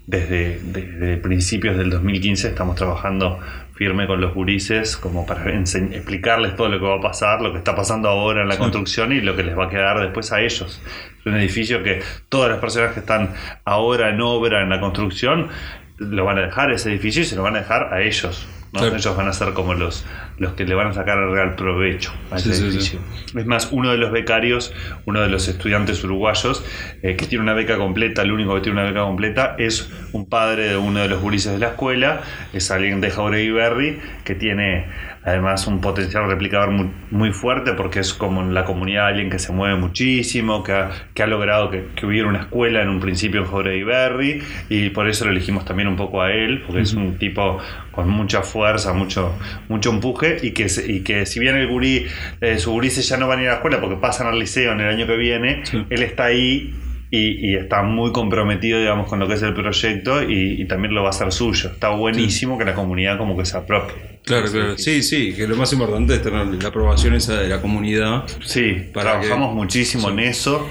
desde, 0.08 0.60
desde 0.64 1.18
principios 1.18 1.78
del 1.78 1.90
2015 1.90 2.50
estamos 2.50 2.76
trabajando 2.76 3.40
firme 3.76 4.08
con 4.08 4.22
los 4.22 4.34
gurises 4.34 4.96
como 4.96 5.26
para 5.26 5.50
explicarles 5.54 6.56
todo 6.56 6.70
lo 6.70 6.80
que 6.80 6.86
va 6.86 6.96
a 6.96 7.02
pasar, 7.02 7.42
lo 7.42 7.52
que 7.52 7.58
está 7.58 7.76
pasando 7.76 8.10
ahora 8.10 8.42
en 8.42 8.48
la 8.48 8.58
construcción 8.58 9.12
y 9.12 9.20
lo 9.22 9.36
que 9.36 9.44
les 9.44 9.58
va 9.58 9.66
a 9.66 9.70
quedar 9.70 10.00
después 10.00 10.32
a 10.32 10.42
ellos. 10.42 10.82
Es 11.20 11.26
un 11.26 11.36
edificio 11.36 11.84
que 11.84 12.02
todas 12.30 12.50
las 12.50 12.60
personas 12.60 12.94
que 12.94 13.02
están 13.02 13.34
ahora 13.66 14.10
en 14.10 14.22
obra 14.22 14.62
en 14.62 14.70
la 14.70 14.80
construcción 14.80 15.50
lo 15.98 16.26
van 16.26 16.38
a 16.38 16.42
dejar 16.42 16.72
ese 16.72 16.90
edificio 16.90 17.22
y 17.22 17.26
se 17.26 17.36
lo 17.36 17.44
van 17.44 17.56
a 17.56 17.60
dejar 17.60 17.94
a 17.94 18.02
ellos. 18.02 18.48
Ellos 18.82 19.16
van 19.16 19.28
a 19.28 19.34
ser 19.34 19.54
como 19.54 19.74
los, 19.74 20.06
los 20.38 20.54
que 20.54 20.66
le 20.66 20.76
van 20.76 20.88
a 20.88 20.94
sacar 20.94 21.18
el 21.18 21.32
real 21.32 21.56
provecho 21.56 22.14
a 22.32 22.38
ese 22.38 22.52
edificio. 22.52 23.00
es 23.36 23.46
más, 23.46 23.70
uno 23.72 23.92
de 23.92 23.98
los 23.98 24.12
becarios, 24.12 24.74
uno 25.06 25.22
de 25.22 25.30
los 25.30 25.48
estudiantes 25.48 26.04
uruguayos, 26.04 26.64
eh, 27.02 27.16
que 27.16 27.26
tiene 27.26 27.44
una 27.44 27.54
beca 27.54 27.78
completa, 27.78 28.22
el 28.22 28.32
único 28.32 28.56
que 28.56 28.62
tiene 28.62 28.80
una 28.80 28.90
beca 28.90 29.02
completa, 29.02 29.56
es 29.58 29.90
un 30.12 30.28
padre 30.28 30.70
de 30.70 30.78
uno 30.78 31.00
de 31.00 31.08
los 31.08 31.22
gurises 31.22 31.54
de 31.54 31.60
la 31.60 31.70
escuela, 31.70 32.22
es 32.54 32.72
alguien 32.72 33.02
de 33.02 33.12
Jauregui 33.12 33.52
Berry, 33.52 34.00
que 34.24 34.36
tiene 34.36 34.86
además 35.26 35.66
un 35.66 35.82
potencial 35.82 36.28
replicador 36.28 36.72
muy, 37.10 37.32
fuerte 37.32 37.74
porque 37.74 38.00
es 38.00 38.14
como 38.14 38.42
en 38.42 38.54
la 38.54 38.64
comunidad 38.64 39.08
alguien 39.08 39.30
que 39.30 39.40
se 39.40 39.52
mueve 39.52 39.76
muchísimo, 39.76 40.64
que 40.64 40.72
ha, 40.72 40.92
que 41.14 41.24
ha 41.24 41.28
logrado 41.28 41.72
que, 41.72 42.06
hubiera 42.06 42.30
una 42.30 42.42
escuela 42.42 42.84
en 42.84 42.90
un 42.90 43.00
principio 43.00 43.42
en 43.42 43.48
Jauregui 43.48 43.84
Berry 43.84 44.44
y 44.70 44.92
por 44.92 45.10
eso 45.10 45.26
lo 45.26 45.32
elegimos 45.32 45.66
también 45.66 45.88
un 45.88 45.96
poco 45.96 46.22
a 46.22 46.32
él, 46.32 46.62
porque 46.66 46.84
es 46.84 46.94
un 46.94 47.18
tipo 47.18 47.58
con 47.92 48.08
mucha 48.08 48.44
fuerza, 48.44 48.94
mucho, 48.94 49.36
mucho 49.68 49.90
empuje 49.90 50.38
y 50.44 50.52
que, 50.52 50.68
y 50.88 51.00
que 51.00 51.26
si 51.26 51.40
bien 51.40 51.56
el 51.56 51.68
gurí, 51.68 52.06
eh, 52.42 52.60
su 52.60 52.72
gurises 52.72 53.10
ya 53.10 53.18
no 53.18 53.28
van 53.28 53.40
a 53.40 53.42
ir 53.42 53.48
a 53.48 53.52
la 53.52 53.56
escuela 53.58 53.82
porque 53.82 53.96
pasan 53.96 54.28
al 54.28 54.38
liceo 54.38 54.74
en 54.74 54.82
el 54.82 54.90
año 54.90 55.08
que 55.08 55.18
viene, 55.18 55.64
él 55.90 56.04
está 56.04 56.26
ahí 56.26 56.74
y, 57.12 57.56
está 57.56 57.84
muy 57.84 58.12
comprometido, 58.12 58.80
digamos, 58.80 59.08
con 59.08 59.20
lo 59.20 59.28
que 59.28 59.36
es 59.36 59.42
el 59.42 59.54
proyecto 59.54 60.24
y, 60.24 60.66
también 60.66 60.94
lo 60.94 61.02
va 61.02 61.08
a 61.08 61.12
hacer 61.12 61.32
suyo. 61.32 61.72
Está 61.72 61.90
buenísimo 61.90 62.58
que 62.58 62.66
la 62.66 62.74
comunidad 62.74 63.18
como 63.18 63.38
que 63.38 63.46
se 63.46 63.58
apropie. 63.58 63.96
Claro, 64.24 64.52
claro. 64.52 64.78
Sí, 64.78 65.04
sí, 65.04 65.34
que 65.34 65.48
lo 65.48 65.56
más 65.56 65.72
importante 65.72 66.16
es 66.16 66.22
tener 66.22 66.48
la 66.48 66.70
aprobación 66.70 67.14
esa 67.14 67.40
de 67.40 67.48
la 67.48 67.62
comunidad. 67.62 68.24
Sí, 68.44 68.90
trabajamos 68.92 69.54
muchísimo 69.54 70.10
en 70.10 70.20
eso 70.20 70.68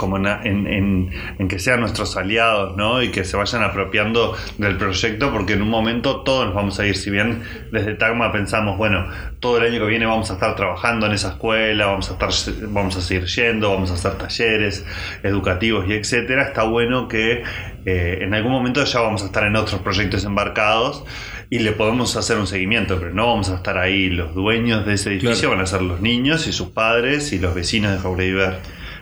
como 0.00 0.16
en, 0.16 1.10
que 1.46 1.58
sean 1.58 1.80
nuestros 1.80 2.16
aliados, 2.16 2.74
¿no? 2.74 3.02
Y 3.02 3.10
que 3.10 3.22
se 3.22 3.36
vayan 3.36 3.62
apropiando 3.62 4.34
del 4.56 4.78
proyecto, 4.78 5.30
porque 5.30 5.52
en 5.52 5.60
un 5.60 5.68
momento 5.68 6.22
todos 6.22 6.46
nos 6.46 6.54
vamos 6.54 6.80
a 6.80 6.86
ir. 6.86 6.96
Si 6.96 7.10
bien 7.10 7.42
desde 7.70 7.96
Tagma 7.96 8.32
pensamos, 8.32 8.78
bueno, 8.78 9.06
todo 9.40 9.58
el 9.58 9.70
año 9.70 9.78
que 9.78 9.86
viene 9.86 10.06
vamos 10.06 10.30
a 10.30 10.34
estar 10.34 10.56
trabajando 10.56 11.04
en 11.04 11.12
esa 11.12 11.32
escuela, 11.32 11.84
vamos 11.84 12.08
a 12.08 12.14
estar, 12.14 12.30
vamos 12.68 12.96
a 12.96 13.02
seguir 13.02 13.26
yendo, 13.26 13.72
vamos 13.72 13.90
a 13.90 13.94
hacer 13.94 14.12
talleres 14.12 14.86
educativos 15.22 15.84
y 15.86 15.92
etcétera. 15.92 16.44
Está 16.44 16.62
bueno 16.62 17.06
que 17.06 17.42
eh, 17.84 18.18
en 18.22 18.32
algún 18.32 18.52
momento 18.52 18.82
ya 18.82 19.00
vamos 19.00 19.22
a 19.22 19.26
estar 19.26 19.44
en 19.44 19.54
otros 19.54 19.82
proyectos 19.82 20.24
embarcados 20.24 21.04
y 21.50 21.58
le 21.58 21.72
podemos 21.72 22.16
hacer 22.16 22.38
un 22.38 22.46
seguimiento, 22.46 22.98
pero 22.98 23.12
no 23.12 23.26
vamos 23.26 23.50
a 23.50 23.56
estar 23.56 23.76
ahí. 23.76 24.08
Los 24.08 24.34
dueños 24.34 24.86
de 24.86 24.94
ese 24.94 25.10
edificio 25.10 25.50
van 25.50 25.60
a 25.60 25.66
ser 25.66 25.82
los 25.82 26.00
niños 26.00 26.46
y 26.46 26.54
sus 26.54 26.68
padres 26.68 27.34
y 27.34 27.38
los 27.38 27.54
vecinos 27.54 27.92
de 27.92 27.98
Jauregui 27.98 28.32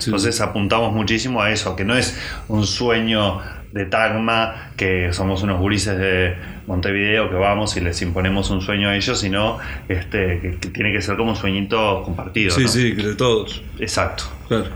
entonces 0.05 0.41
apuntamos 0.41 0.93
muchísimo 0.93 1.43
a 1.43 1.51
eso, 1.51 1.77
que 1.77 1.85
no 1.85 1.97
es 1.97 2.19
un 2.49 2.67
sueño 2.67 3.41
de 3.73 3.85
Tagma, 3.85 4.73
que 4.77 5.13
somos 5.13 5.43
unos 5.43 5.59
gurises 5.61 5.99
de 5.99 6.37
Montevideo 6.67 7.31
que 7.31 7.37
vamos 7.37 7.77
y 7.77 7.81
les 7.81 8.01
imponemos 8.03 8.51
un 8.51 8.61
sueño 8.61 8.89
a 8.89 8.97
ellos, 8.97 9.21
sino 9.21 9.59
este, 9.89 10.59
que, 10.61 10.69
tiene 10.69 10.93
que 10.93 11.03
ser 11.03 11.17
como 11.17 11.31
un 11.31 11.37
sueñito 11.37 12.03
compartido. 12.03 12.51
Sí, 12.51 12.69
sí, 12.69 12.93
de 12.93 13.15
todos. 13.15 13.63
Exacto. 13.79 14.25
Claro. 14.49 14.67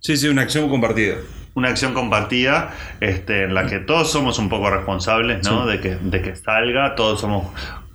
Sí, 0.00 0.16
sí, 0.16 0.28
una 0.28 0.42
acción 0.42 0.68
compartida. 0.68 1.16
Una 1.54 1.68
acción 1.68 1.92
compartida 1.92 2.74
este, 3.00 3.44
en 3.44 3.54
la 3.54 3.66
que 3.66 3.80
todos 3.80 4.10
somos 4.10 4.38
un 4.38 4.48
poco 4.48 4.70
responsables 4.70 5.44
¿no? 5.46 5.66
de, 5.66 5.80
que, 5.80 5.96
de 5.96 6.22
que 6.22 6.36
salga, 6.36 6.94
todos 6.94 7.20
somos 7.20 7.46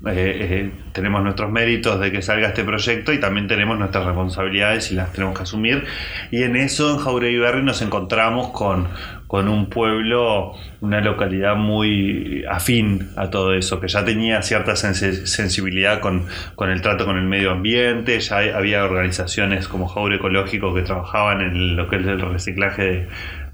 eh, 0.08 0.12
eh, 0.16 0.72
tenemos 0.91 1.24
nuestros 1.24 1.51
méritos 1.51 1.99
de 1.99 2.12
que 2.12 2.22
salga 2.22 2.49
este 2.49 2.64
proyecto 2.64 3.12
y 3.12 3.20
también 3.20 3.47
tenemos 3.47 3.80
nuestras 3.80 4.06
responsabilidades 4.06 4.91
y 4.91 4.95
las 4.95 5.12
tenemos 5.12 5.36
que 5.36 5.43
asumir. 5.43 5.86
Y 6.30 6.43
en 6.43 6.56
eso, 6.56 6.91
en 6.91 6.97
Jauregui 6.99 7.39
Berry, 7.39 7.64
nos 7.64 7.82
encontramos 7.82 8.49
con, 8.49 8.88
con 9.26 9.47
un 9.47 9.68
pueblo, 9.68 10.53
una 10.82 11.01
localidad 11.01 11.56
muy 11.56 12.45
afín 12.49 13.10
a 13.16 13.32
todo 13.32 13.53
eso, 13.56 13.80
que 13.80 13.88
ya 13.88 14.06
tenía 14.06 14.43
cierta 14.43 14.76
sensibilidad 14.76 15.99
con, 16.01 16.28
con, 16.53 16.70
el 16.70 16.82
trato 16.82 17.06
con 17.06 17.18
el 17.18 17.26
medio 17.26 17.49
ambiente, 17.51 18.20
ya 18.20 18.38
había 18.56 18.84
organizaciones 18.84 19.68
como 19.68 19.88
Jaure 19.88 20.18
Ecológico 20.18 20.76
que 20.76 20.84
trabajaban 20.84 21.41
en 21.41 21.76
lo 21.76 21.89
que 21.89 21.95
es 21.95 22.06
el 22.06 22.22
reciclaje 22.22 22.84
de, 22.84 23.08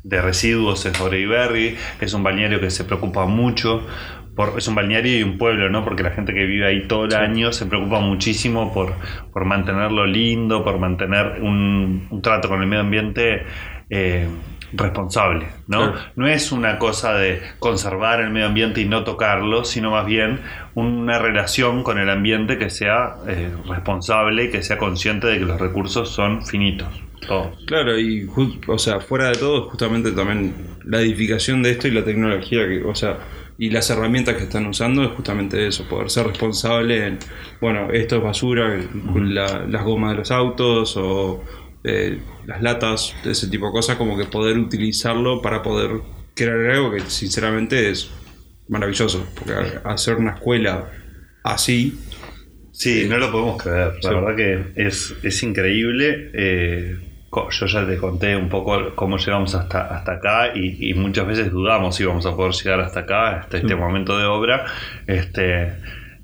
de 0.04 0.22
residuos 0.22 0.86
en 0.86 0.94
Jauregui 0.94 1.26
Berry, 1.28 1.78
que 2.00 2.06
es 2.06 2.14
un 2.14 2.24
balneario 2.24 2.60
que 2.60 2.70
se 2.70 2.84
preocupa 2.84 3.26
mucho 3.26 3.88
es 4.58 4.68
un 4.68 4.76
balneario 4.76 5.20
y 5.20 5.24
un 5.24 5.38
pueblo, 5.38 5.70
¿no? 5.70 5.84
Porque 5.84 6.04
la 6.04 6.12
gente 6.12 6.34
que 6.34 6.46
vive 6.46 6.68
ahí 6.68 6.88
todo 6.88 7.06
el 7.06 7.16
año 7.16 7.52
se 7.52 7.66
preocupa 7.66 8.00
muchísimo 8.00 8.74
por, 8.74 8.94
por 9.32 9.46
mantenerlo 9.46 10.06
lindo, 10.06 10.64
por 10.64 10.80
mantener 10.80 11.42
un, 11.42 12.22
trato 12.24 12.50
con 12.50 12.62
el 12.62 12.68
medio 12.68 12.82
ambiente 12.82 13.44
eh, 13.90 14.28
responsable, 14.74 15.48
¿no? 15.68 15.94
No 16.16 16.28
es 16.28 16.52
una 16.52 16.80
cosa 16.80 17.14
de 17.14 17.42
conservar 17.60 18.22
el 18.22 18.30
medio 18.30 18.48
ambiente 18.48 18.82
y 18.82 18.86
no 18.86 19.04
tocarlo, 19.04 19.66
sino 19.66 19.92
más 19.92 20.06
bien 20.06 20.40
una 20.76 21.20
relación 21.20 21.84
con 21.84 22.00
el 22.00 22.10
ambiente 22.10 22.58
que 22.58 22.70
sea 22.70 23.16
eh, 23.28 23.52
responsable 23.68 24.46
y 24.46 24.50
que 24.50 24.64
sea 24.64 24.78
consciente 24.78 25.28
de 25.28 25.40
que 25.40 25.46
los 25.46 25.60
recursos 25.60 26.10
son 26.10 26.46
finitos. 26.46 26.88
Todos. 27.28 27.64
Claro, 27.68 28.00
y 28.00 28.28
o 28.68 28.80
sea, 28.80 29.00
fuera 29.00 29.28
de 29.28 29.36
todo, 29.36 29.70
justamente 29.70 30.12
también 30.12 30.56
la 30.84 31.02
edificación 31.02 31.62
de 31.62 31.72
esto 31.72 31.88
y 31.88 31.92
la 31.92 32.04
tecnología, 32.04 32.68
que, 32.68 32.84
o 32.84 32.96
sea, 32.96 33.18
y 33.62 33.70
las 33.70 33.88
herramientas 33.92 34.38
que 34.38 34.46
están 34.46 34.66
usando 34.66 35.04
es 35.04 35.12
justamente 35.12 35.68
eso, 35.68 35.88
poder 35.88 36.10
ser 36.10 36.26
responsable 36.26 37.06
en, 37.06 37.20
bueno, 37.60 37.92
esto 37.92 38.16
es 38.16 38.24
basura, 38.24 38.76
las 39.16 39.84
gomas 39.84 40.14
de 40.14 40.18
los 40.18 40.32
autos 40.32 40.98
o 40.98 41.44
eh, 41.84 42.18
las 42.48 42.64
latas, 42.64 43.16
ese 43.24 43.50
tipo 43.50 43.68
de 43.68 43.72
cosas, 43.72 43.98
como 43.98 44.18
que 44.18 44.26
poder 44.26 44.58
utilizarlo 44.58 45.44
para 45.44 45.62
poder 45.62 45.92
crear 46.34 46.72
algo 46.72 46.90
que 46.90 47.02
sinceramente 47.02 47.92
es 47.92 48.10
maravilloso, 48.68 49.28
porque 49.36 49.54
hacer 49.84 50.16
una 50.16 50.32
escuela 50.32 50.90
así... 51.44 52.00
Sí, 52.72 53.06
no 53.08 53.20
lo 53.20 53.32
podemos 53.32 53.62
creer, 53.62 53.92
la 54.02 54.10
verdad 54.10 54.36
que 54.36 54.88
es, 54.88 55.14
es 55.22 55.44
increíble. 55.44 56.32
Eh, 56.34 57.11
yo 57.32 57.66
ya 57.66 57.86
te 57.86 57.98
conté 57.98 58.36
un 58.36 58.50
poco 58.50 58.94
cómo 58.96 59.18
llegamos 59.18 59.56
hasta, 59.56 59.82
hasta 59.82 60.14
acá 60.14 60.56
y, 60.56 60.94
muchas 60.94 61.26
veces 61.28 61.52
dudamos 61.52 61.96
si 61.96 62.04
vamos 62.04 62.26
a 62.26 62.36
poder 62.36 62.54
llegar 62.54 62.82
hasta 62.82 63.02
acá, 63.02 63.40
hasta 63.40 63.58
este 63.58 63.76
momento 63.76 64.18
de 64.18 64.26
obra. 64.26 64.66
Este, 65.08 65.74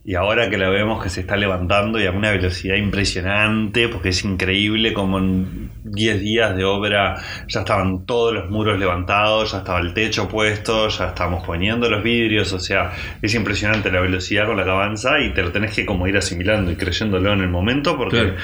y 0.07 0.15
ahora 0.15 0.49
que 0.49 0.57
la 0.57 0.69
vemos 0.69 1.03
que 1.03 1.09
se 1.09 1.19
está 1.19 1.35
levantando 1.35 1.99
y 1.99 2.05
a 2.05 2.11
una 2.11 2.31
velocidad 2.31 2.75
impresionante, 2.75 3.89
porque 3.89 4.09
es 4.09 4.23
increíble 4.23 4.93
como 4.93 5.17
en 5.17 5.69
10 5.83 6.21
días 6.21 6.55
de 6.55 6.63
obra 6.63 7.21
ya 7.47 7.59
estaban 7.59 8.05
todos 8.05 8.33
los 8.33 8.49
muros 8.49 8.79
levantados, 8.79 9.51
ya 9.51 9.57
estaba 9.59 9.81
el 9.81 9.93
techo 9.93 10.29
puesto, 10.29 10.87
ya 10.87 11.09
estábamos 11.09 11.45
poniendo 11.45 11.89
los 11.89 12.03
vidrios, 12.03 12.53
o 12.53 12.59
sea, 12.59 12.91
es 13.21 13.35
impresionante 13.35 13.91
la 13.91 13.99
velocidad 13.99 14.45
con 14.45 14.55
la 14.55 14.63
que 14.63 14.69
avanza 14.69 15.19
y 15.19 15.33
te 15.33 15.41
lo 15.41 15.51
tenés 15.51 15.75
que 15.75 15.85
como 15.85 16.07
ir 16.07 16.15
asimilando 16.15 16.71
y 16.71 16.77
creyéndolo 16.77 17.33
en 17.33 17.41
el 17.41 17.49
momento 17.49 17.97
porque 17.97 18.35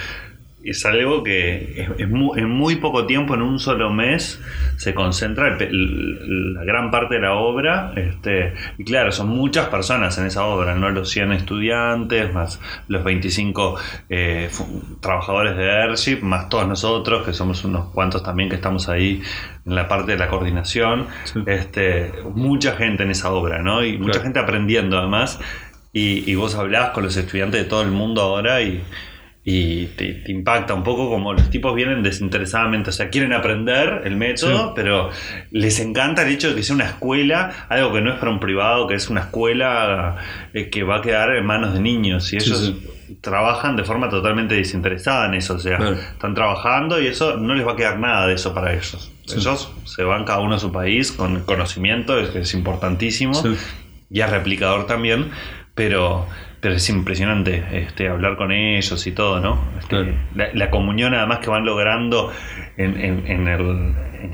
es 0.64 0.86
algo 0.86 1.24
que 1.24 1.88
en 1.98 2.50
muy 2.50 2.76
poco 2.78 3.06
tiempo, 3.06 3.36
en 3.36 3.42
un 3.42 3.60
solo 3.60 3.92
mes, 3.92 4.42
se 4.78 4.94
concentra 4.94 5.58
la 5.60 6.64
gran 6.64 6.90
parte 6.90 7.16
de 7.16 7.22
la 7.22 7.34
obra. 7.34 7.94
Este, 7.96 8.54
y 8.78 8.84
claro, 8.84 9.12
son 9.12 9.30
muchas 9.30 9.68
personas 9.68 10.18
en 10.18 10.26
esa 10.26 10.46
obra, 10.46 10.76
no 10.76 10.90
los 10.90 11.10
100 11.10 11.34
estudiantes, 11.34 12.34
más 12.34 12.62
los 12.88 13.04
25 13.04 13.76
eh, 14.10 14.50
trabajadores 15.02 15.58
de 15.58 15.70
Airship, 15.70 16.22
más 16.22 16.50
todos 16.50 16.68
nosotros, 16.68 17.26
que 17.26 17.34
somos 17.34 17.64
unos 17.66 17.90
cuantos 17.90 18.24
también 18.24 18.50
que 18.50 18.56
estamos 18.56 18.88
ahí 18.88 19.22
en 19.66 19.76
la 19.76 19.88
parte 19.88 20.14
de 20.14 20.18
la 20.18 20.30
coordinación. 20.30 21.08
Este, 21.46 22.12
mucha 22.34 22.76
gente 22.76 23.04
en 23.04 23.12
esa 23.12 23.32
obra, 23.32 23.62
¿no? 23.62 23.84
Y 23.84 23.98
mucha 23.98 24.22
gente 24.22 24.40
aprendiendo 24.40 24.98
además. 24.98 25.40
Y, 25.92 26.30
y 26.30 26.36
vos 26.36 26.56
hablás 26.56 26.90
con 26.90 27.04
los 27.04 27.16
estudiantes 27.18 27.62
de 27.62 27.70
todo 27.70 27.84
el 27.84 27.92
mundo 27.92 28.22
ahora 28.22 28.62
y 28.62 28.84
y 29.46 29.88
te, 29.88 30.14
te 30.14 30.32
impacta 30.32 30.74
un 30.74 30.84
poco 30.84 31.10
como 31.10 31.34
los 31.34 31.50
tipos 31.50 31.76
vienen 31.76 32.02
desinteresadamente, 32.02 32.92
o 32.92 32.94
sea, 32.94 33.10
quieren 33.10 33.34
aprender 33.34 34.04
el 34.06 34.16
método, 34.16 34.68
Sí. 34.68 34.72
pero 34.76 35.10
les 35.52 35.80
encanta 35.82 36.22
el 36.24 36.30
hecho 36.34 36.50
de 36.50 36.56
que 36.56 36.64
sea 36.64 36.76
una 36.76 36.86
escuela, 36.86 37.52
algo 37.68 37.92
que 37.92 38.00
no 38.02 38.14
es 38.14 38.20
para 38.20 38.32
un 38.32 38.40
privado, 38.40 38.88
que 38.88 38.96
es 38.96 39.10
una 39.10 39.22
escuela 39.22 40.16
eh, 40.54 40.70
que 40.70 40.84
va 40.84 40.98
a 40.98 41.02
quedar 41.02 41.36
en 41.36 41.46
manos 41.46 41.74
de 41.74 41.82
niños 41.82 42.32
y 42.32 42.38
ellos 42.38 42.74
sí. 42.78 43.18
trabajan 43.20 43.76
de 43.76 43.84
forma 43.84 44.10
totalmente 44.10 44.56
desinteresada 44.56 45.26
en 45.26 45.34
eso, 45.34 45.56
o 45.56 45.60
sea, 45.60 45.76
Claro. 45.78 45.96
están 45.96 46.34
trabajando 46.34 47.02
y 47.02 47.08
eso 47.08 47.36
no 47.36 47.54
les 47.54 47.68
va 47.68 47.74
a 47.74 47.76
quedar 47.76 48.00
nada 48.00 48.28
de 48.28 48.36
eso 48.36 48.54
para 48.54 48.72
ellos. 48.74 49.12
Ellos 49.36 49.72
se 49.84 50.04
van 50.04 50.24
cada 50.24 50.40
uno 50.40 50.56
a 50.56 50.60
su 50.60 50.72
país 50.72 51.12
con 51.12 51.42
conocimiento, 51.42 52.18
es, 52.18 52.34
es 52.34 52.54
importantísimo 52.54 53.34
y 54.10 54.22
es 54.22 54.30
replicador 54.30 54.88
también, 54.88 55.32
pero, 55.76 56.28
pero 56.64 56.76
es 56.76 56.90
impresionante 56.90 57.64
este, 57.74 58.08
hablar 58.08 58.38
con 58.38 58.52
ellos 58.54 59.06
y 59.06 59.12
todo, 59.12 59.42
¿no? 59.42 59.62
Este, 59.78 59.90
Claro. 59.90 60.14
la, 60.34 60.48
la 60.54 60.72
comunión 60.72 61.14
además 61.14 61.40
que 61.40 61.50
van 61.50 61.66
logrando 61.66 62.32
en, 62.78 62.98
en, 63.00 63.28
en 63.28 63.48
el 63.50 63.96
en 64.24 64.32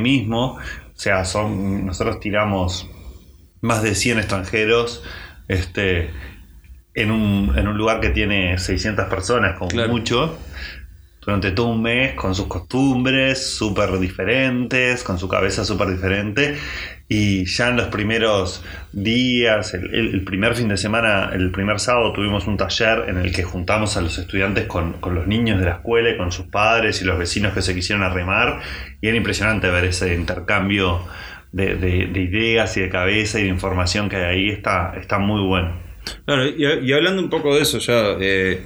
mismo, 0.00 0.52
o 0.54 0.60
sea, 0.94 1.24
son 1.24 1.84
nosotros 1.84 2.20
tiramos 2.20 2.88
más 3.60 3.82
de 3.82 3.96
100 3.96 4.18
extranjeros 4.20 5.02
este, 5.48 6.10
en, 6.94 7.10
un, 7.10 7.58
en 7.58 7.66
un 7.66 7.76
lugar 7.76 7.98
que 8.00 8.10
tiene 8.10 8.56
600 8.56 9.06
personas, 9.06 9.58
como 9.58 9.68
Claro. 9.70 9.88
mucho, 9.90 10.38
durante 11.28 11.50
todo 11.50 11.66
un 11.66 11.82
mes, 11.82 12.14
con 12.14 12.34
sus 12.34 12.46
costumbres 12.46 13.54
súper 13.54 13.98
diferentes, 13.98 15.04
con 15.04 15.18
su 15.18 15.28
cabeza 15.28 15.62
súper 15.62 15.90
diferente. 15.90 16.56
Y 17.06 17.44
ya 17.44 17.68
en 17.68 17.76
los 17.76 17.88
primeros 17.88 18.64
días, 18.92 19.74
el, 19.74 20.24
primer 20.24 20.54
fin 20.54 20.68
de 20.68 20.78
semana, 20.78 21.28
el 21.34 21.50
primer 21.50 21.80
sábado, 21.80 22.14
tuvimos 22.14 22.46
un 22.46 22.56
taller 22.56 23.04
en 23.08 23.18
el 23.18 23.30
que 23.30 23.42
juntamos 23.42 23.98
a 23.98 24.00
los 24.00 24.16
estudiantes 24.16 24.64
con, 24.64 24.94
con 24.94 25.14
los 25.14 25.26
niños 25.26 25.58
de 25.60 25.66
la 25.66 25.72
escuela 25.72 26.08
y 26.08 26.16
con 26.16 26.32
sus 26.32 26.46
padres 26.46 27.02
y 27.02 27.04
los 27.04 27.18
vecinos 27.18 27.52
que 27.52 27.60
se 27.60 27.74
quisieron 27.74 28.02
arremar. 28.04 28.60
Y 29.02 29.08
era 29.08 29.16
impresionante 29.18 29.68
ver 29.68 29.84
ese 29.84 30.14
intercambio 30.14 31.04
de, 31.52 31.74
de- 31.74 32.06
de 32.06 32.20
ideas 32.22 32.74
y 32.78 32.80
de 32.80 32.88
cabeza 32.88 33.38
y 33.38 33.42
de 33.42 33.48
información 33.50 34.08
que 34.08 34.16
hay 34.16 34.24
ahí. 34.24 34.48
Está, 34.48 34.94
está 34.98 35.18
muy 35.18 35.42
bueno. 35.42 35.76
Claro, 36.24 36.46
y, 36.46 36.64
y 36.88 36.92
hablando 36.94 37.20
un 37.22 37.28
poco 37.28 37.54
de 37.54 37.60
eso 37.62 37.78
ya, 37.80 38.16
eh, 38.18 38.62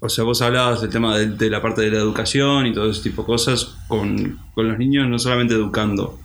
o 0.00 0.08
sea, 0.08 0.24
vos 0.24 0.40
hablabas 0.42 0.80
del 0.80 0.90
tema 0.90 1.16
de, 1.18 1.26
de 1.28 1.50
la 1.50 1.60
parte 1.62 1.82
de 1.82 1.90
la 1.90 1.98
educación 1.98 2.66
y 2.66 2.72
todo 2.72 2.90
ese 2.90 3.02
tipo 3.02 3.22
de 3.22 3.26
cosas 3.26 3.76
con, 3.86 4.38
con 4.54 4.68
los 4.68 4.78
niños, 4.78 5.08
no 5.08 5.18
solamente 5.18 5.54
educando, 5.54 6.18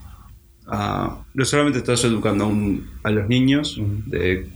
a- 0.68 1.24
no 1.34 1.46
solamente 1.46 1.80
estás 1.80 2.04
educando 2.06 2.46
a, 2.46 2.48
un- 2.48 2.90
a 3.04 3.12
los 3.12 3.28
niños 3.28 3.80
de, 4.08 4.50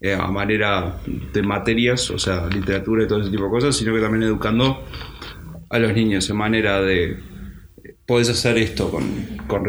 eh, 0.00 0.14
a 0.14 0.26
manera 0.28 0.98
de 1.32 1.42
materias, 1.42 2.10
o 2.10 2.18
sea, 2.18 2.46
literatura 2.48 3.04
y 3.04 3.08
todo 3.08 3.20
ese 3.20 3.30
tipo 3.30 3.44
de 3.44 3.50
cosas, 3.50 3.76
sino 3.76 3.94
que 3.94 4.00
también 4.00 4.22
educando 4.24 4.82
a 5.70 5.78
los 5.78 5.92
niños 5.94 6.28
en 6.30 6.36
manera 6.36 6.80
de 6.80 7.18
podés 8.06 8.28
hacer 8.30 8.58
esto 8.58 8.90
con, 8.90 9.04
con, 9.46 9.64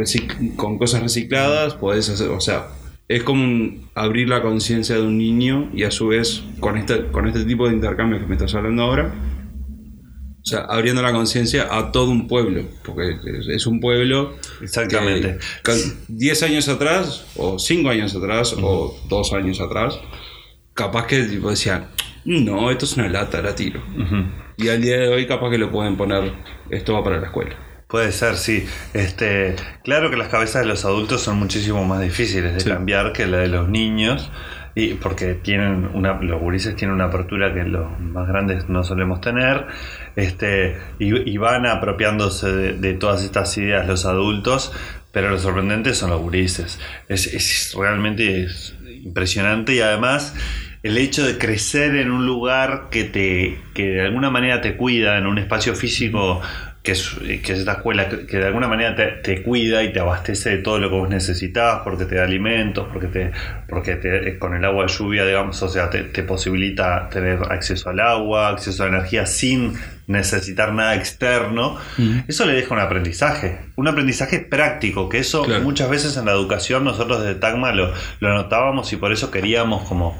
con 0.55 0.77
cosas 0.77 1.01
recicladas, 1.01 1.75
podés 1.75 2.09
hacer, 2.09 2.29
o 2.29 2.39
sea, 2.41 2.67
es 3.07 3.23
como 3.23 3.43
un- 3.43 3.89
abrir 3.95 4.27
la 4.29 4.41
conciencia 4.41 4.95
de 4.95 5.01
un 5.03 5.17
niño 5.17 5.69
y 5.73 5.83
a 5.83 5.91
su 5.91 6.07
vez 6.07 6.43
con 6.59 6.77
este, 6.77 7.07
con 7.07 7.27
este 7.27 7.45
tipo 7.45 7.67
de 7.67 7.73
intercambio 7.75 8.19
que 8.19 8.25
me 8.25 8.33
estás 8.35 8.55
hablando 8.55 8.83
ahora, 8.83 9.13
o 10.41 10.47
sea, 10.47 10.59
abriendo 10.61 11.01
la 11.01 11.11
conciencia 11.11 11.67
a 11.75 11.91
todo 11.91 12.11
un 12.11 12.27
pueblo, 12.27 12.63
porque 12.83 13.17
es, 13.49 13.65
un 13.65 13.79
pueblo 13.79 14.35
Exactamente. 14.61 15.37
que 15.37 15.39
ca- 15.63 15.73
10 16.07 16.43
años 16.43 16.67
atrás, 16.69 17.25
o 17.35 17.57
5 17.57 17.89
años 17.89 18.15
atrás, 18.15 18.55
o 18.61 18.95
2 19.09 19.33
años 19.33 19.59
atrás, 19.59 19.99
capaz 20.75 21.07
que 21.07 21.23
tipo, 21.23 21.49
decían, 21.49 21.87
no, 22.25 22.69
esto 22.69 22.85
es 22.85 22.95
una 22.97 23.07
lata, 23.09 23.41
la 23.41 23.55
tiro. 23.55 23.81
Y 24.57 24.67
al 24.69 24.81
día 24.81 24.97
de 24.97 25.07
hoy 25.09 25.25
capaz 25.25 25.49
que 25.49 25.57
lo 25.57 25.71
pueden 25.71 25.95
poner, 25.97 26.31
esto 26.69 26.93
va 26.93 27.03
para 27.03 27.19
la 27.19 27.27
escuela. 27.27 27.55
Puede 27.87 28.11
ser, 28.11 28.35
sí. 28.35 28.65
Este, 28.93 29.55
claro 29.83 30.09
que 30.09 30.17
las 30.17 30.29
cabezas 30.29 30.63
de 30.63 30.67
los 30.67 30.85
adultos 30.85 31.21
son 31.21 31.37
muchísimo 31.37 31.85
más 31.85 32.01
difíciles 32.01 32.53
de 32.53 32.59
Sí. 32.59 32.69
cambiar 32.69 33.13
que 33.13 33.27
la 33.27 33.37
de 33.37 33.47
los 33.47 33.69
niños. 33.69 34.31
Y 34.77 34.95
porque 34.95 35.35
tienen 35.35 35.89
una, 35.93 36.19
los 36.21 36.41
gurises 36.41 36.75
tienen 36.75 36.95
una 36.95 37.05
apertura 37.05 37.53
que 37.53 37.63
los 37.63 37.97
más 37.99 38.27
grandes 38.27 38.67
no 38.67 38.83
solemos 38.83 39.21
tener. 39.21 39.67
Este, 40.15 40.77
y, 40.99 41.29
y 41.31 41.37
van 41.37 41.65
apropiándose 41.65 42.51
de, 42.51 42.73
de 42.73 42.93
todas 42.95 43.23
estas 43.23 43.55
ideas 43.57 43.87
los 43.87 44.05
adultos. 44.05 44.73
Pero 45.11 45.29
lo 45.29 45.37
sorprendente 45.39 45.93
son 45.93 46.09
los 46.09 46.19
gurises. 46.19 46.79
Es, 47.07 47.27
es 47.27 47.73
realmente 47.77 48.43
es 48.45 48.75
impresionante 49.03 49.73
y 49.75 49.79
además 49.79 50.35
el 50.83 50.97
hecho 50.97 51.25
de 51.25 51.37
crecer 51.37 51.95
en 51.95 52.11
un 52.11 52.25
lugar 52.25 52.87
que 52.91 53.05
te 53.05 53.57
que 53.73 53.85
de 53.85 54.01
alguna 54.01 54.29
manera 54.29 54.59
te 54.61 54.75
cuida 54.75 55.17
en 55.17 55.25
un 55.27 55.37
espacio 55.37 55.75
físico 55.75 56.41
que 56.85 56.91
es, 56.91 57.15
que 57.43 57.53
es 57.53 57.59
esta 57.59 57.73
escuela 57.73 58.07
que, 58.07 58.25
que 58.27 58.37
de 58.37 58.45
alguna 58.45 58.67
manera 58.67 58.95
te, 58.95 59.07
te 59.07 59.41
cuida 59.41 59.83
y 59.83 59.91
te 59.91 59.99
abastece 59.99 60.51
de 60.51 60.57
todo 60.59 60.77
lo 60.79 60.89
que 60.89 60.95
vos 60.95 61.09
necesitas 61.09 61.81
porque 61.83 62.05
te 62.05 62.15
da 62.15 62.23
alimentos 62.23 62.87
porque 62.93 63.07
te 63.07 63.31
porque 63.67 63.95
te, 63.95 64.37
con 64.37 64.55
el 64.55 64.63
agua 64.63 64.85
de 64.85 64.91
lluvia 64.93 65.25
digamos 65.25 65.61
o 65.63 65.67
sea 65.67 65.89
te, 65.89 66.03
te 66.03 66.23
posibilita 66.23 67.09
tener 67.09 67.39
acceso 67.49 67.89
al 67.89 67.99
agua 67.99 68.49
acceso 68.49 68.83
a 68.83 68.87
la 68.87 68.97
energía 68.99 69.25
sin 69.25 69.73
necesitar 70.07 70.71
nada 70.73 70.95
externo 70.95 71.77
eso 72.27 72.45
le 72.45 72.53
deja 72.53 72.73
un 72.75 72.79
aprendizaje 72.79 73.57
un 73.75 73.87
aprendizaje 73.87 74.39
práctico 74.39 75.09
que 75.09 75.17
eso 75.17 75.43
Claro. 75.43 75.63
muchas 75.63 75.89
veces 75.89 76.15
en 76.17 76.25
la 76.25 76.33
educación 76.33 76.83
nosotros 76.83 77.23
desde 77.23 77.39
Tagma 77.39 77.71
lo, 77.71 77.91
lo 78.19 78.33
notábamos 78.35 78.93
y 78.93 78.97
por 78.97 79.11
eso 79.11 79.31
queríamos 79.31 79.87
como 79.87 80.17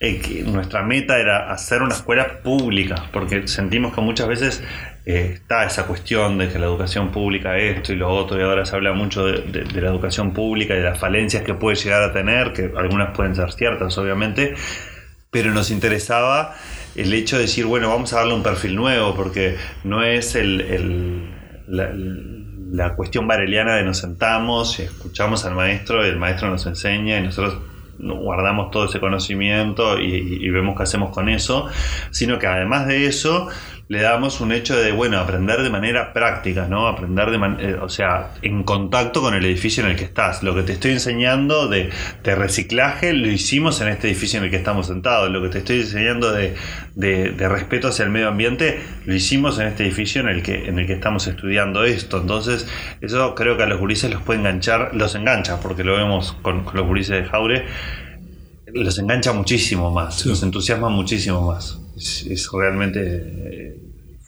eh, 0.00 0.20
que 0.20 0.42
nuestra 0.42 0.82
meta 0.82 1.18
era 1.18 1.50
hacer 1.50 1.80
una 1.80 1.94
escuela 1.94 2.42
pública, 2.42 3.04
porque 3.14 3.48
sentimos 3.48 3.94
que 3.94 4.02
muchas 4.02 4.28
veces 4.28 4.62
eh, 5.06 5.30
está 5.34 5.64
esa 5.64 5.86
cuestión 5.86 6.36
de 6.38 6.48
que 6.48 6.58
la 6.58 6.66
educación 6.66 7.10
pública 7.12 7.56
esto 7.58 7.92
y 7.92 7.96
lo 7.96 8.08
otro, 8.10 8.38
y 8.38 8.42
ahora 8.42 8.66
se 8.66 8.74
habla 8.76 8.92
mucho 8.92 9.24
de, 9.26 9.64
la 9.80 9.88
educación 9.88 10.32
pública 10.32 10.74
y 10.74 10.78
de 10.78 10.82
las 10.84 10.98
falencias 10.98 11.42
que 11.44 11.54
puede 11.54 11.76
llegar 11.76 12.02
a 12.02 12.12
tener, 12.12 12.52
que 12.52 12.72
algunas 12.76 13.16
pueden 13.16 13.34
ser 13.36 13.52
ciertas, 13.52 13.96
obviamente, 13.98 14.54
pero 15.30 15.52
nos 15.52 15.70
interesaba 15.70 16.54
el 16.96 17.12
hecho 17.14 17.36
de 17.36 17.42
decir, 17.42 17.66
bueno, 17.66 17.88
vamos 17.90 18.12
a 18.12 18.16
darle 18.18 18.34
un 18.34 18.42
perfil 18.42 18.74
nuevo, 18.76 19.14
porque 19.14 19.56
no 19.84 20.02
es 20.02 20.34
el, 20.34 21.30
la, 21.68 21.90
la 21.94 22.94
cuestión 22.96 23.26
bareliana 23.28 23.76
de 23.76 23.84
nos 23.84 23.98
sentamos 23.98 24.78
y 24.80 24.82
escuchamos 24.82 25.44
al 25.44 25.54
maestro 25.54 26.04
y 26.04 26.08
el 26.08 26.16
maestro 26.16 26.48
nos 26.50 26.66
enseña 26.66 27.18
y 27.18 27.22
nosotros 27.22 27.58
guardamos 27.98 28.70
todo 28.70 28.86
ese 28.86 29.00
conocimiento 29.00 29.98
y- 29.98 30.38
y 30.44 30.50
vemos 30.50 30.76
qué 30.76 30.82
hacemos 30.82 31.10
con 31.10 31.28
eso, 31.28 31.66
sino 32.10 32.38
que 32.38 32.46
además 32.46 32.86
de 32.86 33.06
eso 33.06 33.48
le 33.88 34.02
damos 34.02 34.40
un 34.40 34.50
hecho 34.50 34.76
de, 34.76 34.90
bueno, 34.90 35.18
aprender 35.20 35.62
de 35.62 35.70
manera 35.70 36.12
práctica, 36.12 36.66
¿no? 36.68 36.88
Aprender 36.88 37.30
de, 37.30 37.38
man- 37.38 37.58
eh, 37.60 37.76
o 37.80 37.88
sea, 37.88 38.32
en 38.42 38.64
contacto 38.64 39.20
con 39.20 39.32
el 39.34 39.44
edificio 39.44 39.84
en 39.84 39.90
el 39.90 39.96
que 39.96 40.02
estás. 40.02 40.42
Lo 40.42 40.56
que 40.56 40.64
te 40.64 40.72
estoy 40.72 40.90
enseñando 40.90 41.68
de, 41.68 41.90
de 42.24 42.34
reciclaje 42.34 43.12
lo 43.12 43.28
hicimos 43.28 43.80
en 43.80 43.86
este 43.88 44.08
edificio 44.08 44.38
en 44.38 44.46
el 44.46 44.50
que 44.50 44.56
estamos 44.56 44.88
sentados. 44.88 45.30
Lo 45.30 45.40
que 45.40 45.50
te 45.50 45.58
estoy 45.58 45.80
enseñando 45.82 46.32
de, 46.32 46.56
de- 46.96 47.30
de 47.30 47.48
respeto 47.48 47.86
hacia 47.86 48.04
el 48.04 48.10
medio 48.10 48.26
ambiente 48.26 48.80
lo 49.04 49.14
hicimos 49.14 49.58
en 49.60 49.68
este 49.68 49.84
edificio 49.84 50.20
en 50.20 50.28
el 50.30 50.42
que, 50.42 50.66
en 50.68 50.80
el 50.80 50.86
que 50.88 50.94
estamos 50.94 51.28
estudiando 51.28 51.84
esto. 51.84 52.20
Entonces, 52.20 52.66
eso 53.00 53.36
creo 53.36 53.56
que 53.56 53.62
a 53.62 53.66
los 53.66 53.78
gurises 53.78 54.10
los 54.10 54.20
puede 54.22 54.40
enganchar, 54.40 54.90
los 54.96 55.14
engancha, 55.14 55.60
porque 55.60 55.84
lo 55.84 55.94
vemos 55.96 56.32
con, 56.42 56.64
con 56.64 56.74
los 56.74 56.86
gurises 56.88 57.22
de 57.22 57.28
Jaure, 57.28 57.64
los 58.74 58.98
engancha 58.98 59.32
muchísimo 59.32 59.92
más, 59.92 60.16
Sí. 60.20 60.28
los 60.28 60.42
entusiasma 60.42 60.88
muchísimo 60.88 61.40
más. 61.46 61.78
Es, 61.96 62.26
es 62.26 62.48
realmente 62.52 63.00
eh, 63.04 63.76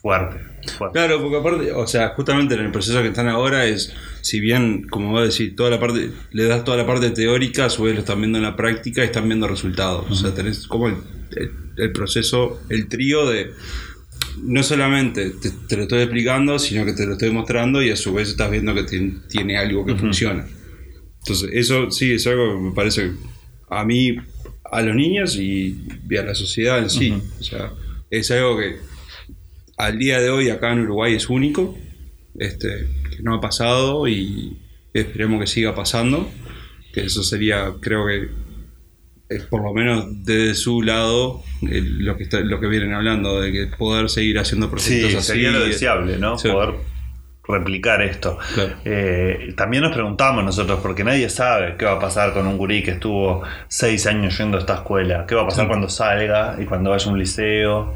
fuerte. 0.01 0.39
fuerte. 0.77 0.93
Claro, 0.97 1.21
porque 1.21 1.37
aparte, 1.37 1.71
o 1.71 1.85
sea, 1.87 2.09
justamente 2.09 2.55
en 2.55 2.61
el 2.61 2.71
proceso 2.71 3.01
que 3.01 3.09
están 3.09 3.27
ahora 3.27 3.65
es, 3.65 3.93
si 4.21 4.39
bien, 4.39 4.87
como 4.89 5.11
vos 5.11 5.37
decís, 5.37 5.55
toda 5.55 5.69
la 5.69 5.79
parte, 5.79 6.09
le 6.31 6.43
das 6.45 6.63
toda 6.63 6.77
la 6.77 6.85
parte 6.87 7.11
teórica, 7.11 7.65
a 7.65 7.69
su 7.69 7.83
vez 7.83 7.93
lo 7.93 7.99
están 8.01 8.19
viendo 8.19 8.37
en 8.39 8.43
la 8.43 8.55
práctica 8.55 9.01
y 9.01 9.05
están 9.05 9.27
viendo 9.27 9.47
resultados. 9.47 10.09
O 10.09 10.15
sea, 10.15 10.33
tenés 10.33 10.67
como 10.67 10.87
el, 10.87 10.95
el- 11.35 11.51
el 11.77 11.91
proceso, 11.93 12.59
el 12.69 12.89
trío 12.89 13.25
de 13.29 13.51
no 14.43 14.63
solamente 14.63 15.29
te, 15.31 15.49
te 15.51 15.77
lo 15.77 15.83
estoy 15.83 16.01
explicando, 16.01 16.59
sino 16.59 16.83
que 16.85 16.91
te 16.93 17.05
lo 17.05 17.13
estoy 17.13 17.29
mostrando 17.31 17.81
y 17.81 17.89
a 17.89 17.95
su 17.95 18.13
vez 18.13 18.27
estás 18.29 18.51
viendo 18.51 18.73
que 18.75 18.81
tien- 18.85 19.21
tiene 19.29 19.57
algo 19.57 19.85
que 19.85 19.95
funciona. 19.95 20.45
Entonces, 21.19 21.49
eso 21.53 21.89
sí 21.91 22.11
es 22.13 22.25
algo 22.27 22.55
que 22.55 22.61
me 22.61 22.71
parece 22.71 23.11
a 23.69 23.85
mí, 23.85 24.17
a 24.71 24.81
los 24.81 24.95
niños 24.95 25.35
y, 25.37 25.77
y 26.09 26.17
a 26.17 26.23
la 26.23 26.35
sociedad 26.35 26.79
en 26.79 26.89
sí. 26.89 27.13
O 27.39 27.43
sea, 27.43 27.71
es 28.09 28.29
algo 28.31 28.57
que 28.57 28.77
al 29.77 29.97
día 29.97 30.19
de 30.19 30.29
hoy 30.29 30.49
acá 30.49 30.73
en 30.73 30.81
Uruguay 30.81 31.13
es 31.15 31.29
único, 31.29 31.77
este, 32.37 32.87
que 33.09 33.21
no 33.23 33.35
ha 33.35 33.41
pasado 33.41 34.07
y 34.07 34.57
esperemos 34.93 35.39
que 35.41 35.47
siga 35.47 35.73
pasando, 35.75 36.29
que 36.93 37.01
eso 37.01 37.23
sería, 37.23 37.73
creo 37.79 38.05
que 38.07 38.29
eh, 39.29 39.41
por 39.49 39.63
lo 39.63 39.73
menos 39.73 40.05
desde 40.25 40.55
su 40.55 40.81
lado, 40.81 41.43
eh, 41.61 41.81
lo 41.83 42.17
que 42.17 42.23
está, 42.23 42.39
lo 42.39 42.59
que 42.59 42.67
vienen 42.67 42.93
hablando, 42.93 43.39
de 43.39 43.51
que 43.51 43.67
poder 43.67 44.09
seguir 44.09 44.39
haciendo 44.39 44.65
Sí, 44.67 44.71
proyectos 44.71 45.15
así. 45.15 45.27
sería 45.33 45.51
lo 45.51 45.59
deseable, 45.65 46.17
¿no? 46.17 46.37
Sí. 46.37 46.49
Poder 46.49 46.75
replicar 47.49 48.01
esto. 48.01 48.37
Claro. 48.53 48.71
Eh, 48.85 49.53
también 49.57 49.83
nos 49.83 49.91
preguntamos 49.93 50.43
nosotros, 50.43 50.79
porque 50.81 51.03
nadie 51.03 51.29
sabe 51.29 51.75
qué 51.77 51.85
va 51.85 51.93
a 51.93 51.99
pasar 51.99 52.33
con 52.33 52.47
un 52.47 52.57
gurí 52.57 52.83
que 52.83 52.91
estuvo 52.91 53.41
seis 53.67 54.05
años 54.07 54.37
yendo 54.37 54.57
a 54.57 54.59
esta 54.61 54.75
escuela, 54.75 55.25
qué 55.27 55.35
va 55.35 55.41
a 55.43 55.45
pasar 55.45 55.65
Sí. 55.65 55.67
cuando 55.67 55.89
salga 55.89 56.55
y 56.59 56.65
cuando 56.65 56.91
vaya 56.91 57.05
a 57.05 57.09
un 57.09 57.19
liceo. 57.19 57.95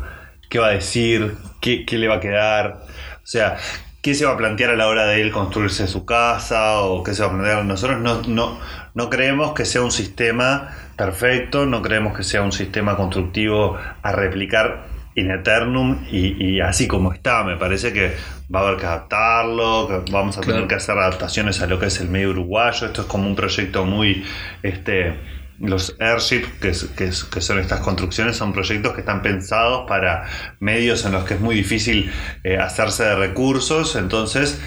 qué 0.49 0.59
va 0.59 0.67
a 0.67 0.71
decir, 0.71 1.35
qué, 1.61 1.83
qué 1.83 1.97
le 1.97 2.07
va 2.07 2.15
a 2.15 2.19
quedar. 2.19 2.83
O 3.15 3.25
sea, 3.25 3.57
qué 4.03 4.13
se 4.13 4.23
va 4.25 4.33
a 4.33 4.37
plantear 4.37 4.69
a 4.69 4.75
la 4.75 4.87
hora 4.87 5.05
de 5.05 5.19
él 5.21 5.31
construirse 5.31 5.87
su 5.87 6.05
casa 6.05 6.81
o 6.81 7.01
qué 7.03 7.15
se 7.15 7.23
va 7.23 7.29
a 7.29 7.31
plantear. 7.31 7.65
Nosotros 7.65 7.99
no, 8.01 8.21
no, 8.27 8.59
no 8.93 9.09
creemos 9.09 9.53
que 9.53 9.65
sea 9.65 9.81
un 9.81 9.91
sistema 9.91 10.69
perfecto, 10.95 11.65
no 11.65 11.81
creemos 11.81 12.15
que 12.15 12.21
sea 12.23 12.43
un 12.43 12.51
sistema 12.51 12.95
constructivo 12.95 13.77
a 14.03 14.11
replicar 14.11 14.83
in 15.15 15.31
eternum 15.31 16.05
y, 16.11 16.43
y 16.43 16.59
así 16.61 16.87
como 16.87 17.13
está. 17.13 17.43
Me 17.43 17.57
parece 17.57 17.93
que 17.93 18.13
va 18.53 18.61
a 18.61 18.67
haber 18.67 18.79
que 18.79 18.85
adaptarlo, 18.85 19.87
que 19.87 20.11
vamos 20.11 20.37
a 20.37 20.41
tener 20.41 20.67
que 20.67 20.75
hacer 20.75 20.97
adaptaciones 20.97 21.61
a 21.61 21.67
lo 21.67 21.79
que 21.79 21.87
es 21.87 21.99
el 22.01 22.09
medio 22.09 22.31
uruguayo. 22.31 22.87
Esto 22.87 23.01
es 23.01 23.07
como 23.07 23.27
un 23.27 23.35
proyecto 23.35 23.85
muy... 23.85 24.23
este 24.63 25.13
los 25.59 25.95
airship, 25.99 26.43
que, 26.59 26.69
es- 26.69 26.85
que, 26.97 27.05
es- 27.05 27.23
que 27.23 27.39
son 27.39 27.59
estas 27.59 27.79
construcciones, 27.81 28.35
son 28.35 28.51
proyectos 28.53 28.93
que 28.93 29.01
están 29.01 29.21
pensados 29.21 29.87
para 29.87 30.25
medios 30.59 31.05
en 31.05 31.11
los 31.13 31.23
que 31.25 31.35
es 31.35 31.39
muy 31.39 31.55
difícil 31.55 32.11
eh, 32.43 32.57
hacerse 32.57 33.03
de 33.05 33.15
recursos, 33.15 33.95
entonces 33.95 34.59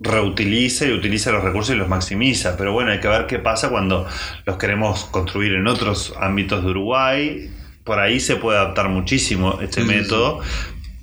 reutiliza 0.00 0.86
y 0.86 0.92
utiliza 0.92 1.30
los 1.30 1.44
recursos 1.44 1.74
y 1.74 1.78
los 1.78 1.88
maximiza. 1.88 2.56
Pero 2.56 2.72
bueno, 2.72 2.90
hay 2.90 3.00
que 3.00 3.08
ver 3.08 3.26
qué 3.26 3.38
pasa 3.38 3.68
cuando 3.68 4.06
los 4.44 4.56
queremos 4.56 5.04
construir 5.04 5.54
en 5.54 5.66
otros 5.68 6.14
ámbitos 6.20 6.64
de 6.64 6.70
Uruguay. 6.70 7.50
Por 7.84 7.98
ahí 8.00 8.18
se 8.20 8.36
puede 8.36 8.58
adaptar 8.58 8.88
muchísimo 8.88 9.58
este 9.60 9.82
Sí, 9.82 9.88
sí, 9.88 9.94
método. 9.94 10.40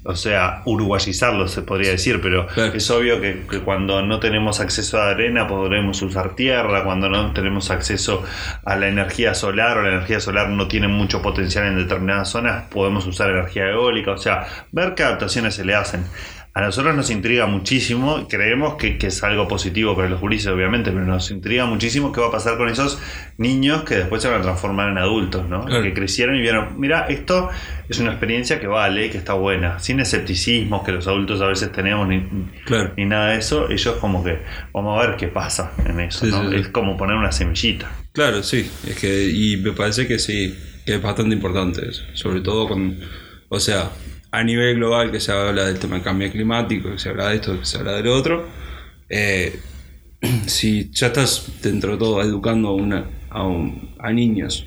O 0.04 0.16
sea, 0.16 0.64
uruguayizarlo 0.66 1.48
se 1.48 1.62
podría 1.62 1.92
decir, 1.92 2.22
pero 2.22 2.48
Claro. 2.48 2.74
es 2.74 2.90
obvio 2.90 3.22
que, 3.22 3.44
que 3.48 3.60
cuando 3.60 4.02
no 4.02 4.20
tenemos 4.20 4.60
acceso 4.60 5.00
a 5.00 5.10
arena 5.12 5.48
podremos 5.48 6.02
usar 6.02 6.36
tierra, 6.36 6.84
cuando 6.84 7.08
no 7.08 7.34
tenemos 7.34 7.70
acceso 7.70 8.24
a 8.66 8.76
la 8.78 8.88
energía 8.88 9.36
solar 9.36 9.78
o 9.78 9.84
la 9.84 9.90
energía 9.90 10.20
solar 10.20 10.50
no 10.50 10.68
tiene 10.68 10.88
mucho 10.88 11.22
potencial 11.22 11.68
en 11.68 11.78
determinadas 11.78 12.30
zonas, 12.30 12.64
podemos 12.72 13.06
usar 13.06 13.30
energía 13.30 13.70
eólica, 13.70 14.14
o 14.14 14.18
sea, 14.18 14.48
ver 14.72 14.96
qué 14.96 15.04
adaptaciones 15.04 15.54
se 15.54 15.66
le 15.66 15.76
hacen. 15.76 16.04
A 16.54 16.60
nosotros 16.60 16.94
nos 16.98 17.10
intriga 17.10 17.46
muchísimo, 17.46 18.28
creemos 18.28 18.76
que, 18.76 18.98
que 18.98 19.08
es 19.08 19.24
algo 19.24 19.48
positivo 19.48 19.96
para 19.96 20.10
los 20.10 20.20
gurises, 20.20 20.48
obviamente, 20.48 20.92
pero 20.92 21.06
nos 21.06 21.32
intriga 21.32 21.66
muchísimo 21.66 22.12
qué 22.12 22.20
va 22.20 22.28
a 22.28 22.32
pasar 22.32 22.58
con 22.58 22.68
esos 22.68 23.00
niños 23.38 23.84
que 23.84 23.96
después 23.96 24.22
se 24.22 24.28
van 24.30 24.42
a 24.42 24.44
transformar 24.44 24.90
en 24.90 24.98
adultos, 24.98 25.48
¿no? 25.48 25.64
Claro. 25.64 25.82
Que 25.82 25.94
crecieron 25.94 26.36
y 26.36 26.42
vieron, 26.42 26.78
mira, 26.78 27.08
esto 27.08 27.50
es 27.88 28.00
una 28.00 28.10
experiencia 28.12 28.60
que 28.60 28.68
vale, 28.68 29.10
que 29.10 29.18
está 29.18 29.32
buena, 29.34 29.80
sin 29.80 30.02
escepticismos 30.02 30.84
que 30.84 30.92
los 30.92 31.08
adultos 31.08 31.40
a 31.40 31.48
veces 31.48 31.72
tenemos 31.72 32.06
ni, 32.10 32.22
Claro. 32.66 32.92
ni 32.98 33.06
nada 33.06 33.30
de 33.32 33.38
eso, 33.38 33.70
ellos 33.70 33.96
como 34.02 34.22
que 34.22 34.40
vamos 34.74 35.02
a 35.02 35.08
ver 35.08 35.16
qué 35.16 35.28
pasa 35.30 35.72
en 35.86 36.02
eso, 36.02 36.26
Sí, 36.26 36.32
¿no? 36.32 36.44
sí, 36.50 36.56
sí. 36.56 36.62
Es 36.64 36.68
como 36.68 36.98
poner 36.98 37.16
una 37.16 37.32
semillita. 37.32 37.90
Claro, 38.12 38.44
sí. 38.44 38.70
Es 38.86 39.00
que, 39.00 39.30
y 39.30 39.56
me 39.56 39.72
parece 39.72 40.06
que 40.06 40.20
sí, 40.20 40.54
que 40.86 40.96
es 40.96 41.02
bastante 41.02 41.34
importante 41.34 41.88
eso. 41.88 42.04
Sobre 42.14 42.42
todo 42.42 42.68
con, 42.68 43.00
o 43.48 43.60
sea, 43.62 43.90
a 44.32 44.44
nivel 44.44 44.76
global 44.76 45.12
que 45.12 45.20
se 45.20 45.32
habla 45.32 45.66
del 45.66 45.80
tema 45.80 45.96
del 45.96 46.04
cambio 46.04 46.32
climático, 46.32 46.92
que 46.92 47.00
se 47.00 47.10
habla 47.10 47.30
de 47.30 47.36
esto, 47.36 47.60
que 47.60 47.66
se 47.66 47.78
habla 47.78 47.94
del 47.94 48.08
otro. 48.08 48.48
eh, 49.10 49.60
si 50.48 50.90
ya 50.92 51.08
estás 51.08 51.52
dentro 51.62 51.94
de 51.94 51.98
todo 51.98 52.22
educando 52.22 52.70
a, 52.70 52.76
una, 52.76 53.10
a, 53.30 53.44
un- 53.48 53.96
a 54.00 54.12
niños 54.12 54.66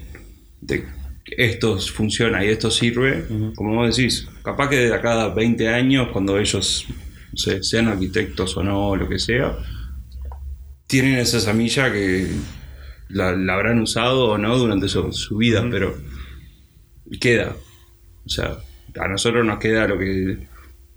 de 0.61 0.85
que 1.25 1.35
esto 1.39 1.79
funciona 1.79 2.45
y 2.45 2.49
esto 2.49 2.71
sirve, 2.71 3.25
como 3.55 3.77
vos 3.77 3.97
decís, 3.97 4.29
capaz 4.43 4.69
que 4.69 4.77
de 4.77 4.95
acá 4.95 5.23
a 5.23 5.29
20 5.35 5.69
años, 5.69 6.09
cuando 6.13 6.39
ellos 6.39 6.87
no 7.33 7.39
sé, 7.39 7.63
sean 7.63 7.89
arquitectos 7.89 8.57
o 8.57 8.63
no, 8.63 8.95
lo 8.97 9.09
que 9.09 9.19
sea, 9.19 9.57
tienen 10.87 11.15
esa 11.19 11.41
semilla 11.41 11.93
que 11.93 12.29
la, 13.09 13.33
la 13.33 13.55
habrán 13.55 13.81
usado 13.81 14.27
o 14.31 14.39
no 14.39 14.57
durante 14.59 14.89
su, 14.89 15.13
su 15.13 15.37
vida, 15.37 15.67
pero 15.71 15.97
queda. 17.21 17.57
O 18.25 18.29
sea, 18.29 18.59
a 19.01 19.09
nosotros 19.09 19.45
nos 19.45 19.59
queda 19.59 19.87
lo 19.87 19.99
que 19.99 20.47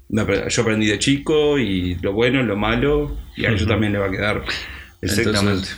yo 0.09 0.61
aprendí 0.61 0.87
de 0.87 0.99
chico 0.99 1.57
y 1.57 1.95
lo 1.95 2.13
bueno, 2.13 2.41
lo 2.43 2.55
malo, 2.55 3.17
y 3.35 3.45
a 3.45 3.49
ellos 3.49 3.67
también 3.67 3.93
le 3.93 3.99
va 3.99 4.07
a 4.07 4.11
quedar. 4.11 4.43
Exactamente. 5.01 5.39
Entonces, 5.39 5.77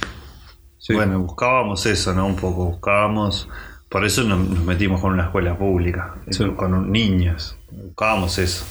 sí. 0.77 0.93
Bueno, 0.93 1.19
buscábamos 1.19 1.85
eso, 1.85 2.13
¿no? 2.13 2.27
Un 2.27 2.35
poco, 2.35 2.65
buscábamos, 2.65 3.49
por 3.89 4.05
eso 4.05 4.23
nos, 4.23 4.39
metimos 4.63 5.01
con 5.01 5.13
una 5.13 5.25
escuela 5.25 5.57
pública, 5.57 6.15
Sí. 6.29 6.45
con 6.55 6.91
niños, 6.91 7.57
buscábamos 7.71 8.37
eso. 8.37 8.65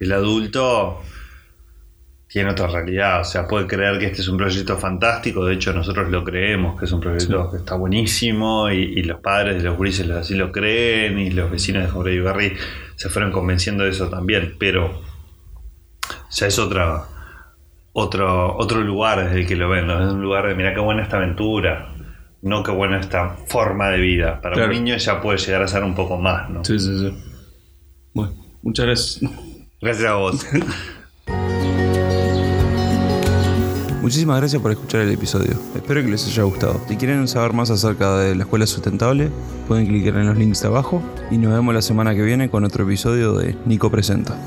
El 0.00 0.12
adulto 0.12 1.02
tiene 2.36 2.50
otra 2.50 2.66
realidad, 2.66 3.22
o 3.22 3.24
sea, 3.24 3.48
puede 3.48 3.66
creer 3.66 3.98
que 3.98 4.04
este 4.04 4.20
es 4.20 4.28
un 4.28 4.36
proyecto 4.36 4.76
fantástico, 4.76 5.46
de 5.46 5.54
hecho 5.54 5.72
nosotros 5.72 6.10
lo 6.10 6.22
creemos, 6.22 6.78
que 6.78 6.84
es 6.84 6.92
un 6.92 7.00
proyecto 7.00 7.50
que 7.50 7.56
está 7.56 7.76
buenísimo 7.76 8.70
y, 8.70 8.76
y 8.76 9.04
los 9.04 9.20
padres 9.20 9.56
de 9.62 9.66
los 9.66 9.78
grises 9.78 10.10
así 10.10 10.34
lo 10.34 10.52
creen 10.52 11.18
y 11.18 11.30
los 11.30 11.50
vecinos 11.50 11.84
de 11.84 11.88
Jorge 11.88 12.20
Berry 12.20 12.52
se 12.94 13.08
fueron 13.08 13.32
convenciendo 13.32 13.84
de 13.84 13.88
eso 13.88 14.10
también, 14.10 14.54
pero 14.58 15.00
ya 16.30 16.46
es 16.46 16.58
otra 16.58 17.04
otro, 17.94 18.54
otro 18.58 18.82
lugar 18.82 19.24
desde 19.24 19.40
el 19.40 19.46
que 19.46 19.56
lo 19.56 19.70
ven, 19.70 19.86
¿no? 19.86 20.06
es 20.06 20.12
un 20.12 20.20
lugar 20.20 20.46
de 20.46 20.54
mira 20.54 20.74
qué 20.74 20.80
buena 20.80 21.04
esta 21.04 21.16
aventura, 21.16 21.94
no 22.42 22.62
qué 22.62 22.70
buena 22.70 23.00
esta 23.00 23.30
forma 23.46 23.88
de 23.88 23.98
vida. 23.98 24.42
Para 24.42 24.56
Claro. 24.56 24.68
un 24.68 24.74
niño 24.84 24.98
ya 24.98 25.22
puede 25.22 25.38
llegar 25.38 25.62
a 25.62 25.68
ser 25.68 25.82
un 25.84 25.94
poco 25.94 26.18
más, 26.18 26.50
¿no? 26.50 26.62
Sí, 26.66 26.78
sí, 26.78 26.98
sí. 26.98 27.14
Bueno, 28.12 28.34
muchas 28.60 28.84
gracias. 28.84 29.32
Gracias 29.80 30.06
a 30.10 30.14
vos. 30.16 30.46
Muchísimas 34.06 34.38
gracias 34.38 34.62
por 34.62 34.70
escuchar 34.70 35.00
el 35.00 35.10
episodio. 35.10 35.56
Espero 35.74 36.00
que 36.00 36.06
les 36.06 36.24
haya 36.28 36.44
gustado. 36.44 36.80
Si 36.86 36.96
quieren 36.96 37.26
saber 37.26 37.52
más 37.52 37.70
acerca 37.70 38.16
de 38.18 38.36
la 38.36 38.44
escuela 38.44 38.64
sustentable, 38.64 39.32
pueden 39.66 39.84
clicar 39.88 40.14
en 40.18 40.28
los 40.28 40.36
links 40.36 40.62
de 40.62 40.68
abajo 40.68 41.02
y 41.28 41.38
nos 41.38 41.52
vemos 41.52 41.74
la 41.74 41.82
semana 41.82 42.14
que 42.14 42.22
viene 42.22 42.48
con 42.48 42.62
otro 42.62 42.84
episodio 42.84 43.32
de 43.32 43.56
Nico 43.66 43.90
Presenta. 43.90 44.38